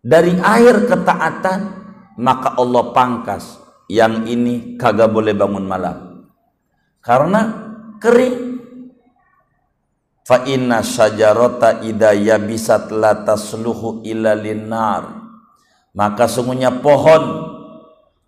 dari 0.00 0.32
air 0.40 0.88
ketaatan, 0.88 1.60
maka 2.16 2.56
Allah 2.56 2.96
pangkas 2.96 3.60
yang 3.92 4.24
ini 4.24 4.80
kagak 4.80 5.12
boleh 5.12 5.36
bangun 5.36 5.68
malam. 5.68 6.24
Karena 7.04 7.40
kering. 8.00 8.48
Fa 10.24 10.48
inna 10.48 10.80
syajarata 10.80 11.84
idza 11.84 12.16
yabisat 12.16 12.88
la 12.88 13.20
tasluhu 13.20 14.00
illa 14.08 14.32
linnar. 14.32 15.20
Maka 15.92 16.24
sungguhnya 16.24 16.80
pohon 16.80 17.50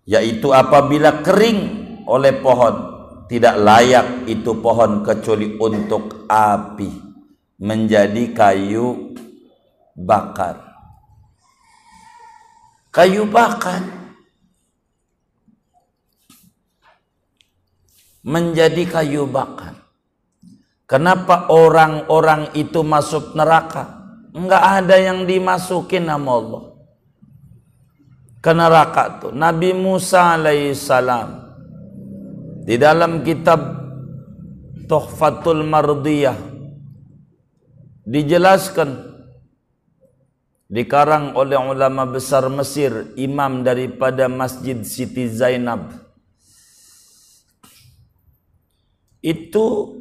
yaitu 0.03 0.51
apabila 0.51 1.23
kering 1.23 1.59
oleh 2.05 2.43
pohon 2.43 2.75
tidak 3.31 3.55
layak 3.55 4.27
itu 4.27 4.51
pohon 4.59 4.99
kecuali 4.99 5.55
untuk 5.55 6.27
api 6.27 7.12
menjadi 7.63 8.35
kayu 8.35 9.15
bakar. 9.95 10.59
Kayu 12.91 13.23
bakar 13.23 13.79
menjadi 18.19 18.83
kayu 18.83 19.23
bakar. 19.31 19.79
Kenapa 20.83 21.47
orang-orang 21.47 22.51
itu 22.51 22.83
masuk 22.83 23.31
neraka? 23.31 24.03
Enggak 24.35 24.83
ada 24.83 24.99
yang 24.99 25.23
dimasukin 25.23 26.03
nama 26.03 26.29
Allah. 26.35 26.63
Ke 28.43 28.51
neraka 28.51 29.23
tu 29.23 29.31
Nabi 29.31 29.71
Musa 29.71 30.35
alaihissalam 30.35 31.29
di 32.67 32.75
dalam 32.75 33.23
kitab 33.23 33.79
Tuhfatul 34.83 35.63
Mardiyah 35.63 36.52
dijelaskan 38.03 39.15
dikarang 40.67 41.35
oleh 41.39 41.59
ulama 41.59 42.07
besar 42.07 42.47
Mesir 42.51 43.11
imam 43.15 43.63
daripada 43.63 44.27
Masjid 44.31 44.79
Siti 44.83 45.27
Zainab 45.27 45.91
itu 49.23 49.97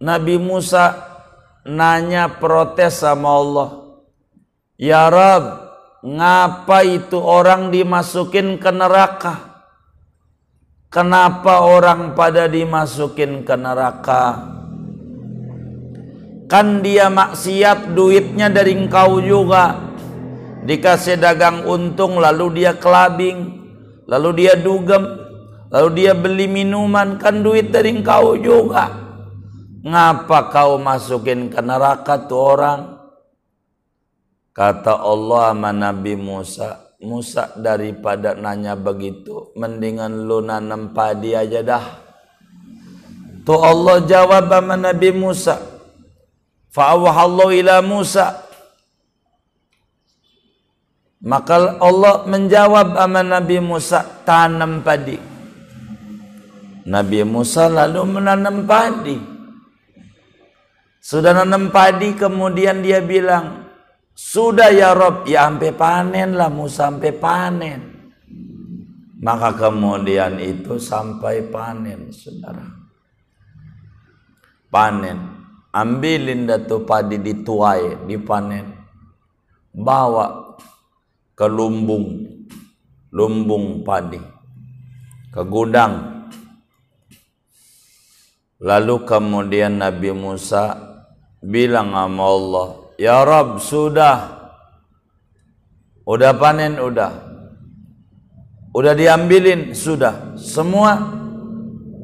Nabi 0.00 0.36
Musa 0.36 0.96
nanya 1.64 2.28
protes 2.28 3.00
sama 3.00 3.32
Allah 3.32 3.70
Ya 4.76 5.08
Rabb 5.08 5.66
Ngapa 6.06 6.86
itu 6.86 7.18
orang 7.18 7.74
dimasukin 7.74 8.62
ke 8.62 8.70
neraka? 8.70 9.66
Kenapa 10.86 11.66
orang 11.66 12.14
pada 12.14 12.46
dimasukin 12.46 13.42
ke 13.42 13.58
neraka? 13.58 14.54
Kan 16.46 16.82
dia 16.82 17.10
maksiat 17.10 17.94
duitnya 17.94 18.46
dari 18.46 18.74
engkau 18.74 19.18
juga. 19.18 19.74
Dikasih 20.66 21.18
dagang 21.18 21.66
untung 21.66 22.22
lalu 22.22 22.62
dia 22.62 22.74
kelabing. 22.78 23.66
Lalu 24.06 24.46
dia 24.46 24.54
dugem. 24.54 25.02
Lalu 25.70 25.88
dia 25.98 26.12
beli 26.14 26.46
minuman. 26.46 27.18
Kan 27.18 27.42
duit 27.42 27.74
dari 27.74 27.98
engkau 27.98 28.38
juga. 28.38 29.06
Ngapa 29.86 30.50
kau 30.50 30.82
masukin 30.82 31.46
ke 31.46 31.62
neraka 31.62 32.26
tuh 32.26 32.42
orang? 32.42 32.80
Kata 34.56 35.04
Allah 35.04 35.52
sama 35.52 35.68
Nabi 35.68 36.16
Musa, 36.16 36.96
Musa 37.04 37.52
daripada 37.60 38.32
nanya 38.32 38.72
begitu, 38.72 39.52
mendingan 39.52 40.24
lu 40.24 40.40
nanam 40.40 40.96
padi 40.96 41.36
aja 41.36 41.60
dah. 41.60 41.86
Tuh 43.44 43.60
Allah 43.60 44.00
jawab 44.08 44.48
sama 44.48 44.80
Nabi 44.80 45.12
Musa. 45.12 45.75
Fa'awahallahu 46.76 47.56
ila 47.56 47.80
Musa. 47.80 48.44
Maka 51.24 51.80
Allah 51.80 52.28
menjawab 52.28 52.92
sama 52.92 53.24
Nabi 53.24 53.56
Musa, 53.64 54.04
tanam 54.28 54.84
padi. 54.84 55.16
Nabi 56.84 57.24
Musa 57.24 57.72
lalu 57.72 58.04
menanam 58.04 58.68
padi. 58.68 59.16
Sudah 61.00 61.32
nanam 61.32 61.72
padi 61.72 62.12
kemudian 62.12 62.84
dia 62.84 63.00
bilang, 63.00 63.72
sudah 64.12 64.68
ya 64.68 64.92
Rob, 64.92 65.24
ya 65.24 65.48
sampai 65.48 65.72
panen 65.72 66.36
lah, 66.36 66.52
mau 66.52 66.68
sampai 66.68 67.10
panen. 67.16 67.80
Maka 69.16 69.56
kemudian 69.56 70.36
itu 70.44 70.76
sampai 70.76 71.48
panen, 71.48 72.12
saudara. 72.12 72.68
Panen. 74.68 75.45
Ambilin 75.76 76.48
datu 76.48 76.88
padi 76.88 77.20
dituai, 77.20 78.08
dipanen. 78.08 78.72
Bawa 79.76 80.56
ke 81.36 81.44
lumbung, 81.44 82.24
lumbung 83.12 83.84
padi. 83.84 84.16
Ke 85.28 85.44
gudang. 85.44 86.24
Lalu 88.56 89.04
kemudian 89.04 89.84
Nabi 89.84 90.16
Musa 90.16 90.80
bilang 91.44 91.92
sama 91.92 92.24
Allah, 92.24 92.68
Ya 92.96 93.20
Rob 93.20 93.60
sudah 93.60 94.32
Udah 96.08 96.32
panen 96.40 96.80
udah 96.80 97.12
Udah 98.72 98.96
diambilin 98.96 99.76
sudah 99.76 100.32
Semua 100.40 100.96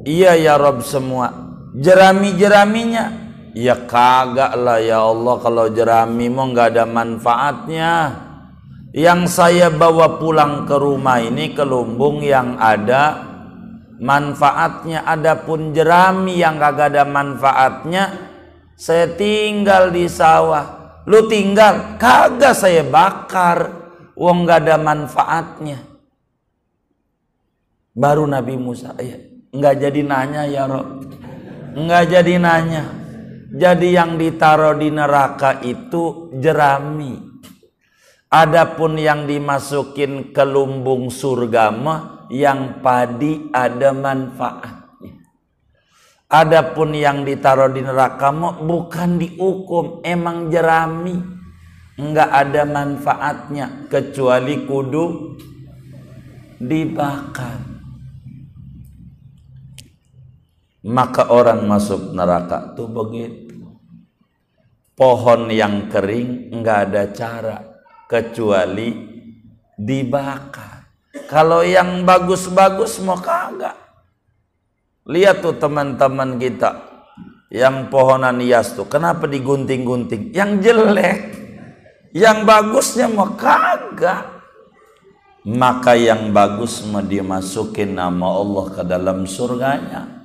Iya 0.05 0.37
ya 0.37 0.61
Rob 0.61 0.85
semua 0.85 1.33
Jerami-jeraminya 1.73 3.22
Ya 3.53 3.77
kagak 3.77 4.57
lah 4.57 4.81
ya 4.81 5.05
Allah 5.05 5.37
Kalau 5.45 5.69
jerami 5.69 6.33
mau 6.33 6.49
nggak 6.49 6.73
ada 6.73 6.85
manfaatnya. 6.89 7.93
Yang 8.93 9.21
saya 9.29 9.69
bawa 9.73 10.21
pulang 10.21 10.69
ke 10.69 10.77
rumah 10.77 11.21
ini 11.21 11.53
Ke 11.57 11.65
lumbung 11.65 12.21
yang 12.21 12.61
ada 12.61 13.29
Manfaatnya 14.01 15.05
Adapun 15.09 15.73
jerami 15.73 16.41
yang 16.41 16.61
kagak 16.61 16.93
ada 16.93 17.05
manfaatnya 17.09 18.05
Saya 18.77 19.15
tinggal 19.15 19.93
di 19.93 20.09
sawah. 20.09 21.01
Lu 21.07 21.27
tinggal 21.31 21.99
kagak 22.03 22.55
saya 22.55 22.83
bakar. 22.83 23.71
Uang 24.19 24.43
gak 24.43 24.67
ada 24.67 24.75
manfaatnya. 24.79 25.79
Baru 27.95 28.27
Nabi 28.27 28.55
Musa 28.59 28.97
ya 28.99 29.21
nggak 29.53 29.75
jadi 29.85 30.01
nanya 30.01 30.43
ya 30.49 30.65
Rob. 30.65 31.05
Nggak 31.77 32.05
jadi 32.09 32.41
nanya 32.41 33.02
jadi 33.53 33.89
yang 34.03 34.17
ditaruh 34.17 34.81
di 34.81 34.89
neraka 34.89 35.61
itu 35.61 36.33
jerami 36.41 37.21
adapun 38.33 38.97
yang 38.97 39.29
dimasukin 39.29 40.33
ke 40.33 40.45
lumbung 40.49 41.13
surga 41.13 41.69
mah 41.69 42.01
yang 42.33 42.81
padi 42.81 43.53
ada 43.53 43.93
manfaat 43.93 44.83
Adapun 46.33 46.97
yang 46.97 47.29
ditaruh 47.29 47.69
di 47.69 47.85
neraka 47.85 48.33
mau 48.33 48.57
bukan 48.57 49.21
dihukum, 49.21 50.01
emang 50.01 50.49
jerami. 50.49 51.21
Enggak 52.01 52.33
ada 52.33 52.65
manfaatnya 52.65 53.85
kecuali 53.93 54.65
kudu 54.65 55.37
dibakar. 56.57 57.61
Maka 60.89 61.29
orang 61.29 61.69
masuk 61.69 62.17
neraka 62.17 62.73
tuh 62.81 62.89
begitu. 62.89 63.42
Pohon 64.93 65.49
yang 65.49 65.89
kering 65.89 66.53
enggak 66.53 66.93
ada 66.93 67.05
cara 67.11 67.57
kecuali 68.07 68.93
dibakar. 69.77 70.85
Kalau 71.29 71.65
yang 71.65 72.05
bagus-bagus 72.05 73.01
mau 73.01 73.17
kagak 73.21 73.83
Lihat 75.03 75.43
tuh 75.43 75.59
teman-teman 75.59 76.39
kita 76.39 76.79
yang 77.51 77.91
pohonan 77.91 78.39
hias 78.39 78.79
tuh 78.79 78.87
kenapa 78.87 79.27
digunting-gunting? 79.27 80.31
Yang 80.31 80.71
jelek, 80.71 81.21
yang 82.15 82.47
bagusnya 82.47 83.11
mau 83.11 83.35
kagak. 83.35 84.31
Maka 85.43 85.99
yang 85.99 86.31
bagus 86.31 86.87
mau 86.87 87.03
dimasukin 87.03 87.99
nama 87.99 88.31
Allah 88.31 88.67
ke 88.71 88.83
dalam 88.87 89.27
surganya. 89.27 90.22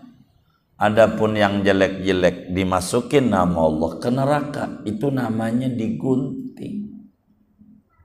Adapun 0.78 1.34
yang 1.34 1.66
jelek-jelek 1.66 2.54
dimasukin 2.54 3.34
nama 3.34 3.66
Allah 3.66 3.92
ke 3.98 4.10
neraka. 4.14 4.64
Itu 4.86 5.10
namanya 5.10 5.66
digunting. 5.74 7.02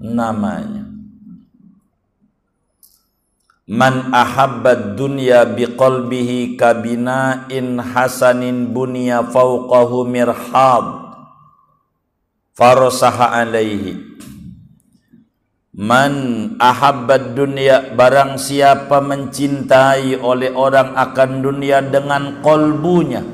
Namanya. 0.00 0.88
Man 3.68 4.10
ahabba 4.10 4.96
dunya 4.98 5.46
biqalbihi 5.46 6.56
kabina'in 6.58 7.78
hasanin 7.78 8.74
bunya 8.74 9.22
fawqahu 9.22 10.08
mirhab 10.08 11.14
farasaha 12.52 13.32
alaihi 13.32 14.11
Man 15.72 16.14
ahabbad 16.60 17.32
dunia 17.32 17.96
barang 17.96 18.36
siapa 18.36 19.00
mencintai 19.00 20.20
oleh 20.20 20.52
orang 20.52 20.92
akan 20.92 21.40
dunia 21.40 21.80
dengan 21.80 22.44
kolbunya. 22.44 23.24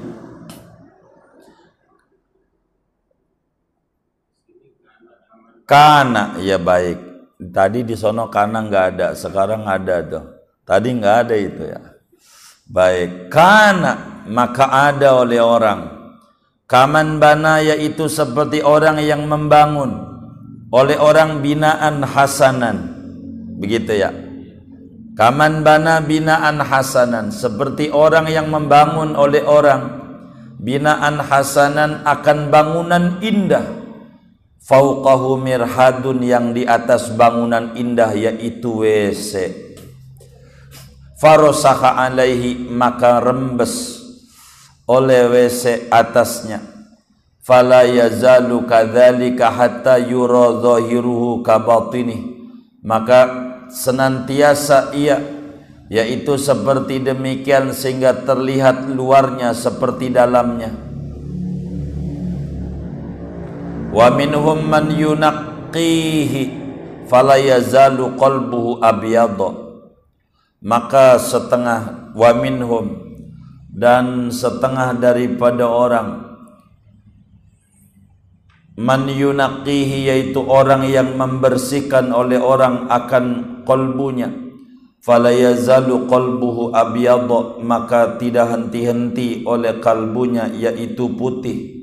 Karena 5.66 6.39
ya 6.39 6.62
baik. 6.62 7.11
Tadi 7.39 7.82
di 7.82 7.99
sono 7.99 8.30
karena 8.30 8.62
nggak 8.62 8.84
ada, 8.95 9.09
sekarang 9.18 9.66
ada 9.66 9.99
tuh. 10.07 10.24
Tadi 10.62 10.89
nggak 10.95 11.16
ada 11.26 11.34
itu 11.34 11.62
ya. 11.74 11.80
Baik, 12.70 13.34
karena 13.34 14.22
maka 14.30 14.95
ada 14.95 15.18
oleh 15.18 15.43
orang. 15.43 15.91
Kaman 16.70 17.18
bana 17.18 17.59
yaitu 17.66 18.07
seperti 18.07 18.62
orang 18.62 19.03
yang 19.03 19.26
membangun 19.26 20.08
oleh 20.73 20.97
orang 21.01 21.41
binaan 21.45 22.05
hasanan. 22.05 22.97
Begitu 23.59 23.93
ya. 23.99 24.11
Kaman 25.19 25.66
bana 25.66 25.99
binaan 25.99 26.62
hasanan. 26.62 27.35
Seperti 27.35 27.91
orang 27.91 28.31
yang 28.31 28.49
membangun 28.49 29.19
oleh 29.19 29.43
orang. 29.43 29.99
Binaan 30.59 31.23
hasanan 31.23 32.07
akan 32.07 32.51
bangunan 32.51 33.19
indah. 33.25 33.66
Fauqahu 34.62 35.41
mirhadun 35.41 36.21
yang 36.21 36.53
di 36.53 36.69
atas 36.69 37.09
bangunan 37.14 37.73
indah 37.73 38.12
yaitu 38.12 38.85
WC 38.85 39.69
farosaha 41.19 41.99
alaihi 41.99 42.71
maka 42.71 43.19
rembes 43.19 43.99
oleh 44.87 45.27
WC 45.27 45.91
atasnya 45.91 46.62
fala 47.49 47.89
yazalu 47.89 48.69
kadzalika 48.69 49.49
hatta 49.49 49.97
yura 49.97 50.61
zahiruhu 50.61 51.41
kabatini 51.41 52.37
maka 52.85 53.49
senantiasa 53.73 54.93
ia 54.93 55.17
yaitu 55.89 56.37
seperti 56.37 57.01
demikian 57.01 57.73
sehingga 57.73 58.13
terlihat 58.29 58.93
luarnya 58.93 59.57
seperti 59.57 60.13
dalamnya. 60.13 60.77
Wa 63.89 64.13
minhum 64.13 64.69
man 64.69 64.93
yunaqqihi 64.93 66.43
fala 67.09 67.41
yazalu 67.41 68.13
qalbuhu 68.21 68.85
abyadha 68.85 69.49
maka 70.61 71.17
setengah 71.17 72.13
wa 72.13 72.31
minhum 72.37 73.17
dan 73.73 74.29
setengah 74.29 74.93
daripada 75.01 75.65
orang 75.65 76.28
man 78.79 79.11
yunaqihi 79.11 80.07
yaitu 80.07 80.39
orang 80.47 80.87
yang 80.87 81.18
membersihkan 81.18 82.14
oleh 82.14 82.39
orang 82.39 82.87
akan 82.87 83.24
kolbunya. 83.66 84.31
Fala 85.03 85.35
yazalu 85.35 86.07
qalbuhu 86.07 86.70
abyadha 86.70 87.59
maka 87.59 88.14
tidak 88.22 88.55
henti-henti 88.55 89.43
oleh 89.43 89.83
kalbunya 89.83 90.47
yaitu 90.55 91.11
putih. 91.11 91.74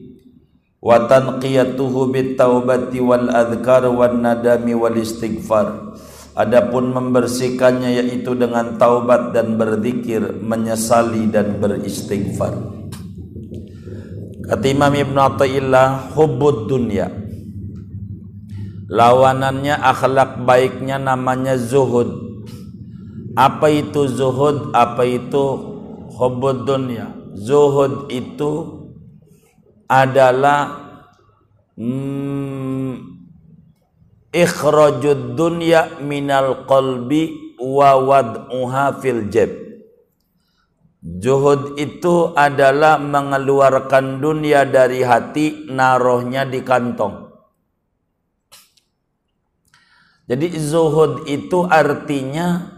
Wa 0.80 1.04
tanqiyatuhu 1.10 2.16
bitaubati 2.16 3.04
wal 3.04 3.28
adhkar 3.28 3.92
wan 3.92 4.24
nadami 4.24 4.72
wal 4.72 4.96
istighfar. 4.96 6.00
Adapun 6.36 6.92
membersihkannya 6.92 7.96
yaitu 8.04 8.36
dengan 8.36 8.76
taubat 8.76 9.32
dan 9.32 9.56
berzikir 9.56 10.44
menyesali 10.44 11.32
dan 11.32 11.64
beristighfar 11.64 12.85
Kata 14.46 14.66
Imam 14.70 14.94
Ibn 14.94 15.18
Atta'illah 15.18 16.14
Hubbud 16.14 16.70
Lawanannya 18.86 19.74
akhlak 19.82 20.46
baiknya 20.46 21.02
namanya 21.02 21.58
zuhud 21.58 22.26
Apa 23.34 23.68
itu 23.74 24.06
zuhud? 24.06 24.70
Apa 24.72 25.04
itu 25.04 25.44
hubbud 26.16 26.64
dunia? 26.64 27.12
Zuhud 27.36 28.08
itu 28.14 28.86
adalah 29.92 30.86
hmm, 31.76 33.16
ikhrajud 34.30 35.36
dunya 35.36 36.00
minal 36.00 36.64
qalbi 36.70 37.56
wa 37.60 37.98
wad'uha 38.00 39.00
fil 39.04 39.28
jab 39.28 39.65
Zuhud 41.06 41.78
itu 41.78 42.34
adalah 42.34 42.98
mengeluarkan 42.98 44.18
dunia 44.18 44.66
dari 44.66 45.06
hati, 45.06 45.70
narohnya 45.70 46.50
di 46.50 46.66
kantong. 46.66 47.30
Jadi 50.26 50.58
zuhud 50.58 51.30
itu 51.30 51.70
artinya 51.70 52.74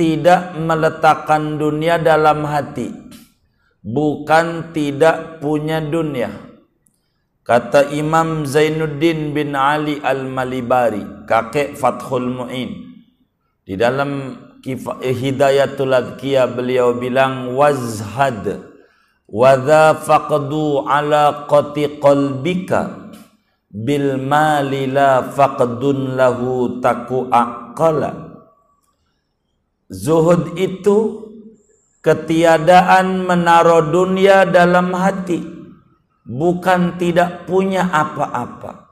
tidak 0.00 0.56
meletakkan 0.56 1.60
dunia 1.60 2.00
dalam 2.00 2.48
hati. 2.48 2.88
Bukan 3.84 4.72
tidak 4.72 5.44
punya 5.44 5.84
dunia. 5.84 6.32
Kata 7.44 7.92
Imam 7.92 8.48
Zainuddin 8.48 9.36
bin 9.36 9.52
Ali 9.52 10.00
Al-Malibari, 10.00 11.28
kakek 11.28 11.76
Fathul 11.76 12.32
Mu'in. 12.32 12.96
Di 13.62 13.76
dalam 13.76 14.40
hidayatul 14.98 15.94
adkiya 15.94 16.50
beliau 16.50 16.98
bilang 16.98 17.54
wazhad 17.54 18.66
wadha 19.30 19.94
faqdu 19.94 20.82
ala 20.82 21.46
qati 21.46 22.02
qalbika 22.02 23.12
bil 23.70 24.18
mali 24.18 24.90
la 24.90 25.22
faqdun 25.22 26.18
lahu 26.18 26.82
taku 26.82 27.30
aqala. 27.30 28.26
Zuhud 29.86 30.58
itu 30.58 31.26
ketiadaan 32.02 33.22
menaruh 33.22 33.86
dunia 33.94 34.42
dalam 34.42 34.90
hati 34.90 35.42
bukan 36.26 36.98
tidak 36.98 37.46
punya 37.46 37.86
apa-apa. 37.86 38.90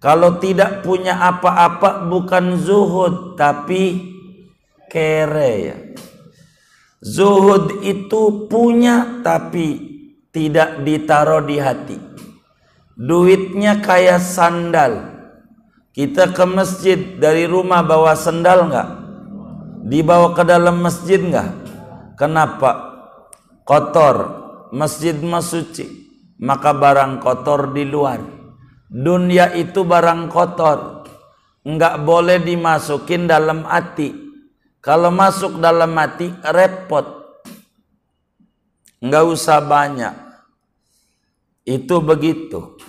Kalau 0.00 0.40
tidak 0.40 0.80
punya 0.80 1.16
apa-apa 1.16 2.08
bukan 2.08 2.56
zuhud 2.56 3.36
tapi 3.36 4.16
kere 4.90 5.52
ya. 5.62 5.78
Zuhud 7.00 7.80
itu 7.80 8.44
punya 8.50 9.24
tapi 9.24 9.88
tidak 10.34 10.84
ditaruh 10.84 11.40
di 11.46 11.56
hati. 11.56 11.96
Duitnya 12.92 13.80
kayak 13.80 14.20
sandal. 14.20 15.16
Kita 15.96 16.36
ke 16.36 16.44
masjid 16.44 17.16
dari 17.16 17.48
rumah 17.48 17.80
bawa 17.80 18.12
sandal 18.12 18.68
enggak? 18.68 18.88
Dibawa 19.88 20.36
ke 20.36 20.44
dalam 20.44 20.84
masjid 20.84 21.24
enggak? 21.24 21.56
Kenapa? 22.20 23.00
Kotor. 23.64 24.38
Masjid 24.76 25.16
masuci. 25.16 25.88
Maka 26.36 26.76
barang 26.76 27.24
kotor 27.24 27.72
di 27.72 27.88
luar. 27.88 28.20
Dunia 28.92 29.56
itu 29.56 29.88
barang 29.88 30.28
kotor. 30.28 31.08
Enggak 31.64 32.04
boleh 32.04 32.44
dimasukin 32.44 33.24
dalam 33.24 33.64
hati 33.64 34.29
kalau 34.80 35.12
masuk 35.12 35.60
dalam 35.60 35.92
mati 35.92 36.32
repot. 36.40 37.04
Enggak 39.00 39.24
usah 39.28 39.60
banyak. 39.60 40.14
Itu 41.68 42.00
begitu. 42.00 42.80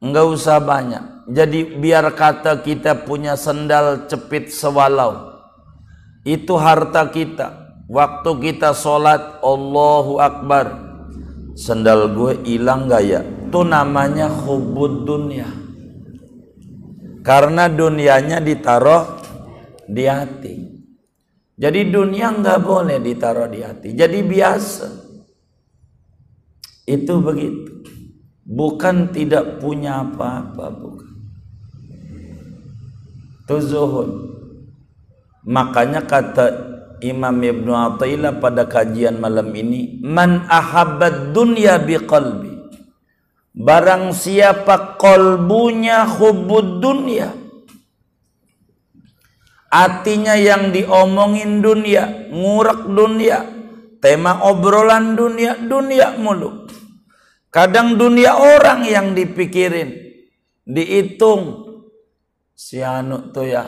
Enggak 0.00 0.26
usah 0.32 0.56
banyak. 0.64 1.28
Jadi 1.28 1.76
biar 1.76 2.08
kata 2.16 2.64
kita 2.64 3.04
punya 3.04 3.36
sendal 3.36 4.08
cepit 4.08 4.48
sewalau. 4.48 5.28
Itu 6.24 6.56
harta 6.56 7.12
kita. 7.12 7.76
Waktu 7.92 8.30
kita 8.40 8.72
sholat 8.72 9.44
Allahu 9.44 10.24
Akbar. 10.24 10.88
Sendal 11.52 12.16
gue 12.16 12.40
hilang 12.48 12.88
gak 12.88 13.04
ya? 13.04 13.20
Itu 13.20 13.60
namanya 13.60 14.32
hubud 14.32 15.04
dunia. 15.04 15.48
Karena 17.20 17.68
dunianya 17.68 18.40
ditaruh 18.40 19.19
di 19.90 20.04
hati. 20.06 20.56
Jadi 21.60 21.92
dunia 21.92 22.32
nggak 22.32 22.60
boleh 22.62 23.02
ditaruh 23.02 23.50
di 23.50 23.60
hati. 23.60 23.92
Jadi 23.92 24.18
biasa. 24.24 24.88
Itu 26.88 27.20
begitu. 27.20 27.84
Bukan 28.50 29.12
tidak 29.12 29.60
punya 29.60 30.02
apa-apa, 30.02 30.66
bukan. 30.72 31.10
Itu 33.44 33.56
zuhud. 33.60 34.10
Makanya 35.44 36.06
kata 36.06 36.46
Imam 37.04 37.36
Ibn 37.36 37.68
Atta'illah 37.94 38.40
pada 38.40 38.66
kajian 38.66 39.20
malam 39.20 39.52
ini, 39.54 40.00
Man 40.02 40.48
ahabad 40.48 41.36
dunya 41.36 41.78
biqalbi. 41.78 42.58
Barang 43.50 44.14
siapa 44.14 44.96
kolbunya 44.96 46.06
hubud 46.06 46.78
dunia 46.80 47.39
Artinya 49.70 50.34
yang 50.34 50.74
diomongin 50.74 51.62
dunia, 51.62 52.26
ngurak 52.34 52.90
dunia, 52.90 53.46
tema 54.02 54.42
obrolan 54.42 55.14
dunia, 55.14 55.54
dunia 55.54 56.18
mulu. 56.18 56.66
Kadang 57.54 57.94
dunia 57.94 58.34
orang 58.34 58.82
yang 58.82 59.14
dipikirin, 59.14 59.94
dihitung. 60.66 61.70
si 62.60 62.84
anu 62.84 63.32
tuh 63.32 63.48
ya 63.48 63.64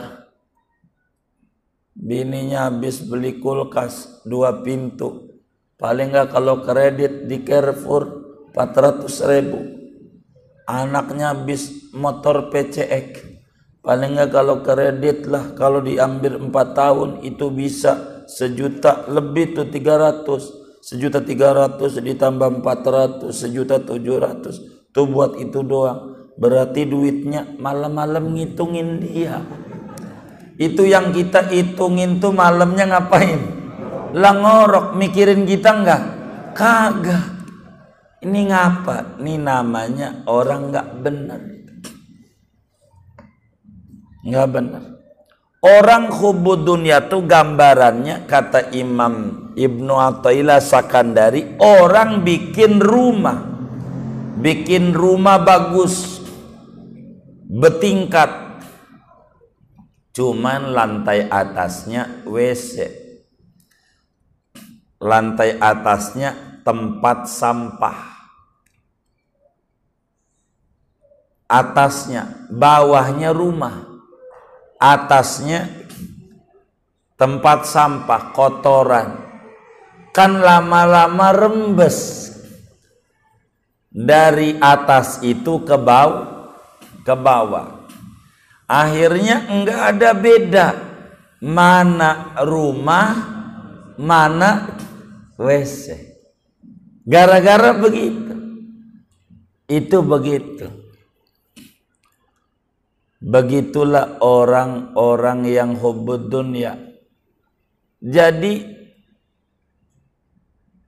bininya 1.97 2.69
habis 2.69 3.01
beli 3.01 3.41
kulkas 3.41 4.21
dua 4.21 4.61
pintu 4.61 5.33
paling 5.81 6.13
nggak 6.13 6.29
kalau 6.29 6.61
kredit 6.61 7.25
di 7.25 7.41
Carrefour 7.41 8.21
400 8.53 9.09
ribu 9.33 9.59
anaknya 10.69 11.33
habis 11.33 11.89
motor 11.89 12.53
PCX 12.53 13.32
paling 13.83 14.15
nggak 14.15 14.31
kalau 14.31 14.63
kredit 14.63 15.27
lah 15.27 15.51
kalau 15.53 15.83
diambil 15.83 16.39
4 16.39 16.49
tahun 16.79 17.09
itu 17.27 17.51
bisa 17.51 18.23
sejuta 18.25 19.05
lebih 19.11 19.53
tuh 19.53 19.67
300 19.67 20.25
sejuta 20.79 21.19
300 21.19 21.99
ditambah 21.99 22.49
400 22.63 23.29
sejuta 23.35 23.83
700 23.83 24.95
tuh 24.95 25.05
buat 25.05 25.35
itu 25.37 25.59
doang 25.61 26.13
Berarti 26.33 26.89
duitnya 26.89 27.45
malam-malam 27.61 28.33
ngitungin 28.33 28.97
dia. 29.05 29.37
Itu 30.57 30.85
yang 30.85 31.13
kita 31.13 31.49
hitungin 31.49 32.17
tuh 32.17 32.33
malamnya 32.33 32.89
ngapain? 32.89 33.41
Lah 34.17 34.33
ngorok 34.37 34.97
mikirin 34.97 35.45
kita 35.45 35.69
enggak? 35.73 36.01
Kagak. 36.57 37.25
Ini 38.23 38.41
ngapa? 38.49 39.17
Ini 39.21 39.33
namanya 39.41 40.25
orang 40.29 40.73
enggak 40.73 40.87
benar. 41.01 41.41
Enggak 44.23 44.47
benar. 44.55 44.83
Orang 45.63 46.11
hubud 46.11 46.67
dunia 46.67 47.07
tuh 47.07 47.23
gambarannya 47.23 48.27
kata 48.27 48.75
Imam 48.75 49.47
Ibnu 49.55 49.95
Athaillah 49.95 50.59
Sakandari 50.59 51.55
orang 51.59 52.23
bikin 52.23 52.83
rumah. 52.83 53.39
Bikin 54.39 54.91
rumah 54.91 55.39
bagus. 55.39 56.19
Bertingkat. 57.47 58.63
Cuman 60.15 60.75
lantai 60.75 61.25
atasnya 61.31 62.23
WC 62.27 63.03
lantai 65.03 65.59
atasnya 65.59 66.63
tempat 66.63 67.27
sampah. 67.27 68.15
Atasnya 71.43 72.47
bawahnya 72.49 73.35
rumah 73.35 73.92
atasnya 74.83 75.71
tempat 77.15 77.63
sampah 77.63 78.35
kotoran 78.35 79.15
kan 80.11 80.43
lama-lama 80.43 81.31
rembes 81.31 82.27
dari 83.87 84.59
atas 84.59 85.23
itu 85.23 85.63
ke 85.63 85.79
bawah 85.79 86.33
ke 87.03 87.13
bawah. 87.13 87.83
Akhirnya 88.65 89.43
enggak 89.51 89.81
ada 89.95 90.09
beda 90.15 90.67
mana 91.43 92.33
rumah, 92.47 93.11
mana 93.99 94.79
WC. 95.35 96.15
Gara-gara 97.03 97.75
begitu. 97.75 98.33
Itu 99.67 99.99
begitu. 100.01 100.71
Begitulah 103.23 104.19
orang-orang 104.19 105.47
yang 105.47 105.79
hubud 105.79 106.27
dunia. 106.27 106.75
Jadi 108.03 108.67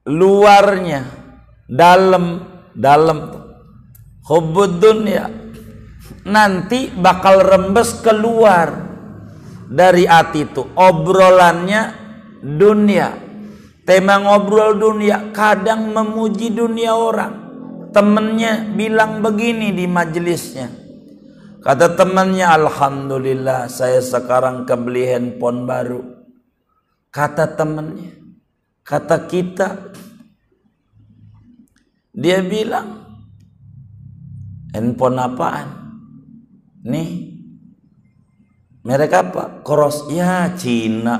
luarnya 0.04 1.00
dalam 1.64 2.44
dalam 2.76 3.32
hubud 4.28 4.84
dunia 4.84 5.32
nanti 6.28 6.92
bakal 6.92 7.40
rembes 7.40 8.04
keluar 8.04 8.84
dari 9.72 10.04
hati 10.04 10.44
itu. 10.44 10.60
Obrolannya 10.76 11.82
dunia. 12.44 13.16
Tema 13.88 14.20
ngobrol 14.20 14.76
dunia 14.76 15.32
kadang 15.32 15.88
memuji 15.88 16.52
dunia 16.52 16.92
orang. 16.92 17.48
Temennya 17.96 18.76
bilang 18.76 19.24
begini 19.24 19.72
di 19.72 19.88
majelisnya 19.88 20.85
kata 21.66 21.98
temannya 21.98 22.46
Alhamdulillah 22.46 23.66
saya 23.66 23.98
sekarang 23.98 24.62
kebeli 24.62 25.10
handphone 25.10 25.66
baru 25.66 26.00
kata 27.10 27.58
temannya 27.58 28.14
kata 28.86 29.26
kita 29.26 29.90
dia 32.14 32.38
bilang 32.46 33.02
handphone 34.70 35.18
apaan 35.18 35.86
Nih, 36.86 37.34
merek 38.86 39.10
apa? 39.10 39.58
Cross. 39.66 40.06
Ya, 40.14 40.54
Cina. 40.54 41.18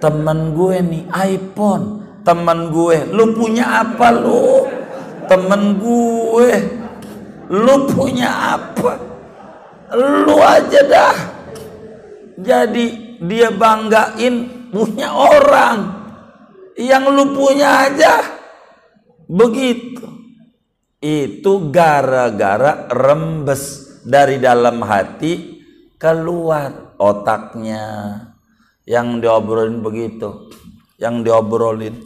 Temen 0.00 0.56
gue 0.56 0.80
nih, 0.80 1.04
iPhone. 1.12 2.00
Temen 2.24 2.72
gue, 2.72 3.04
lu 3.12 3.36
punya 3.36 3.84
apa 3.84 4.08
lu? 4.10 4.64
Temen 5.28 5.76
gue, 5.76 6.50
lu 7.52 7.74
punya 7.92 8.56
apa? 8.56 9.05
Lu 9.94 10.36
aja 10.42 10.80
dah. 10.86 11.16
Jadi 12.40 13.18
dia 13.22 13.52
banggain 13.54 14.68
punya 14.74 15.14
orang. 15.14 15.78
Yang 16.74 17.04
lu 17.14 17.24
punya 17.36 17.86
aja. 17.86 18.14
Begitu. 19.30 20.04
Itu 20.98 21.70
gara-gara 21.70 22.88
rembes 22.90 23.86
dari 24.06 24.38
dalam 24.38 24.82
hati 24.86 25.62
keluar 25.98 26.94
otaknya 27.00 27.84
yang 28.86 29.18
diobrolin 29.18 29.82
begitu 29.82 30.52
yang 31.02 31.26
diobrolin 31.26 31.98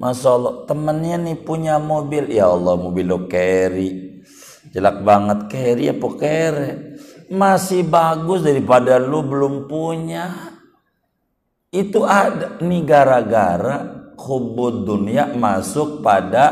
Masya 0.00 0.28
Allah 0.32 0.54
temennya 0.64 1.20
nih 1.20 1.38
punya 1.44 1.76
mobil 1.76 2.32
ya 2.32 2.48
Allah 2.50 2.74
mobil 2.74 3.06
lo 3.06 3.28
carry 3.28 4.24
jelek 4.72 5.04
banget 5.04 5.38
carry 5.52 5.84
apa 5.92 6.08
carry 6.16 6.70
masih 7.32 7.88
bagus 7.88 8.44
daripada 8.44 9.00
lu 9.00 9.24
belum 9.24 9.64
punya 9.64 10.52
itu 11.72 12.04
ada 12.04 12.60
nih 12.60 12.84
gara-gara 12.84 13.76
hubud 14.20 14.84
dunia 14.84 15.32
masuk 15.32 16.04
pada 16.04 16.44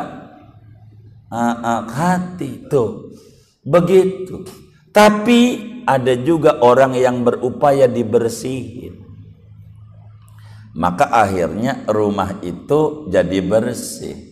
uh, 1.29 1.85
hati 1.85 2.65
tuh 2.65 3.13
begitu 3.61 4.49
tapi 4.91 5.71
ada 5.87 6.15
juga 6.19 6.63
orang 6.63 6.95
yang 6.95 7.27
berupaya 7.27 7.91
dibersihin. 7.91 9.03
Maka 10.71 11.11
akhirnya 11.11 11.83
rumah 11.91 12.39
itu 12.47 13.11
jadi 13.11 13.43
bersih. 13.43 14.30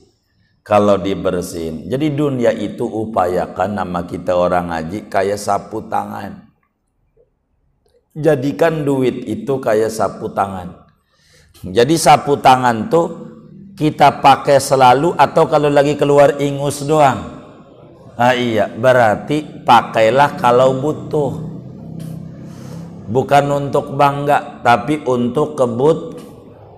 Kalau 0.68 1.00
dibersihin. 1.00 1.88
Jadi 1.88 2.12
dunia 2.12 2.52
itu 2.52 2.84
upayakan 2.84 3.80
nama 3.80 4.04
kita 4.04 4.36
orang 4.36 4.68
ngaji 4.68 5.08
kayak 5.08 5.40
sapu 5.40 5.88
tangan. 5.88 6.44
Jadikan 8.12 8.84
duit 8.84 9.24
itu 9.24 9.56
kayak 9.56 9.88
sapu 9.88 10.28
tangan. 10.36 10.84
Jadi 11.64 11.96
sapu 11.96 12.36
tangan 12.36 12.92
tuh 12.92 13.06
kita 13.80 14.20
pakai 14.20 14.60
selalu 14.60 15.16
atau 15.16 15.48
kalau 15.48 15.72
lagi 15.72 15.96
keluar 15.96 16.36
ingus 16.36 16.84
doang 16.84 17.38
Ah 18.18 18.34
iya, 18.34 18.66
berarti 18.66 19.62
pakailah 19.62 20.42
kalau 20.42 20.74
butuh. 20.82 21.38
Bukan 23.06 23.46
untuk 23.46 23.94
bangga, 23.94 24.58
tapi 24.66 25.06
untuk 25.06 25.54
kebut 25.54 26.18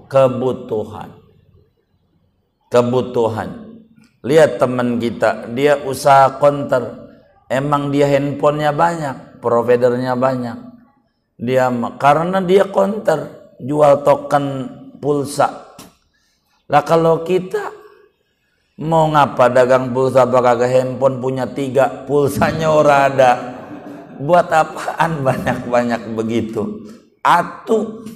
kebutuhan. 0.04 1.16
Kebutuhan. 2.68 3.69
Lihat 4.20 4.60
teman 4.60 5.00
kita, 5.00 5.48
dia 5.52 5.80
usaha 5.80 6.36
konter. 6.36 7.10
Emang 7.50 7.90
dia 7.90 8.06
handphonenya 8.06 8.70
banyak, 8.70 9.40
providernya 9.40 10.14
banyak. 10.14 10.58
Dia 11.40 11.72
karena 11.96 12.38
dia 12.44 12.68
konter, 12.68 13.52
jual 13.58 14.04
token 14.04 14.68
pulsa. 15.00 15.72
Lah 16.70 16.84
kalau 16.84 17.26
kita 17.26 17.80
Mau 18.80 19.12
ngapa 19.12 19.52
dagang 19.52 19.92
pulsa 19.92 20.24
kagak 20.24 20.72
handphone 20.72 21.20
punya 21.20 21.44
tiga 21.44 22.08
pulsanya 22.08 22.72
ora 22.72 23.12
ada. 23.12 23.32
Buat 24.16 24.48
apaan 24.48 25.20
banyak-banyak 25.20 26.16
begitu? 26.16 26.88
Atu 27.20 28.08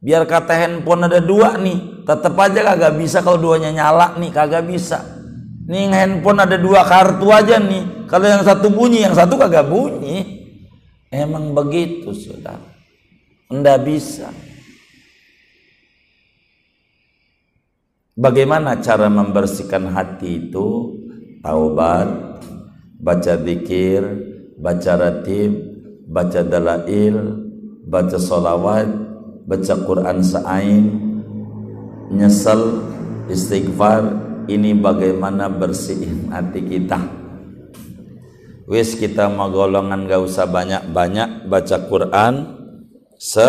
biar 0.00 0.24
kata 0.24 0.56
handphone 0.56 1.04
ada 1.04 1.20
dua 1.20 1.60
nih, 1.60 2.08
tetap 2.08 2.32
aja 2.40 2.64
kagak 2.64 2.96
bisa 2.96 3.20
kalau 3.20 3.36
duanya 3.36 3.68
nyala 3.76 4.16
nih 4.16 4.32
kagak 4.32 4.64
bisa. 4.64 5.15
Nih 5.66 5.90
handphone 5.90 6.42
ada 6.46 6.56
dua 6.58 6.86
kartu 6.86 7.26
aja 7.30 7.58
nih. 7.58 8.06
Kalau 8.06 8.26
yang 8.26 8.46
satu 8.46 8.70
bunyi, 8.70 9.02
yang 9.02 9.14
satu 9.18 9.34
kagak 9.34 9.66
bunyi. 9.66 10.46
Emang 11.10 11.54
begitu 11.54 12.14
sudah. 12.14 12.58
Ndak 13.50 13.78
bisa. 13.82 14.30
Bagaimana 18.16 18.80
cara 18.80 19.10
membersihkan 19.10 19.90
hati 19.92 20.48
itu? 20.48 20.96
Taubat, 21.42 22.40
baca 22.98 23.34
zikir, 23.38 24.02
baca 24.58 24.92
ratib, 24.98 25.76
baca 26.06 26.40
dalail 26.46 27.46
baca 27.86 28.18
solawat 28.18 28.86
baca 29.46 29.74
Quran 29.82 30.18
sa'ain 30.22 30.86
nyesel 32.14 32.82
istighfar 33.26 34.25
ini 34.46 34.74
bagaimana 34.74 35.50
bersihin 35.50 36.30
hati 36.30 36.62
kita? 36.62 36.98
Wis 38.66 38.98
kita 38.98 39.30
mau 39.30 39.46
golongan 39.46 40.10
gak 40.10 40.26
usah 40.26 40.46
banyak-banyak 40.50 41.46
baca 41.46 41.76
Quran. 41.86 42.34
Se 43.14 43.46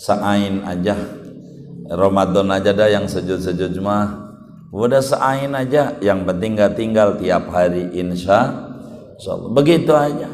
sa'ain 0.00 0.64
aja. 0.64 0.96
Ramadan 1.90 2.48
aja 2.48 2.72
dah 2.72 2.88
yang 2.88 3.04
sejud-sejud 3.04 3.76
mah. 3.84 4.32
Udah 4.72 5.04
sa'ain 5.04 5.52
aja 5.52 6.00
yang 6.00 6.24
penting 6.24 6.56
gak 6.56 6.80
tinggal 6.80 7.20
tiap 7.20 7.52
hari 7.52 7.92
insya 7.92 8.72
Allah. 9.20 9.52
Begitu 9.52 9.92
aja. 9.92 10.30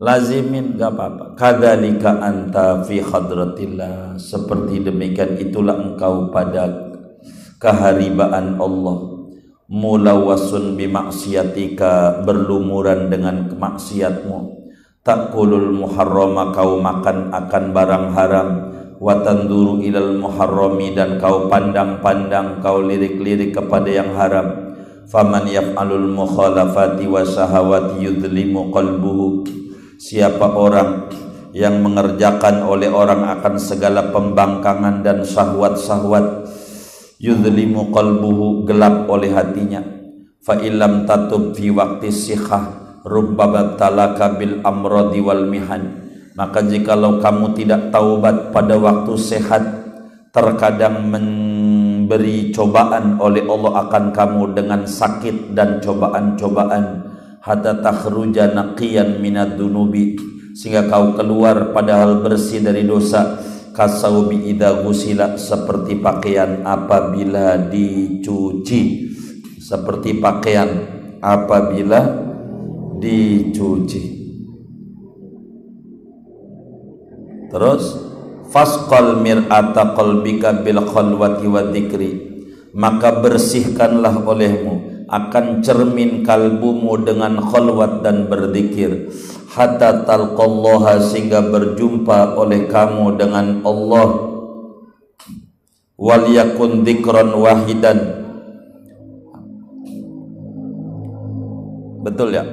Lazimin 0.00 0.76
gak 0.76 0.92
apa-apa. 0.92 1.24
Kadzalika 1.40 2.20
anta 2.20 2.84
fi 2.84 3.00
hadratillah 3.00 4.20
seperti 4.20 4.84
demikian 4.84 5.40
itulah 5.40 5.76
engkau 5.76 6.28
pada 6.28 6.89
keharibaan 7.60 8.56
Allah. 8.56 8.98
Mulawasun 9.70 10.74
bimaksiatika 10.74 12.26
berlumuran 12.26 13.06
dengan 13.06 13.46
kemaksiatmu. 13.46 14.58
Takulul 15.06 15.70
muharrama 15.70 16.50
kau 16.50 16.82
makan 16.82 17.30
akan 17.30 17.64
barang 17.70 18.06
haram. 18.16 18.48
Wa 18.98 19.22
tanduru 19.22 19.78
ilal 19.78 20.18
muharrami 20.18 20.92
dan 20.96 21.22
kau 21.22 21.46
pandang-pandang 21.46 22.58
kau 22.58 22.82
lirik-lirik 22.82 23.54
kepada 23.54 23.86
yang 23.86 24.10
haram. 24.18 24.74
Faman 25.06 25.46
yaf'alul 25.46 26.10
mukhalafati 26.10 27.06
wa 27.06 27.22
syahawati 27.22 28.02
yudlimu 28.02 28.74
qalbuhu. 28.74 29.46
Siapa 30.00 30.56
orang 30.56 31.12
yang 31.54 31.82
mengerjakan 31.82 32.62
oleh 32.66 32.90
orang 32.90 33.26
akan 33.38 33.54
segala 33.58 34.10
pembangkangan 34.10 35.02
dan 35.02 35.22
syahwat-syahwat 35.26 36.46
yudlimu 37.20 37.92
qalbuhu 37.92 38.64
gelap 38.64 39.06
oleh 39.12 39.30
hatinya. 39.30 39.84
Fa 40.40 40.56
illam 40.56 41.04
tatub 41.04 41.52
fi 41.52 41.68
waqti 41.68 42.08
sikhah 42.08 42.96
rubbaba 43.04 43.76
talaka 43.76 44.40
bil 44.40 44.64
amradi 44.64 45.20
wal 45.20 45.44
mihan. 45.44 46.08
Maka 46.32 46.64
jikalau 46.64 47.20
kamu 47.20 47.52
tidak 47.52 47.92
taubat 47.92 48.48
pada 48.56 48.80
waktu 48.80 49.12
sehat 49.20 49.62
terkadang 50.32 51.12
memberi 51.12 52.48
cobaan 52.48 53.20
oleh 53.20 53.44
Allah 53.44 53.84
akan 53.84 54.04
kamu 54.16 54.42
dengan 54.56 54.88
sakit 54.88 55.52
dan 55.52 55.84
cobaan-cobaan. 55.84 57.12
Hatta 57.44 57.84
takhruja 57.84 58.56
naqiyan 58.56 59.20
minad 59.20 59.60
dunubi. 59.60 60.16
Sehingga 60.56 60.88
kau 60.88 61.12
keluar 61.12 61.76
padahal 61.76 62.24
bersih 62.24 62.64
dari 62.64 62.88
dosa 62.88 63.49
kasaubi 63.74 64.50
idza 64.50 64.82
gusila 64.82 65.38
seperti 65.38 65.98
pakaian 65.98 66.62
apabila 66.66 67.56
dicuci. 67.70 69.10
Seperti 69.60 70.18
pakaian 70.18 70.70
apabila 71.22 72.00
dicuci. 72.98 74.02
Terus 77.50 77.82
fasqal 78.50 79.18
mir'ata 79.18 79.94
qalbika 79.94 80.62
bil 80.62 80.82
khalwati 80.86 81.46
wa 81.50 81.62
dzikri. 81.70 82.10
Maka 82.70 83.18
bersihkanlah 83.18 84.22
olehmu 84.22 85.06
akan 85.10 85.58
cermin 85.58 86.22
kalbumu 86.22 87.02
dengan 87.02 87.42
khalwat 87.42 88.06
dan 88.06 88.30
berzikir 88.30 89.10
hatta 89.50 90.06
talqallaha 90.06 91.02
sehingga 91.02 91.42
berjumpa 91.42 92.38
oleh 92.38 92.70
kamu 92.70 93.18
dengan 93.18 93.60
Allah. 93.66 94.08
Wal 96.00 96.24
yakun 96.32 96.86
dzikran 96.86 97.34
wahidan. 97.34 97.98
Betul 102.00 102.32
ya? 102.32 102.44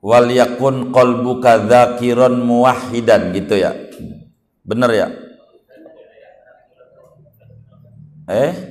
Wal 0.00 0.30
yakun 0.30 0.94
qalbuka 0.94 1.66
dzakiran 1.66 2.38
muwahhidan 2.38 3.34
gitu 3.34 3.58
ya? 3.58 3.74
Benar 4.62 4.90
ya? 4.94 5.08
Eh 8.30 8.69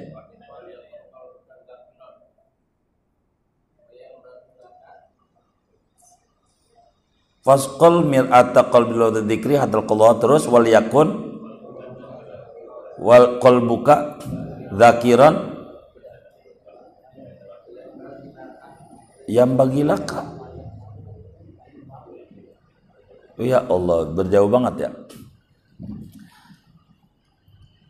Fasqal 7.49 8.05
mir'ata 8.05 8.69
qalbi 8.69 8.93
law 8.93 9.09
dzikri 9.09 9.57
hadal 9.57 9.89
qalwa 9.89 10.21
terus 10.21 10.45
wal 10.45 10.69
yakun 10.69 11.33
wal 13.01 13.41
qalbuka 13.41 14.21
dzakiran 14.69 15.49
yang 19.25 19.57
bagilaka 19.57 20.37
Ya 23.39 23.63
Allah, 23.63 24.03
berjauh 24.11 24.51
banget 24.51 24.75
ya. 24.83 24.89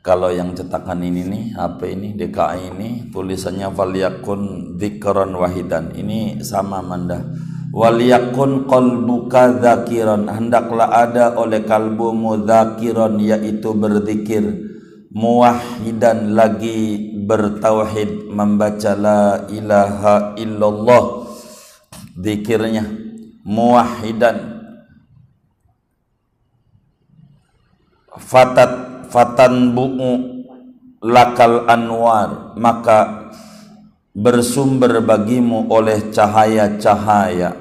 Kalau 0.06 0.30
yang 0.30 0.54
cetakan 0.54 1.02
ini 1.02 1.26
nih, 1.26 1.44
HP 1.58 1.80
ini, 1.98 2.10
DKI 2.14 2.70
ini, 2.78 2.90
tulisannya 3.10 3.74
waliyakun 3.74 4.78
dzikran 4.78 5.34
wahidan. 5.34 5.98
Ini 5.98 6.46
sama 6.46 6.86
manda. 6.86 7.26
Waliyakun 7.70 8.66
qalbuka 8.66 9.62
dzakiran. 9.62 10.26
Hendaklah 10.26 10.90
ada 10.90 11.38
oleh 11.38 11.62
kalbumu 11.62 12.42
dzakiran 12.42 13.22
yaitu 13.22 13.78
berzikir. 13.78 14.70
Muwahhidan 15.10 16.38
lagi 16.38 17.14
bertauhid 17.26 18.30
membaca 18.30 18.94
la 18.98 19.46
ilaha 19.54 20.34
illallah. 20.38 21.30
Zikirnya 22.18 22.90
muwahhidan. 23.46 24.58
Fatat 28.18 29.06
fatan 29.14 29.78
bu'u 29.78 30.42
lakal 31.06 31.70
anwar. 31.70 32.58
Maka 32.58 33.30
bersumber 34.14 35.06
bagimu 35.06 35.70
oleh 35.70 36.10
cahaya-cahaya 36.10 37.59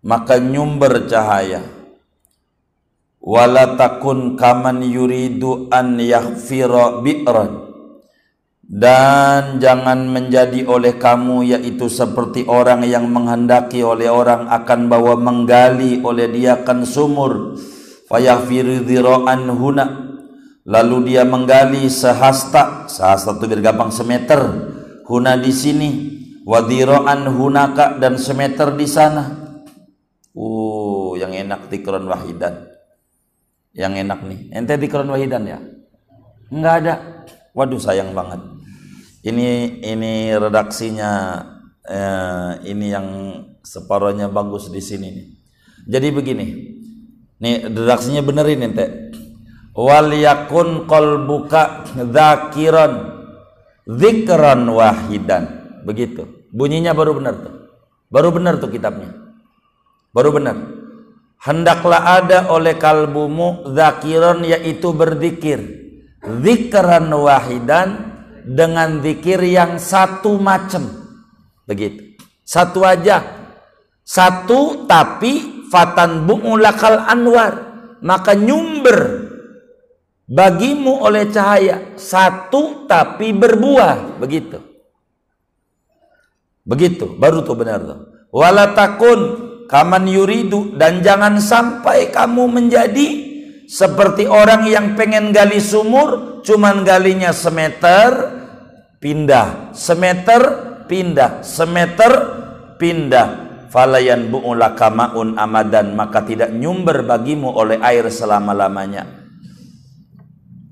maka 0.00 0.40
nyumber 0.40 1.08
cahaya. 1.08 1.64
Wala 3.20 3.76
takun 3.76 4.40
kaman 4.40 4.80
yuridu 4.80 5.68
an 5.68 6.00
yaghfira 6.00 7.04
bi'ran. 7.04 7.68
Dan 8.70 9.58
jangan 9.58 10.06
menjadi 10.06 10.62
oleh 10.62 10.94
kamu 10.94 11.58
yaitu 11.58 11.90
seperti 11.90 12.46
orang 12.46 12.86
yang 12.86 13.10
menghendaki 13.10 13.82
oleh 13.82 14.06
orang 14.06 14.46
akan 14.46 14.86
bawa 14.86 15.18
menggali 15.18 16.00
oleh 16.00 16.30
dia 16.30 16.62
kan 16.62 16.86
sumur. 16.86 17.58
Fayahfiru 18.08 18.86
dhira'an 18.86 19.50
huna. 19.52 19.86
Lalu 20.64 21.12
dia 21.12 21.26
menggali 21.26 21.90
sehasta 21.90 22.86
sehasta 22.86 23.36
itu 23.36 23.44
biar 23.50 23.74
semeter. 23.90 24.40
Huna 25.04 25.34
di 25.34 25.50
sini. 25.50 25.90
Wadhira'an 26.46 27.26
hunaka 27.26 28.00
dan 28.00 28.16
semeter 28.16 28.72
di 28.78 28.88
sana 28.88 29.39
uh 30.36 31.16
yang 31.18 31.32
enak 31.34 31.70
tikron 31.70 32.06
wahidan 32.06 32.70
yang 33.74 33.94
enak 33.94 34.22
nih 34.26 34.50
ente 34.54 34.74
tikron 34.78 35.10
wahidan 35.10 35.46
ya 35.46 35.58
enggak 36.50 36.74
ada 36.84 36.94
waduh 37.54 37.78
sayang 37.78 38.14
banget 38.14 38.42
ini 39.20 39.80
ini 39.84 40.32
redaksinya 40.32 41.44
eh, 41.84 42.50
ini 42.64 42.86
yang 42.88 43.06
separohnya 43.60 44.32
bagus 44.32 44.72
di 44.72 44.80
sini 44.80 45.08
nih. 45.12 45.26
Jadi 45.84 46.08
begini. 46.08 46.46
Nih 47.40 47.68
redaksinya 47.68 48.24
benerin 48.24 48.64
ente. 48.64 49.12
Wal 49.76 50.16
yakun 50.16 50.88
qalbuka 50.88 51.84
dzakiran 52.00 52.92
dzikran 53.84 54.64
wahidan. 54.72 55.44
Begitu. 55.84 56.48
Bunyinya 56.48 56.96
baru 56.96 57.20
benar 57.20 57.36
tuh. 57.36 57.54
Baru 58.08 58.32
benar 58.32 58.56
tuh 58.56 58.72
kitabnya. 58.72 59.19
Baru 60.10 60.34
benar. 60.34 60.58
Hendaklah 61.40 62.20
ada 62.20 62.38
oleh 62.52 62.76
kalbumu 62.76 63.72
zakiran 63.72 64.44
yaitu 64.44 64.92
berzikir. 64.92 65.60
Zikran 66.20 67.08
wahidan 67.08 68.12
dengan 68.44 69.00
zikir 69.00 69.40
yang 69.40 69.80
satu 69.80 70.36
macam. 70.36 70.84
Begitu. 71.64 72.20
Satu 72.44 72.84
aja. 72.84 73.24
Satu 74.04 74.84
tapi 74.84 75.64
fatan 75.72 76.28
bu'ulakal 76.28 77.08
anwar. 77.08 77.72
Maka 78.04 78.36
nyumber 78.36 79.30
bagimu 80.28 81.00
oleh 81.00 81.30
cahaya. 81.32 81.96
Satu 81.96 82.84
tapi 82.84 83.32
berbuah. 83.32 84.20
Begitu. 84.20 84.60
Begitu, 86.68 87.16
baru 87.16 87.40
tuh 87.42 87.56
benar 87.56 87.80
tuh. 87.80 87.98
Wala 88.30 88.76
takun 88.76 89.49
kaman 89.70 90.10
yuridu 90.10 90.74
dan 90.74 90.98
jangan 90.98 91.38
sampai 91.38 92.10
kamu 92.10 92.50
menjadi 92.50 93.08
seperti 93.70 94.26
orang 94.26 94.66
yang 94.66 94.98
pengen 94.98 95.30
gali 95.30 95.62
sumur 95.62 96.42
cuman 96.42 96.82
galinya 96.82 97.30
semeter 97.30 98.40
pindah, 98.98 99.70
semeter 99.70 100.42
pindah, 100.90 101.46
semeter 101.46 102.12
pindah. 102.82 103.48
Falayan 103.70 104.34
bu'ulaka 104.34 104.90
ma'un 104.90 105.38
amadan 105.38 105.94
maka 105.94 106.26
tidak 106.26 106.50
nyumber 106.50 107.06
bagimu 107.06 107.54
oleh 107.54 107.78
air 107.78 108.10
selama-lamanya. 108.10 109.06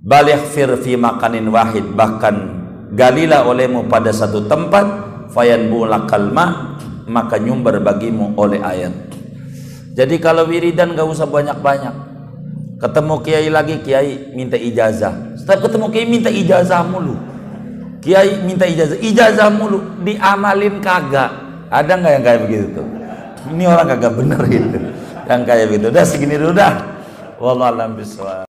Balik 0.02 0.50
fi 0.50 0.98
makanin 0.98 1.46
wahid 1.46 1.94
bahkan 1.94 2.66
galilah 2.90 3.46
olehmu 3.46 3.86
pada 3.86 4.10
satu 4.10 4.50
tempat 4.50 4.86
fayan 5.30 5.70
bu'ulakal 5.70 6.34
ma 6.34 6.74
maka 7.08 7.40
nyumber 7.40 7.80
bagimu 7.80 8.36
oleh 8.36 8.60
air. 8.62 8.92
Jadi 9.96 10.20
kalau 10.22 10.46
wiridan 10.46 10.94
gak 10.94 11.08
usah 11.08 11.26
banyak-banyak. 11.26 12.06
Ketemu 12.78 13.14
kiai 13.26 13.48
lagi 13.50 13.82
kiai 13.82 14.30
minta 14.38 14.54
ijazah. 14.54 15.34
Setiap 15.34 15.66
ketemu 15.66 15.90
kiai 15.90 16.06
minta 16.06 16.30
ijazah 16.30 16.86
mulu. 16.86 17.18
Kiai 17.98 18.46
minta 18.46 18.62
ijazah, 18.62 18.94
ijazah 19.02 19.50
mulu 19.50 19.82
diamalin 20.06 20.78
kagak 20.78 21.48
ada 21.68 21.92
nggak 22.00 22.12
yang 22.16 22.24
kayak 22.24 22.40
begitu 22.48 22.66
tuh? 22.80 22.86
Ini 23.52 23.64
orang 23.68 23.86
kagak 23.92 24.12
bener 24.16 24.40
gitu. 24.48 24.78
Yang 25.28 25.42
kayak 25.44 25.64
begitu. 25.68 25.86
Udah 25.92 26.04
segini 26.08 26.34
dulu 26.40 26.52
dah. 26.56 26.74
Wallahu 27.36 27.68
a'lam 27.68 27.90
bishawab. 28.00 28.47